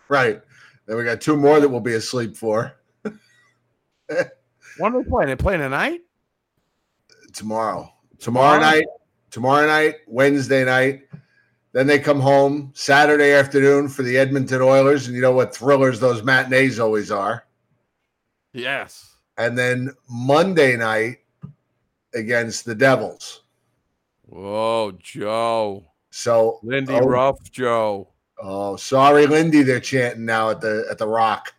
[0.10, 0.42] Right.
[0.86, 5.30] Then we got two more that we'll be asleep for When are they playing?
[5.30, 6.02] They playing tonight?
[7.34, 7.92] tomorrow.
[8.20, 8.60] Tomorrow Tomorrow?
[8.60, 8.86] night.
[9.32, 9.96] Tomorrow night.
[10.08, 11.04] Wednesday night.
[11.74, 16.00] Then they come home Saturday afternoon for the Edmonton Oilers, and you know what thrillers
[16.00, 17.46] those matinees always are.
[18.54, 19.16] Yes.
[19.38, 21.18] And then Monday night
[22.14, 23.44] against the Devils.
[24.26, 25.86] Whoa, Joe.
[26.10, 28.10] So Lindy oh, Ruff, Joe.
[28.42, 29.64] Oh, sorry, Lindy.
[29.64, 31.54] They're chanting now at the at the Rock.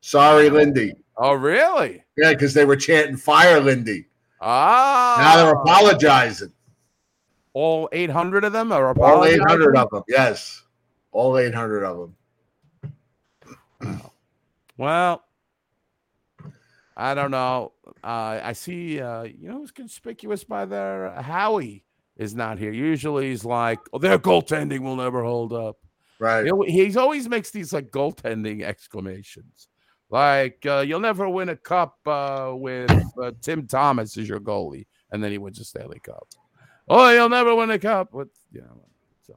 [0.00, 0.94] Sorry, Lindy.
[1.16, 2.02] Oh, really?
[2.16, 4.06] Yeah, because they were chanting "Fire, Lindy."
[4.40, 5.16] Ah.
[5.18, 6.52] Now they're apologizing.
[7.52, 9.40] All 800 of them are apologizing.
[9.40, 10.02] All eight hundred of them.
[10.08, 10.62] Yes,
[11.12, 12.12] all eight hundred of
[13.80, 14.10] them.
[14.76, 15.24] Well,
[17.00, 17.72] I don't know.
[18.04, 21.10] Uh, I see, uh, you know, who's conspicuous by there?
[21.22, 21.82] Howie
[22.16, 22.72] is not here.
[22.72, 25.78] Usually he's like, oh, their goaltending will never hold up.
[26.18, 26.44] Right.
[26.44, 29.68] He'll, he's always makes these like goaltending exclamations.
[30.10, 32.90] Like, uh, you'll never win a cup uh, with
[33.22, 34.86] uh, Tim Thomas as your goalie.
[35.10, 36.28] And then he wins a Stanley Cup.
[36.86, 38.84] Oh, you'll never win a cup with, you know,
[39.26, 39.34] so.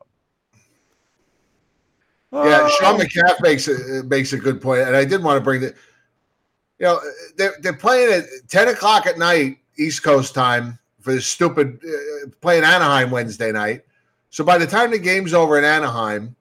[2.34, 3.04] Yeah, Sean Oh.
[3.04, 5.74] McCaff makes a makes a good point, and I did want to bring the.
[6.84, 7.00] You know,
[7.38, 12.28] they're they're playing at ten o'clock at night East Coast time for this stupid uh,
[12.42, 13.84] playing Anaheim Wednesday night.
[14.32, 16.36] So by the time the game's over in Anaheim,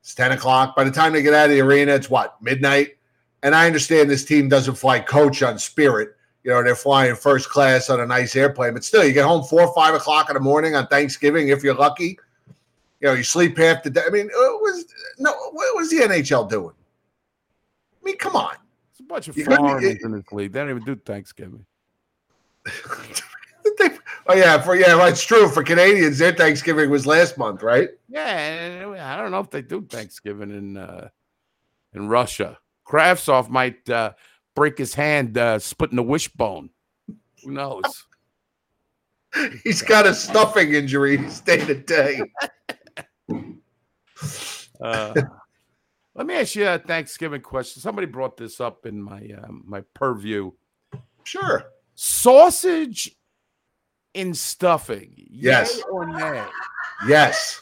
[0.00, 0.74] it's ten o'clock.
[0.74, 2.96] By the time they get out of the arena, it's what midnight.
[3.44, 6.16] And I understand this team doesn't fly coach on Spirit.
[6.42, 9.44] You know, they're flying first class on a nice airplane, but still, you get home
[9.44, 12.18] four or five o'clock in the morning on Thanksgiving if you're lucky.
[12.98, 14.02] You know, you sleep half the day.
[14.04, 14.86] I mean, what was
[15.20, 15.30] no?
[15.52, 16.74] What was the NHL doing?
[18.02, 18.56] I mean, come on.
[18.94, 20.52] It's a bunch of You foreigners in this league.
[20.52, 21.66] They don't even do Thanksgiving.
[24.26, 25.48] Oh yeah, for yeah, well, it's true.
[25.48, 27.90] For Canadians, their Thanksgiving was last month, right?
[28.08, 31.08] Yeah, I don't know if they do Thanksgiving in uh,
[31.92, 32.58] in Russia.
[32.86, 34.12] Kravtsov might uh,
[34.54, 36.70] break his hand uh, splitting the wishbone.
[37.42, 38.06] Who knows?
[39.64, 41.18] He's got a stuffing injury.
[41.18, 42.22] He's day to day.
[46.14, 47.82] Let me ask you a Thanksgiving question.
[47.82, 50.52] Somebody brought this up in my uh, my purview.
[51.24, 51.64] Sure.
[51.94, 53.16] Sausage
[54.14, 55.12] in stuffing.
[55.16, 55.82] Yes.
[55.90, 56.44] or nay?
[57.06, 57.60] Yes.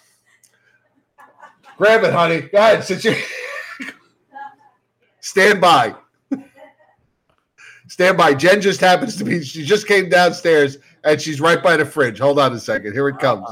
[1.78, 2.42] Grab it, honey.
[2.42, 2.84] Go ahead.
[2.84, 3.14] Sit your...
[5.20, 5.94] Stand by.
[7.88, 8.34] Stand by.
[8.34, 9.42] Jen just happens to be.
[9.42, 12.18] She just came downstairs and she's right by the fridge.
[12.18, 12.92] Hold on a second.
[12.92, 13.46] Here it comes.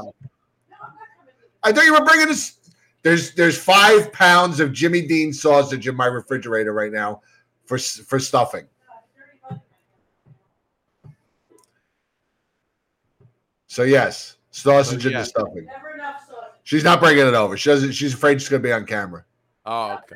[1.63, 2.57] I thought you were bringing this.
[3.03, 7.21] There's there's five pounds of Jimmy Dean sausage in my refrigerator right now
[7.65, 8.67] for for stuffing.
[13.67, 15.19] So yes, sausage So, in yeah.
[15.21, 15.67] the stuffing.
[16.63, 17.57] She's not bringing it over.
[17.57, 17.93] She doesn't.
[17.93, 19.25] She's afraid she's going to be on camera.
[19.65, 20.15] Oh, okay.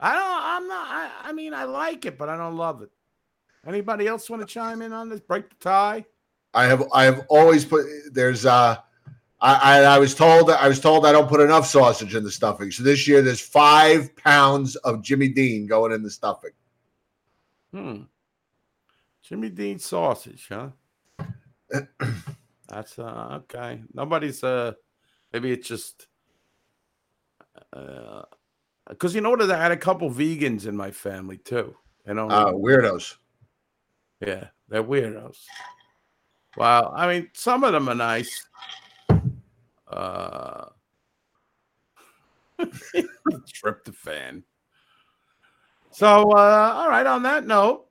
[0.00, 0.42] I don't.
[0.42, 0.86] I'm not.
[0.88, 2.90] I, I mean, I like it, but I don't love it.
[3.66, 5.20] Anybody else want to chime in on this?
[5.20, 6.04] Break the tie.
[6.54, 8.76] I have I have always put there's uh
[9.42, 12.30] I, I I was told I was told I don't put enough sausage in the
[12.30, 12.70] stuffing.
[12.70, 16.52] So this year there's five pounds of Jimmy Dean going in the stuffing.
[17.72, 18.02] Hmm.
[19.22, 20.68] Jimmy Dean sausage, huh?
[22.68, 23.82] That's uh okay.
[23.92, 24.74] Nobody's uh
[25.32, 26.06] maybe it's just
[27.72, 28.22] uh
[28.88, 31.74] because you know what I had a couple vegans in my family too.
[32.06, 33.16] You know Uh, weirdos.
[34.20, 35.38] Yeah, they're weirdos.
[36.56, 38.46] Wow, I mean some of them are nice.
[39.92, 40.66] Uh
[43.52, 44.42] tryptophan.
[45.90, 47.86] So uh all right, on that note.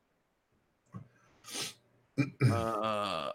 [2.52, 3.32] Uh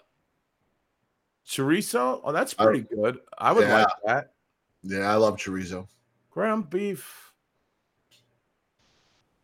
[1.46, 2.20] chorizo.
[2.24, 3.18] Oh, that's pretty good.
[3.38, 4.32] I would like that.
[4.82, 5.86] Yeah, I love chorizo.
[6.30, 7.32] Ground beef.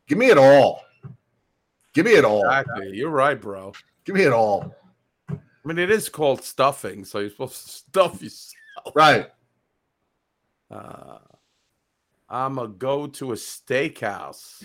[0.07, 0.83] Give me it all.
[1.95, 2.45] Give me it all.
[2.45, 2.97] Exactly.
[2.97, 3.73] You're right, bro.
[4.05, 4.75] Give me it all.
[5.31, 8.62] I mean, it is called stuffing, so you're supposed to stuff yourself.
[8.95, 9.31] Right.
[10.71, 11.19] Uh,
[12.29, 14.65] I'm a go to a steakhouse.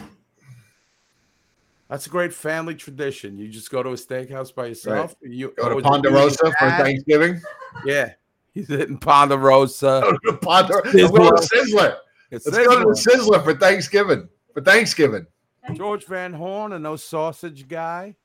[1.90, 3.38] That's a great family tradition.
[3.38, 5.16] You just go to a steakhouse by yourself.
[5.22, 6.52] You Go to is it you and Ponderosa for?
[6.54, 7.42] Thanksgiving.
[7.86, 8.14] Yeah,
[8.54, 10.02] he's hitting Ponderosa.
[10.04, 10.98] Go to Ponderosa.
[10.98, 11.98] Let's go to Sizzler.
[12.32, 13.40] It's Let's go to the Sizzler.
[13.40, 14.30] Sizzler for Thanksgiving.
[14.54, 15.28] For Thanksgiving.
[15.74, 18.16] George Van Horn, a no sausage guy.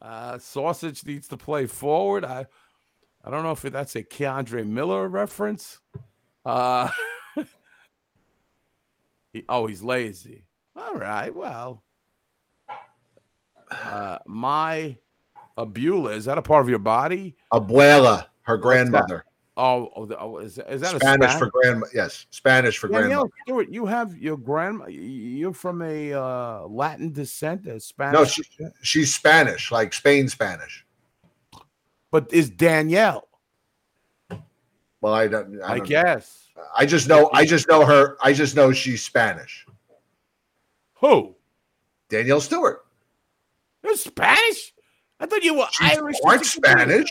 [0.00, 2.24] Uh, sausage needs to play forward.
[2.24, 2.46] I,
[3.24, 5.78] I don't know if that's a K'Andre Miller reference.
[6.44, 6.88] Uh,
[9.32, 10.44] he- oh, he's lazy.
[10.74, 11.82] All right, well,
[13.70, 14.96] uh, my
[15.56, 17.36] Abula is that a part of your body?
[17.52, 19.24] Abuela, her grandmother.
[19.54, 21.86] Oh, oh, oh, is, is that a Spanish Spanish for grandma.
[21.92, 23.02] Yes, Spanish for grandma.
[23.02, 24.86] Danielle Stewart, you have your grandma.
[24.86, 28.18] You're from a uh, Latin descent, a Spanish.
[28.18, 28.42] No, she,
[28.80, 30.86] she's Spanish, like Spain Spanish.
[32.12, 33.26] But is Danielle?
[35.00, 35.60] Well, I don't.
[35.60, 35.84] I, I, don't know.
[35.84, 36.48] guess.
[36.76, 37.28] I just know.
[37.32, 38.16] I just know her.
[38.22, 39.66] I just know she's Spanish.
[41.00, 41.34] Who?
[42.08, 42.84] Danielle Stewart.
[43.82, 44.72] You're Spanish?
[45.18, 46.20] I thought you were She's Irish.
[46.22, 47.10] part Spanish.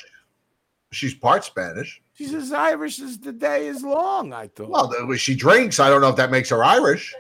[0.91, 2.02] She's part Spanish.
[2.14, 4.32] She's as Irish as the day is long.
[4.32, 4.69] I thought.
[4.69, 7.14] Well, she drinks, I don't know if that makes her Irish.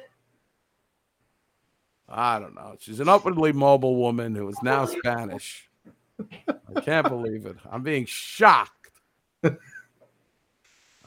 [2.07, 2.75] I don't know.
[2.79, 5.69] She's an upwardly mobile woman who is now Spanish.
[6.75, 7.57] I can't believe it.
[7.69, 8.91] I'm being shocked.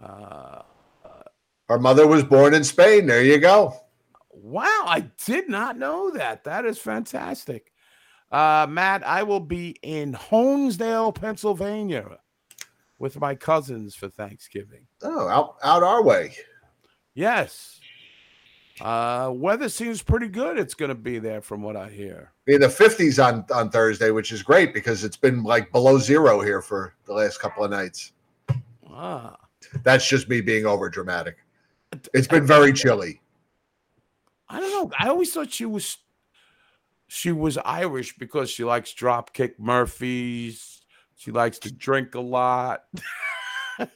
[0.02, 0.62] Uh,
[1.68, 3.06] Her mother was born in Spain.
[3.06, 3.74] There you go.
[4.32, 6.44] wow, I did not know that.
[6.44, 7.72] That is fantastic.
[8.30, 12.18] Uh, Matt, I will be in Honesdale, Pennsylvania
[12.98, 14.86] with my cousins for Thanksgiving.
[15.02, 16.34] Oh, out out our way.
[17.14, 17.80] Yes.
[18.80, 20.58] Uh, weather seems pretty good.
[20.58, 22.32] It's going to be there from what I hear.
[22.46, 26.40] In the fifties on on Thursday, which is great because it's been like below zero
[26.40, 28.12] here for the last couple of nights.
[28.90, 29.36] Ah.
[29.82, 31.38] That's just me being over dramatic.
[32.12, 33.20] It's been very chilly.
[34.48, 34.96] I don't know.
[34.98, 35.96] I always thought she was
[37.06, 40.82] she was Irish because she likes dropkick Murphys.
[41.16, 42.84] She likes to drink a lot.
[43.78, 43.86] no,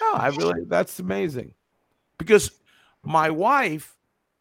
[0.00, 1.54] I really that's amazing.
[2.18, 2.50] Because
[3.02, 3.96] my wife,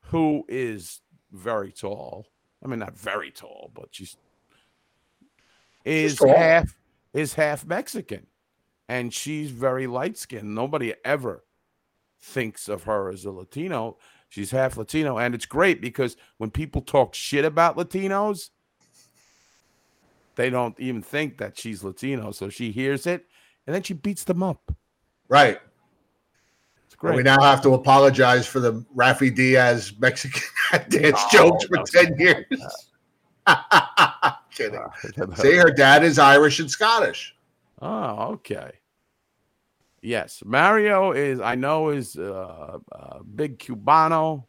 [0.05, 1.01] who is
[1.33, 2.27] very tall,
[2.63, 4.15] I mean not very tall, but she's
[5.85, 6.35] is tall.
[6.35, 6.75] half
[7.13, 8.27] is half Mexican.
[8.89, 10.53] And she's very light skinned.
[10.53, 11.45] Nobody ever
[12.21, 13.97] thinks of her as a Latino.
[14.29, 15.17] She's half Latino.
[15.17, 18.49] And it's great because when people talk shit about Latinos,
[20.35, 22.31] they don't even think that she's Latino.
[22.31, 23.25] So she hears it
[23.65, 24.75] and then she beats them up.
[25.29, 25.59] Right.
[27.03, 27.17] It's great.
[27.17, 30.41] We now have to apologize for the Rafi Diaz Mexican
[30.89, 32.45] dance Oh, jokes for 10 years.
[34.55, 34.79] Kidding.
[34.79, 37.35] Uh, See, her dad is Irish and Scottish.
[37.81, 38.71] Oh, okay.
[40.01, 41.41] Yes, Mario is.
[41.41, 44.45] I know is uh, uh, big Cubano,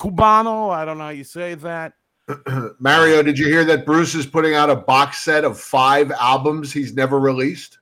[0.00, 0.70] Cubano.
[0.70, 1.92] I don't know how you say that.
[2.80, 6.72] Mario, did you hear that Bruce is putting out a box set of five albums
[6.72, 7.78] he's never released?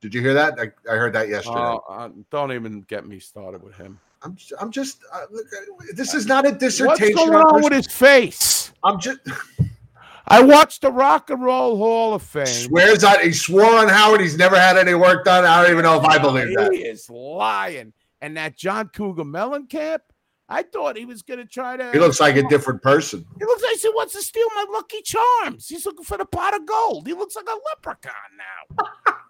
[0.00, 0.54] Did you hear that?
[0.58, 1.58] I, I heard that yesterday.
[1.58, 3.98] Oh, uh, don't even get me started with him.
[4.22, 4.98] I'm, j- I'm just.
[5.12, 7.14] Uh, look, uh, this is not a What's dissertation.
[7.14, 8.72] going on on with his face?
[8.84, 9.18] I'm just.
[10.30, 12.46] I watched the Rock and Roll Hall of Fame.
[12.46, 13.20] Swears on.
[13.20, 14.20] He swore on Howard.
[14.20, 15.44] He's never had any work done.
[15.44, 16.72] I don't even know if I believe that.
[16.72, 17.92] He is lying.
[18.20, 20.00] And that John Cougar Mellencamp,
[20.48, 21.92] I thought he was going to try to.
[21.92, 23.24] He looks like a different person.
[23.38, 25.68] He looks like he wants to steal my Lucky Charms.
[25.68, 27.06] He's looking for the pot of gold.
[27.06, 28.84] He looks like a leprechaun now.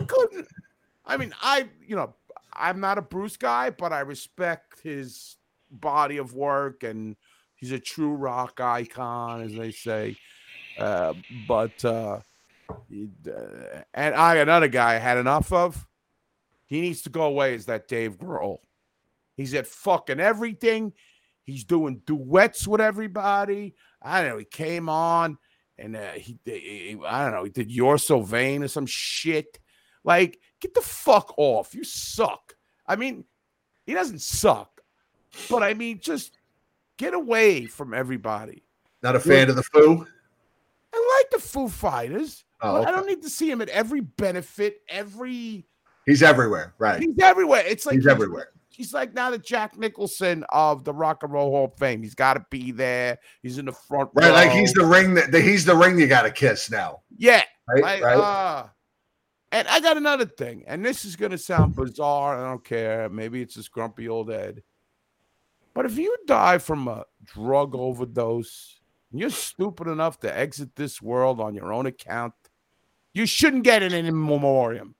[0.00, 0.48] I couldn't.
[1.04, 2.14] I mean, I, you know,
[2.52, 5.36] I'm not a Bruce guy, but I respect his
[5.70, 7.16] body of work and
[7.54, 10.16] he's a true rock icon, as they say.
[10.78, 11.14] Uh,
[11.48, 12.20] but, uh,
[12.88, 15.86] he- uh, and I, another guy I had enough of,
[16.66, 18.58] he needs to go away, is that Dave Grohl.
[19.36, 20.92] He's at fucking everything.
[21.44, 23.74] He's doing duets with everybody.
[24.02, 24.38] I don't know.
[24.38, 25.38] He came on
[25.78, 27.44] and uh, he, he- I don't know.
[27.44, 29.58] He did "You're So Vain" or some shit.
[30.06, 31.74] Like, get the fuck off.
[31.74, 32.54] You suck.
[32.86, 33.24] I mean,
[33.84, 34.80] he doesn't suck,
[35.50, 36.38] but I mean, just
[36.96, 38.62] get away from everybody.
[39.02, 40.06] Not a fan of the Foo.
[40.94, 42.44] I like the Foo Fighters.
[42.62, 45.66] Oh, but I don't need to see him at every benefit, every.
[46.06, 46.72] He's everywhere.
[46.78, 47.00] Right.
[47.02, 47.64] He's everywhere.
[47.66, 48.48] It's like He's everywhere.
[48.70, 52.02] He's like now the Jack Nicholson of the Rock and Roll Hall of Fame.
[52.02, 53.18] He's got to be there.
[53.42, 54.30] He's in the front Right.
[54.30, 57.00] Like he's the ring that the, he's the ring you got to kiss now.
[57.18, 57.42] yeah.
[57.68, 58.16] Right, Like, right.
[58.16, 58.66] uh,
[59.56, 62.38] and I got another thing, and this is gonna sound bizarre.
[62.38, 63.08] I don't care.
[63.08, 64.62] Maybe it's this grumpy old Ed.
[65.72, 68.80] But if you die from a drug overdose,
[69.10, 72.34] and you're stupid enough to exit this world on your own account,
[73.14, 74.94] you shouldn't get it in memoriam.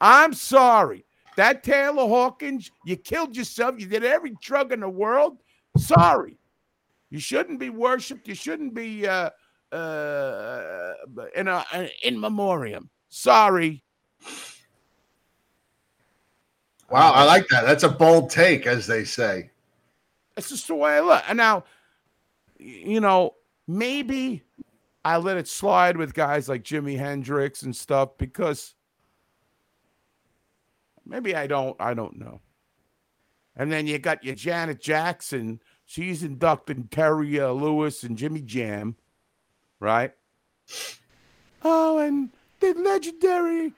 [0.00, 1.04] I'm sorry.
[1.36, 3.78] That Taylor Hawkins, you killed yourself.
[3.78, 5.38] You did every drug in the world.
[5.76, 6.38] Sorry.
[7.10, 8.26] You shouldn't be worshipped.
[8.26, 9.30] You shouldn't be uh,
[9.70, 10.92] uh,
[11.36, 11.64] in a
[12.02, 12.88] in memoriam.
[13.10, 13.82] Sorry.
[16.90, 17.66] Wow, I like that.
[17.66, 19.50] That's a bold take, as they say.
[20.34, 21.22] That's just the way I look.
[21.28, 21.64] And now,
[22.58, 23.34] you know,
[23.68, 24.42] maybe
[25.04, 28.74] I let it slide with guys like Jimi Hendrix and stuff because
[31.04, 31.76] maybe I don't.
[31.80, 32.40] I don't know.
[33.56, 35.60] And then you got your Janet Jackson.
[35.84, 38.96] She's inducting Terry uh, Lewis and Jimmy Jam,
[39.80, 40.12] right?
[41.62, 42.30] Oh, and
[42.60, 43.72] the legendary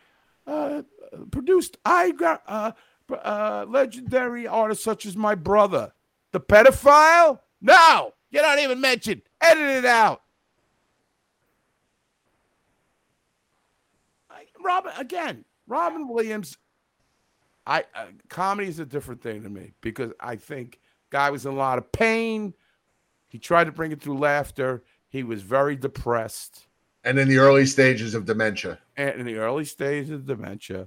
[0.47, 0.83] uh,
[1.31, 2.73] produced I got uh,
[3.11, 5.93] uh, legendary artists such as my brother,
[6.33, 7.41] the pedophile.
[7.61, 9.23] No, you're not even mentioned.
[9.41, 10.23] Edit it out.
[14.65, 15.45] Robin again.
[15.67, 16.57] Robin Williams.
[17.67, 20.81] I uh, comedy is a different thing to me because I think
[21.11, 22.55] guy was in a lot of pain.
[23.29, 24.83] He tried to bring it through laughter.
[25.09, 26.67] He was very depressed.
[27.05, 28.79] And in the early stages of dementia.
[28.97, 30.87] and in the early stages of dementia.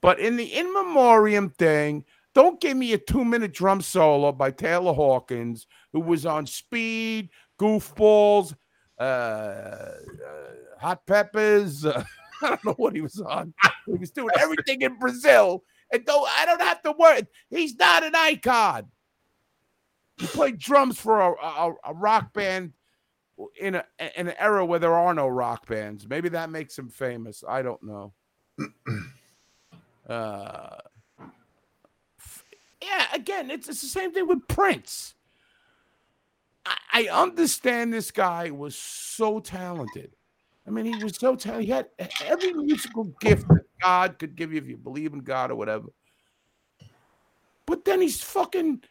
[0.00, 2.04] But in the in memoriam thing,
[2.34, 7.30] don't give me a two minute drum solo by Taylor Hawkins, who was on Speed,
[7.58, 8.54] Goofballs,
[8.98, 9.94] uh, uh,
[10.78, 11.86] Hot Peppers.
[11.86, 12.04] Uh,
[12.42, 13.54] I don't know what he was on.
[13.86, 15.64] He was doing everything in Brazil.
[15.90, 17.22] And don't I don't have to worry.
[17.48, 18.88] He's not an icon.
[20.18, 22.72] He played drums for a, a, a rock band
[23.60, 23.84] in a
[24.16, 26.08] in an era where there are no rock bands.
[26.08, 27.42] Maybe that makes him famous.
[27.46, 28.12] I don't know.
[30.08, 30.76] uh,
[32.18, 32.44] f-
[32.82, 35.14] yeah, again, it's, it's the same thing with Prince.
[36.64, 40.14] I, I understand this guy was so talented.
[40.66, 41.66] I mean, he was so talented.
[41.66, 41.88] He had
[42.24, 45.88] every musical gift that God could give you if you believe in God or whatever.
[47.66, 48.82] But then he's fucking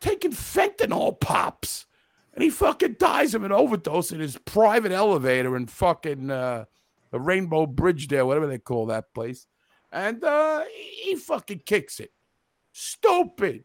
[0.00, 1.86] taking fentanyl pops
[2.34, 6.64] and he fucking dies of an overdose in his private elevator in fucking uh,
[7.10, 9.46] the Rainbow Bridge there, whatever they call that place.
[9.92, 12.12] And uh, he fucking kicks it.
[12.72, 13.64] Stupid.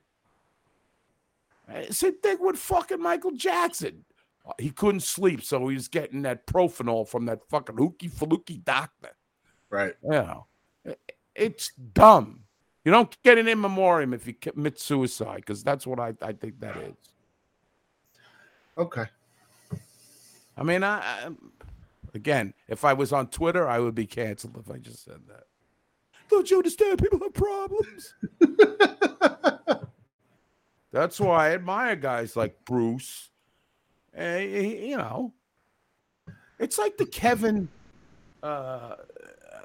[1.67, 4.05] Uh, Same thing with fucking Michael Jackson.
[4.45, 8.63] Uh, He couldn't sleep, so he was getting that propofol from that fucking hooky faluki
[8.63, 9.15] doctor.
[9.71, 9.95] Right.
[10.03, 10.47] You know,
[11.33, 12.43] it's dumb.
[12.85, 16.33] You don't get an in memoriam if you commit suicide, because that's what I, I
[16.33, 16.95] think that is.
[18.80, 19.06] Okay.
[20.57, 21.30] I mean, I, I
[22.14, 25.43] again, if I was on Twitter, I would be canceled if I just said that.
[26.30, 27.01] Don't you understand?
[27.01, 28.14] People have problems.
[30.93, 33.30] That's why I admire guys like Bruce.
[34.15, 35.34] Eh, you know,
[36.57, 37.68] it's like the Kevin.
[38.41, 38.95] Uh,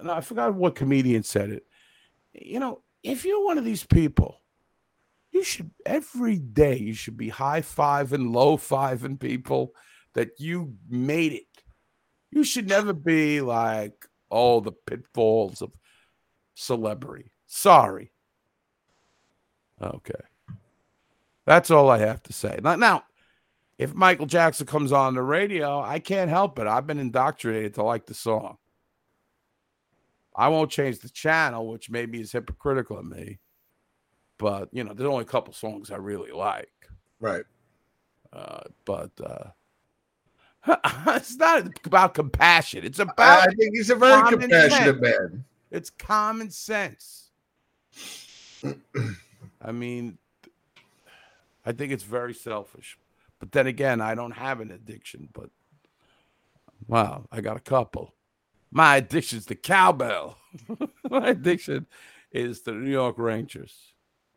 [0.03, 1.65] no, I forgot what comedian said it.
[2.33, 4.41] You know, if you're one of these people,
[5.35, 9.75] you should every day you should be high fiving, low five fiving people
[10.15, 11.63] that you made it.
[12.31, 15.73] You should never be like, oh, the pitfalls of
[16.55, 17.33] celebrity.
[17.47, 18.13] Sorry.
[19.83, 20.13] Okay.
[21.47, 22.59] That's all I have to say.
[22.63, 23.05] Now,
[23.77, 26.67] if Michael Jackson comes on the radio, I can't help it.
[26.67, 28.57] I've been indoctrinated to like the song.
[30.35, 33.39] I won't change the channel, which maybe is hypocritical of me.
[34.39, 36.71] But you know, there's only a couple songs I really like.
[37.21, 37.45] Right.
[38.33, 39.51] Uh, but uh,
[41.09, 42.85] it's not about compassion.
[42.85, 45.01] It's about I think he's a very compassionate sense.
[45.01, 45.45] man.
[45.71, 47.31] It's common sense.
[49.61, 50.19] I mean,
[51.65, 52.99] I think it's very selfish.
[53.39, 55.51] But then again, I don't have an addiction, but
[56.87, 58.15] wow, I got a couple.
[58.71, 60.39] My addiction's the cowbell.
[61.11, 61.87] My addiction
[62.33, 63.94] is the New York Rangers.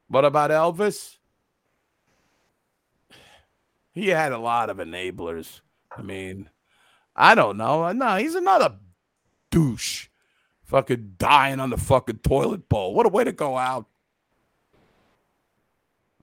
[0.08, 1.18] What about Elvis?
[3.94, 5.62] He had a lot of enablers.
[5.96, 6.50] I mean,
[7.16, 7.92] I don't know.
[7.92, 8.76] No, he's another
[9.50, 10.08] douche.
[10.66, 12.94] Fucking dying on the fucking toilet bowl.
[12.94, 13.88] What a way to go out.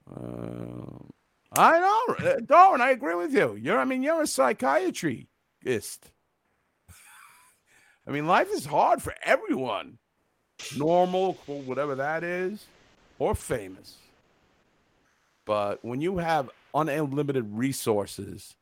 [0.09, 1.03] Uh,
[1.51, 2.79] I know, uh, Darwin.
[2.79, 3.55] I agree with you.
[3.55, 5.27] You're, I mean, you're a psychiatrist.
[8.07, 9.97] I mean, life is hard for everyone.
[10.77, 12.65] Normal, whatever that is,
[13.19, 13.97] or famous.
[15.45, 18.55] But when you have unlimited resources,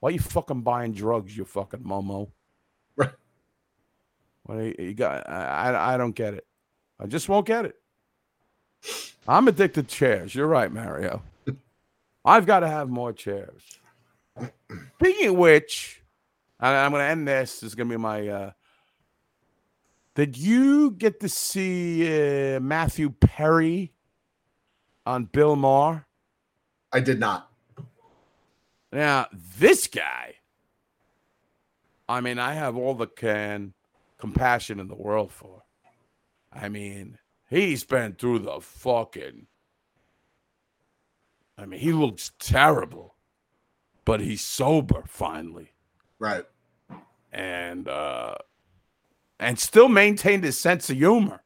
[0.00, 2.30] why you fucking buying drugs, you fucking momo?
[2.96, 3.10] Right.
[4.46, 5.28] Well, you, you got.
[5.28, 6.46] I, I I don't get it.
[6.98, 7.76] I just won't get it.
[9.28, 10.34] I'm addicted to chairs.
[10.34, 11.22] You're right, Mario.
[12.24, 13.62] I've got to have more chairs.
[14.98, 16.02] Speaking of which,
[16.60, 17.60] I, I'm going to end this.
[17.60, 18.28] This is going to be my.
[18.28, 18.50] Uh,
[20.16, 23.92] did you get to see uh, Matthew Perry
[25.04, 26.06] on Bill Maher?
[26.90, 27.50] I did not.
[28.90, 29.26] Now,
[29.58, 30.36] this guy,
[32.08, 33.74] I mean, I have all the can
[34.16, 35.64] compassion in the world for.
[36.50, 37.18] I mean,
[37.50, 39.46] he's been through the fucking.
[41.58, 43.16] I mean, he looks terrible,
[44.06, 45.72] but he's sober finally.
[46.18, 46.46] Right.
[47.32, 48.36] And uh
[49.38, 51.42] and still maintained his sense of humor.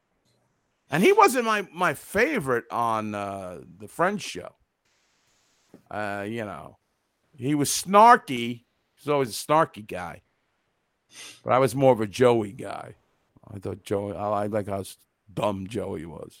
[0.89, 4.55] And he wasn't my my favorite on uh the Friends show.
[5.89, 6.77] Uh, you know,
[7.35, 8.63] he was snarky.
[8.95, 10.21] He's always a snarky guy.
[11.43, 12.95] But I was more of a Joey guy.
[13.53, 14.83] I thought Joey, I like how
[15.33, 16.37] dumb Joey was.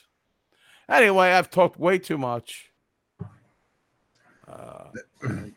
[0.87, 2.71] Anyway, I've talked way too much.
[4.47, 4.85] Uh,
[5.21, 5.53] and,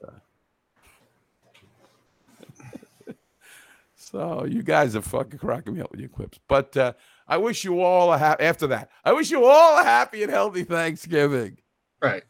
[4.15, 6.39] so you guys are fucking cracking me up with your clips.
[6.49, 6.93] But uh,
[7.27, 8.91] I wish you all a happy after that.
[9.05, 11.59] I wish you all a happy and healthy Thanksgiving.
[12.01, 12.23] Right.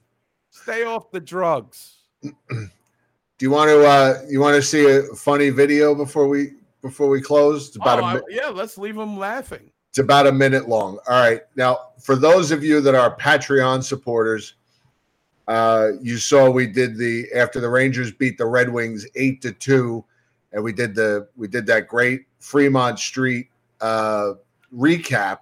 [0.50, 1.96] Stay off the drugs.
[2.22, 2.34] Do
[3.40, 7.20] you want to uh you want to see a funny video before we before we
[7.20, 7.68] close?
[7.68, 9.70] It's about Oh, a I- mi- yeah, let's leave them laughing.
[9.90, 10.98] It's about a minute long.
[11.08, 11.42] All right.
[11.54, 14.54] Now, for those of you that are Patreon supporters,
[15.48, 19.52] uh, you saw we did the after the Rangers beat the Red Wings eight to
[19.52, 20.04] two,
[20.54, 23.48] and we did the we did that great Fremont Street
[23.80, 24.34] uh,
[24.74, 25.40] recap.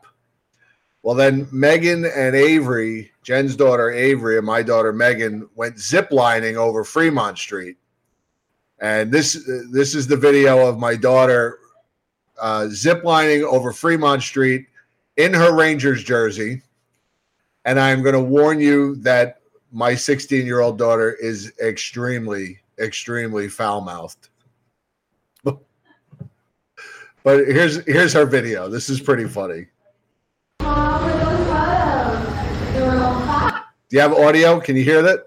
[1.03, 6.83] Well, then Megan and Avery, Jen's daughter Avery and my daughter Megan, went ziplining over
[6.83, 7.77] Fremont Street,
[8.81, 11.59] and this this is the video of my daughter
[12.41, 14.67] uh, ziplining over Fremont Street
[15.17, 16.63] in her Rangers jersey.
[17.65, 19.41] And I'm going to warn you that
[19.71, 24.31] my 16 year old daughter is extremely, extremely foul mouthed.
[27.25, 28.69] But here's here's her video.
[28.69, 29.67] This is pretty funny.
[33.89, 34.59] Do you have audio?
[34.61, 35.27] Can you hear that?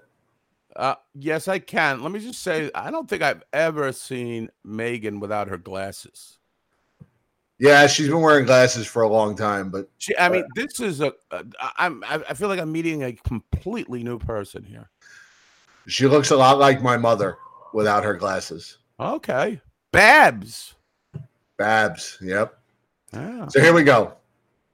[0.74, 2.02] Uh, yes, I can.
[2.02, 6.38] Let me just say, I don't think I've ever seen Megan without her glasses.
[7.58, 11.00] Yeah, she's been wearing glasses for a long time, but She, I mean, this is
[11.00, 11.12] a.
[11.30, 11.44] a
[11.78, 12.04] I'm.
[12.04, 14.90] I I feel like I'm meeting a completely new person here.
[15.86, 17.38] she looks a lot like my mother
[17.72, 18.78] without her glasses.
[19.00, 19.60] Okay,
[19.92, 20.74] Babs.
[21.56, 22.18] Babs.
[22.20, 22.58] Yep.
[23.12, 23.48] Yeah.
[23.48, 24.12] So here we go.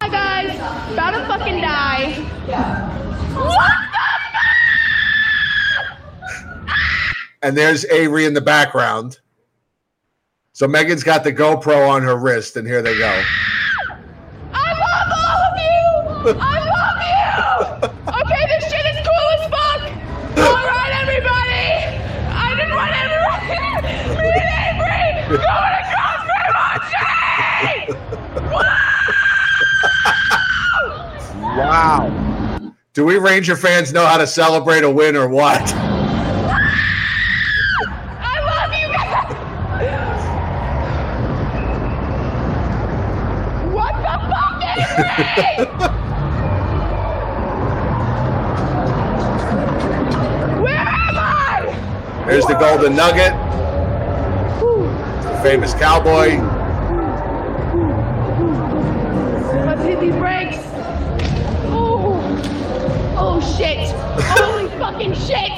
[0.02, 0.56] Hi guys,
[0.92, 2.12] about to fucking die.
[3.34, 3.82] What
[7.42, 9.18] and there's Avery in the background.
[10.52, 13.22] So Megan's got the GoPro on her wrist, and here they go.
[14.52, 16.40] I love all of you!
[16.40, 17.88] I love you!
[18.08, 19.82] Okay, this shit is cool as fuck!
[20.38, 21.66] Alright, everybody!
[22.30, 27.88] I just want everyone me and Avery going across Fremont Street!
[31.72, 32.12] Wow.
[32.92, 35.72] Do we Ranger fans know how to celebrate a win or what?
[38.20, 39.32] I love you guys!
[43.72, 45.88] What the fuck, Avery?
[50.62, 51.72] Where am I?
[52.26, 53.32] There's the Golden Nugget,
[55.22, 56.51] the famous cowboy.
[63.56, 63.90] Shit!
[64.38, 65.52] Holy fucking shit!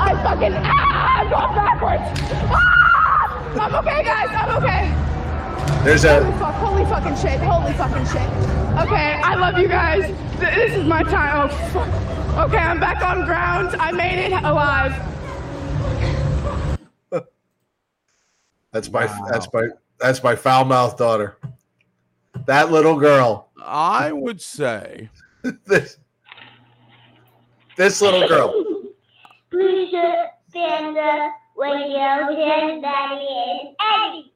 [0.00, 1.20] I fucking ah!
[1.20, 2.20] I'm going backwards.
[2.50, 3.60] Ah!
[3.60, 4.28] I'm okay, guys.
[4.30, 5.84] I'm okay.
[5.84, 6.54] There's Holy a fuck!
[6.54, 7.40] Holy fucking shit!
[7.40, 8.54] Holy fucking shit!
[8.82, 10.12] Okay, I love you guys.
[10.38, 11.48] This is my time.
[11.48, 12.48] Oh fuck.
[12.48, 13.76] Okay, I'm back on ground.
[13.78, 14.92] I made it alive.
[18.72, 19.68] that's my that's my
[20.00, 21.38] that's my foul mouthed daughter.
[22.46, 23.50] That little girl.
[23.62, 25.08] I would say
[25.66, 25.98] this
[27.76, 28.64] this little girl.
[29.52, 34.32] Lucia, Sandra, Radio, Jen, Daddy, and Eddie.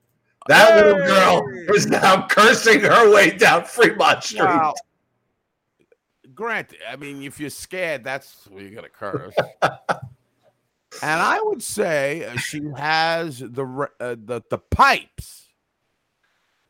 [0.48, 4.40] That little girl is now cursing her way down Fremont Street.
[4.40, 4.74] Wow.
[6.34, 9.34] Granted, I mean, if you're scared, that's where you're gonna curse.
[9.62, 15.48] and I would say uh, she has the uh, the the pipes.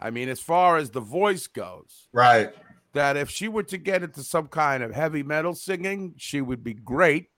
[0.01, 2.53] I mean, as far as the voice goes, Right.
[2.93, 6.65] That if she were to get into some kind of heavy metal singing, she would
[6.65, 7.31] be great.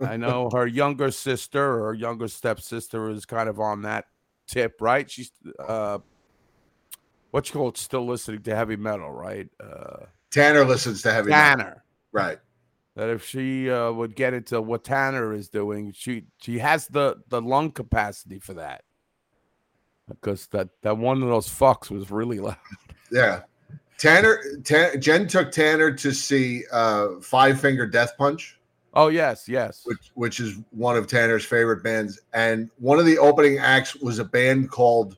[0.00, 4.06] I know her younger sister or younger stepsister is kind of on that
[4.46, 5.10] tip, right?
[5.10, 5.98] She's uh
[7.30, 9.48] what you call it, still listening to heavy metal, right?
[9.60, 11.64] Uh Tanner listens to heavy metal.
[11.64, 11.84] Tanner.
[12.12, 12.38] Right.
[12.96, 17.16] That if she uh, would get into what Tanner is doing, she she has the
[17.28, 18.84] the lung capacity for that.
[20.08, 22.56] Because that that one of those fucks was really loud.
[23.10, 23.42] Yeah.
[23.98, 28.58] Tanner Tan, Jen took Tanner to see uh Five Finger Death Punch.
[28.92, 29.82] Oh yes, yes.
[29.84, 32.20] Which which is one of Tanner's favorite bands.
[32.32, 35.16] And one of the opening acts was a band called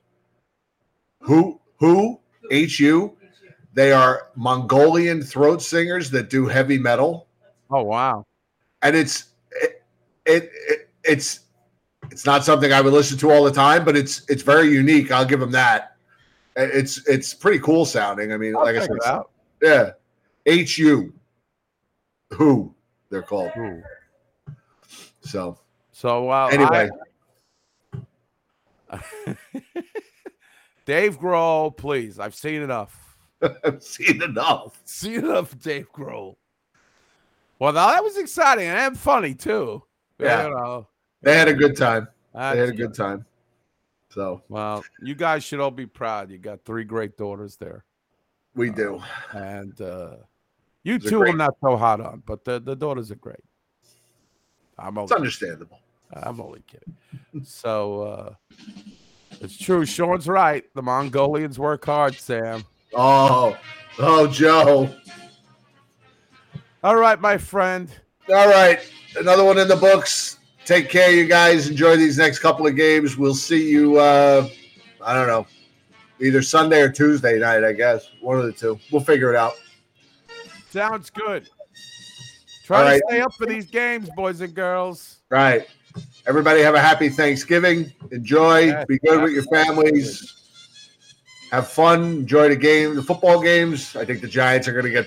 [1.20, 2.20] Who Who
[2.51, 3.16] H U.
[3.74, 7.27] They are Mongolian throat singers that do heavy metal.
[7.70, 8.24] Oh wow.
[8.82, 9.82] And it's it,
[10.24, 11.40] it, it it's
[12.11, 15.11] it's not something I would listen to all the time, but it's it's very unique.
[15.11, 15.95] I'll give them that.
[16.57, 18.33] It's it's pretty cool sounding.
[18.33, 19.31] I mean, I'll like I said, out.
[19.62, 19.91] yeah.
[20.47, 21.12] H U.
[22.33, 22.74] Who
[23.11, 23.53] they're called.
[25.20, 25.59] So
[25.93, 26.89] So uh, anyway,
[28.91, 29.01] I-
[30.87, 32.19] Dave Grohl, please.
[32.19, 33.16] I've seen enough.
[33.65, 34.81] I've seen enough.
[34.85, 36.37] Seen enough, Dave Grohl.
[37.59, 39.83] Well, that was exciting and funny too.
[40.19, 40.45] Yeah.
[40.47, 40.89] You know,
[41.23, 42.09] they had a good time.
[42.35, 43.27] They had a That's good time.
[44.17, 46.31] So well, you guys should all be proud.
[46.31, 47.85] You got three great daughters there.
[48.55, 49.03] we do.
[49.33, 50.17] and uh,
[50.85, 51.33] you two great.
[51.33, 53.45] I'm not so hot on, but the, the daughters are great.
[54.79, 55.81] I'm only, It's understandable.
[56.15, 57.45] I'm only kidding.
[57.45, 58.35] so uh,
[59.43, 59.85] It's true.
[59.85, 60.65] Sean's right.
[60.75, 62.65] The Mongolians work hard, Sam.
[62.95, 63.55] Oh,
[63.99, 64.95] oh, Joe.
[66.83, 67.91] All right, my friend.
[68.31, 68.81] All right,
[69.19, 70.39] another one in the books.
[70.67, 71.69] Take care, you guys.
[71.69, 73.17] Enjoy these next couple of games.
[73.17, 74.01] We'll see you.
[74.01, 74.49] Uh,
[75.01, 75.47] I don't know,
[76.21, 77.63] either Sunday or Tuesday night.
[77.63, 78.77] I guess one of the two.
[78.91, 79.53] We'll figure it out.
[80.69, 81.49] Sounds good.
[82.65, 83.03] Try All to right.
[83.09, 85.19] stay up for these games, boys and girls.
[85.31, 85.69] Right.
[86.27, 87.93] Everybody have a happy Thanksgiving.
[88.11, 88.85] Enjoy.
[88.87, 90.35] Be good with your families.
[91.53, 92.03] Have fun.
[92.03, 93.95] Enjoy the game, the football games.
[93.95, 95.07] I think the Giants are going to get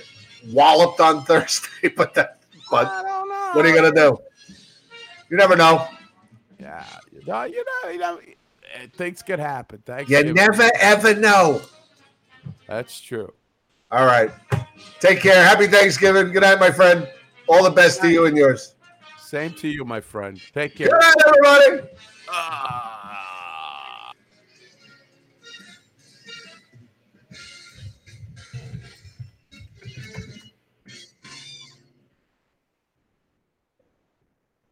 [0.53, 2.39] walloped on Thursday, but that,
[2.71, 2.87] but
[3.53, 4.17] what are you going to do?
[5.29, 5.87] You never know.
[6.59, 8.19] Yeah, you know, you know, you know,
[8.73, 9.81] eh, things could happen.
[9.85, 10.09] Thanks.
[10.09, 11.61] You You never ever know.
[12.67, 13.33] That's true.
[13.91, 14.31] All right.
[14.99, 15.43] Take care.
[15.43, 16.31] Happy Thanksgiving.
[16.31, 17.07] Good night, my friend.
[17.47, 18.75] All the best to you and yours.
[19.19, 20.39] Same to you, my friend.
[20.53, 20.89] Take care.
[20.89, 21.89] Good night, everybody.
[22.29, 23.28] Ah.